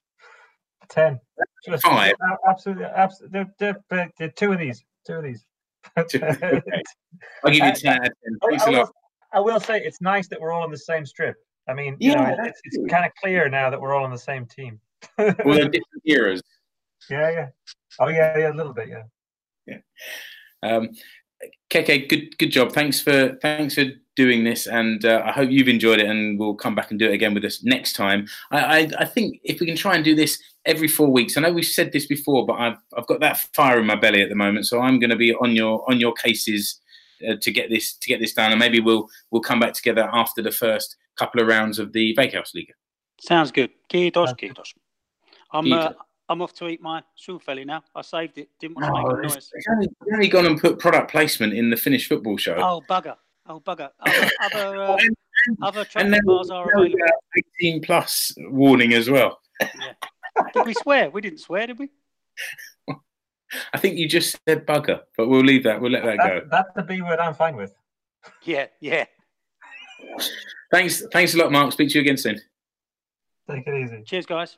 10. 0.89 1.19
Just 1.65 1.84
Five. 1.84 2.13
Absolutely. 2.47 2.86
absolutely. 2.86 4.32
Two 4.36 4.53
of 4.53 4.59
these. 4.59 4.84
Two 5.05 5.13
of 5.13 5.23
these. 5.23 5.45
I'll 5.95 6.05
give 6.05 6.21
you 6.23 6.30
10 7.49 7.93
out 7.93 8.07
of 8.07 8.13
10. 8.13 8.13
Thanks 8.49 8.67
a 8.67 8.71
lot. 8.71 8.89
I 9.34 9.39
will 9.39 9.59
say 9.59 9.82
it's 9.84 10.01
nice 10.01 10.27
that 10.30 10.39
we're 10.39 10.51
all 10.51 10.63
on 10.63 10.71
the 10.71 10.77
same 10.77 11.05
strip. 11.05 11.36
I 11.67 11.73
mean, 11.73 11.97
yeah, 11.99 12.32
you 12.32 12.38
know, 12.38 12.43
it's, 12.45 12.61
it's 12.63 12.91
kind 12.91 13.05
of 13.05 13.11
clear 13.21 13.47
now 13.49 13.69
that 13.69 13.80
we're 13.80 13.93
all 13.93 14.03
on 14.03 14.11
the 14.11 14.17
same 14.17 14.45
team. 14.45 14.80
we're 15.17 15.36
different 15.36 16.03
eras. 16.05 16.41
Yeah, 17.09 17.32
yeah. 17.32 17.47
Oh, 17.99 18.07
yeah, 18.07 18.38
yeah, 18.38 18.51
a 18.51 18.55
little 18.55 18.73
bit, 18.73 18.89
yeah. 18.89 19.03
Yeah. 19.67 19.77
Um, 20.63 20.89
Keke, 21.69 22.09
good, 22.09 22.38
good 22.38 22.51
job. 22.51 22.71
Thanks 22.71 22.99
for 22.99 23.38
thanks 23.41 23.75
for 23.75 23.86
doing 24.15 24.43
this, 24.43 24.67
and 24.67 25.05
uh, 25.05 25.21
I 25.23 25.32
hope 25.32 25.49
you've 25.49 25.69
enjoyed 25.69 25.99
it. 25.99 26.09
And 26.09 26.38
we'll 26.38 26.55
come 26.55 26.75
back 26.75 26.89
and 26.89 26.99
do 26.99 27.07
it 27.07 27.13
again 27.13 27.34
with 27.34 27.45
us 27.45 27.63
next 27.63 27.93
time. 27.93 28.27
I, 28.51 28.59
I, 28.59 28.89
I 28.99 29.05
think 29.05 29.39
if 29.43 29.61
we 29.61 29.67
can 29.67 29.77
try 29.77 29.95
and 29.95 30.03
do 30.03 30.15
this 30.15 30.41
every 30.65 30.88
four 30.88 31.07
weeks. 31.07 31.38
I 31.38 31.41
know 31.41 31.53
we've 31.53 31.65
said 31.65 31.91
this 31.91 32.05
before, 32.07 32.45
but 32.45 32.53
I've 32.53 32.77
I've 32.97 33.07
got 33.07 33.21
that 33.21 33.38
fire 33.53 33.80
in 33.80 33.86
my 33.86 33.95
belly 33.95 34.21
at 34.21 34.30
the 34.30 34.36
moment, 34.36 34.65
so 34.65 34.82
I'm 34.82 34.99
going 34.99 35.11
to 35.11 35.15
be 35.15 35.34
on 35.36 35.55
your 35.55 35.89
on 35.89 35.99
your 35.99 36.13
cases 36.13 36.80
uh, 37.28 37.36
to 37.41 37.51
get 37.51 37.70
this 37.70 37.95
to 37.95 38.07
get 38.07 38.20
this 38.20 38.34
done, 38.34 38.51
and 38.51 38.59
maybe 38.59 38.80
we'll 38.80 39.07
we'll 39.32 39.41
come 39.41 39.59
back 39.59 39.74
together 39.74 40.09
after 40.13 40.41
the 40.41 40.51
first 40.51 40.97
couple 41.17 41.41
of 41.41 41.47
rounds 41.47 41.80
of 41.80 41.93
the 41.93 42.15
Veikkausliiga. 42.15 42.72
Sounds 43.22 43.51
good. 43.51 43.72
Kiitos, 43.89 44.36
kiitos. 44.38 44.74
I'm 45.51 45.72
uh, 45.72 45.91
I'm 46.30 46.41
off 46.41 46.53
to 46.55 46.67
eat 46.67 46.82
my 46.82 47.03
Suffeli 47.17 47.65
now. 47.65 47.84
I 47.95 48.01
saved 48.01 48.38
it. 48.38 48.49
Didn't 48.59 48.76
want 48.78 48.86
to 48.86 48.91
oh, 48.91 49.17
make 49.17 49.32
a 49.32 49.34
noise. 49.34 49.51
It's 49.53 49.67
only, 49.70 49.88
only 50.13 50.28
gone 50.28 50.45
and 50.45 50.61
put 50.61 50.80
product 50.80 51.11
placement 51.11 51.53
in 51.53 51.70
the 51.70 51.78
Finnish 51.78 52.07
football 52.07 52.38
show. 52.38 52.55
Oh 52.55 52.82
bugger! 52.88 53.15
Oh 53.47 53.59
bugger! 53.59 53.89
Other 53.99 54.30
other, 54.43 54.84
uh, 54.84 54.97
other 55.61 55.86
chocolate 55.86 56.22
bars 56.26 56.49
are 56.51 56.72
available. 56.72 56.97
18 57.61 57.82
plus 57.82 58.32
warning 58.38 58.93
as 58.93 59.09
well. 59.09 59.39
yeah. 59.59 59.93
Did 60.53 60.65
we 60.65 60.74
swear? 60.74 61.09
We 61.09 61.22
didn't 61.22 61.39
swear, 61.39 61.67
did 61.67 61.80
we? 61.80 61.89
I 63.74 63.78
think 63.78 63.97
you 63.97 64.08
just 64.08 64.38
said 64.47 64.66
bugger, 64.66 65.02
but 65.18 65.28
we'll 65.28 65.43
leave 65.43 65.64
that. 65.64 65.82
We'll 65.82 65.91
let 65.91 66.04
that, 66.06 66.18
go. 66.18 66.41
That's 66.50 66.70
the 66.76 66.84
B 66.84 67.02
word 67.02 67.20
I'm 67.20 67.34
fine 67.34 67.56
with. 67.56 67.76
Yeah, 68.43 68.68
yeah. 68.80 69.06
thanks, 70.72 71.04
thanks 71.12 71.34
a 71.34 71.38
lot, 71.38 71.52
Mark. 71.52 71.72
Speak 71.72 71.89
to 71.89 71.95
you 71.95 72.02
again 72.02 72.18
soon. 72.18 72.39
Take 73.50 73.68
it 73.68 73.74
easy. 73.74 74.04
Cheers, 74.06 74.26
guys. 74.26 74.58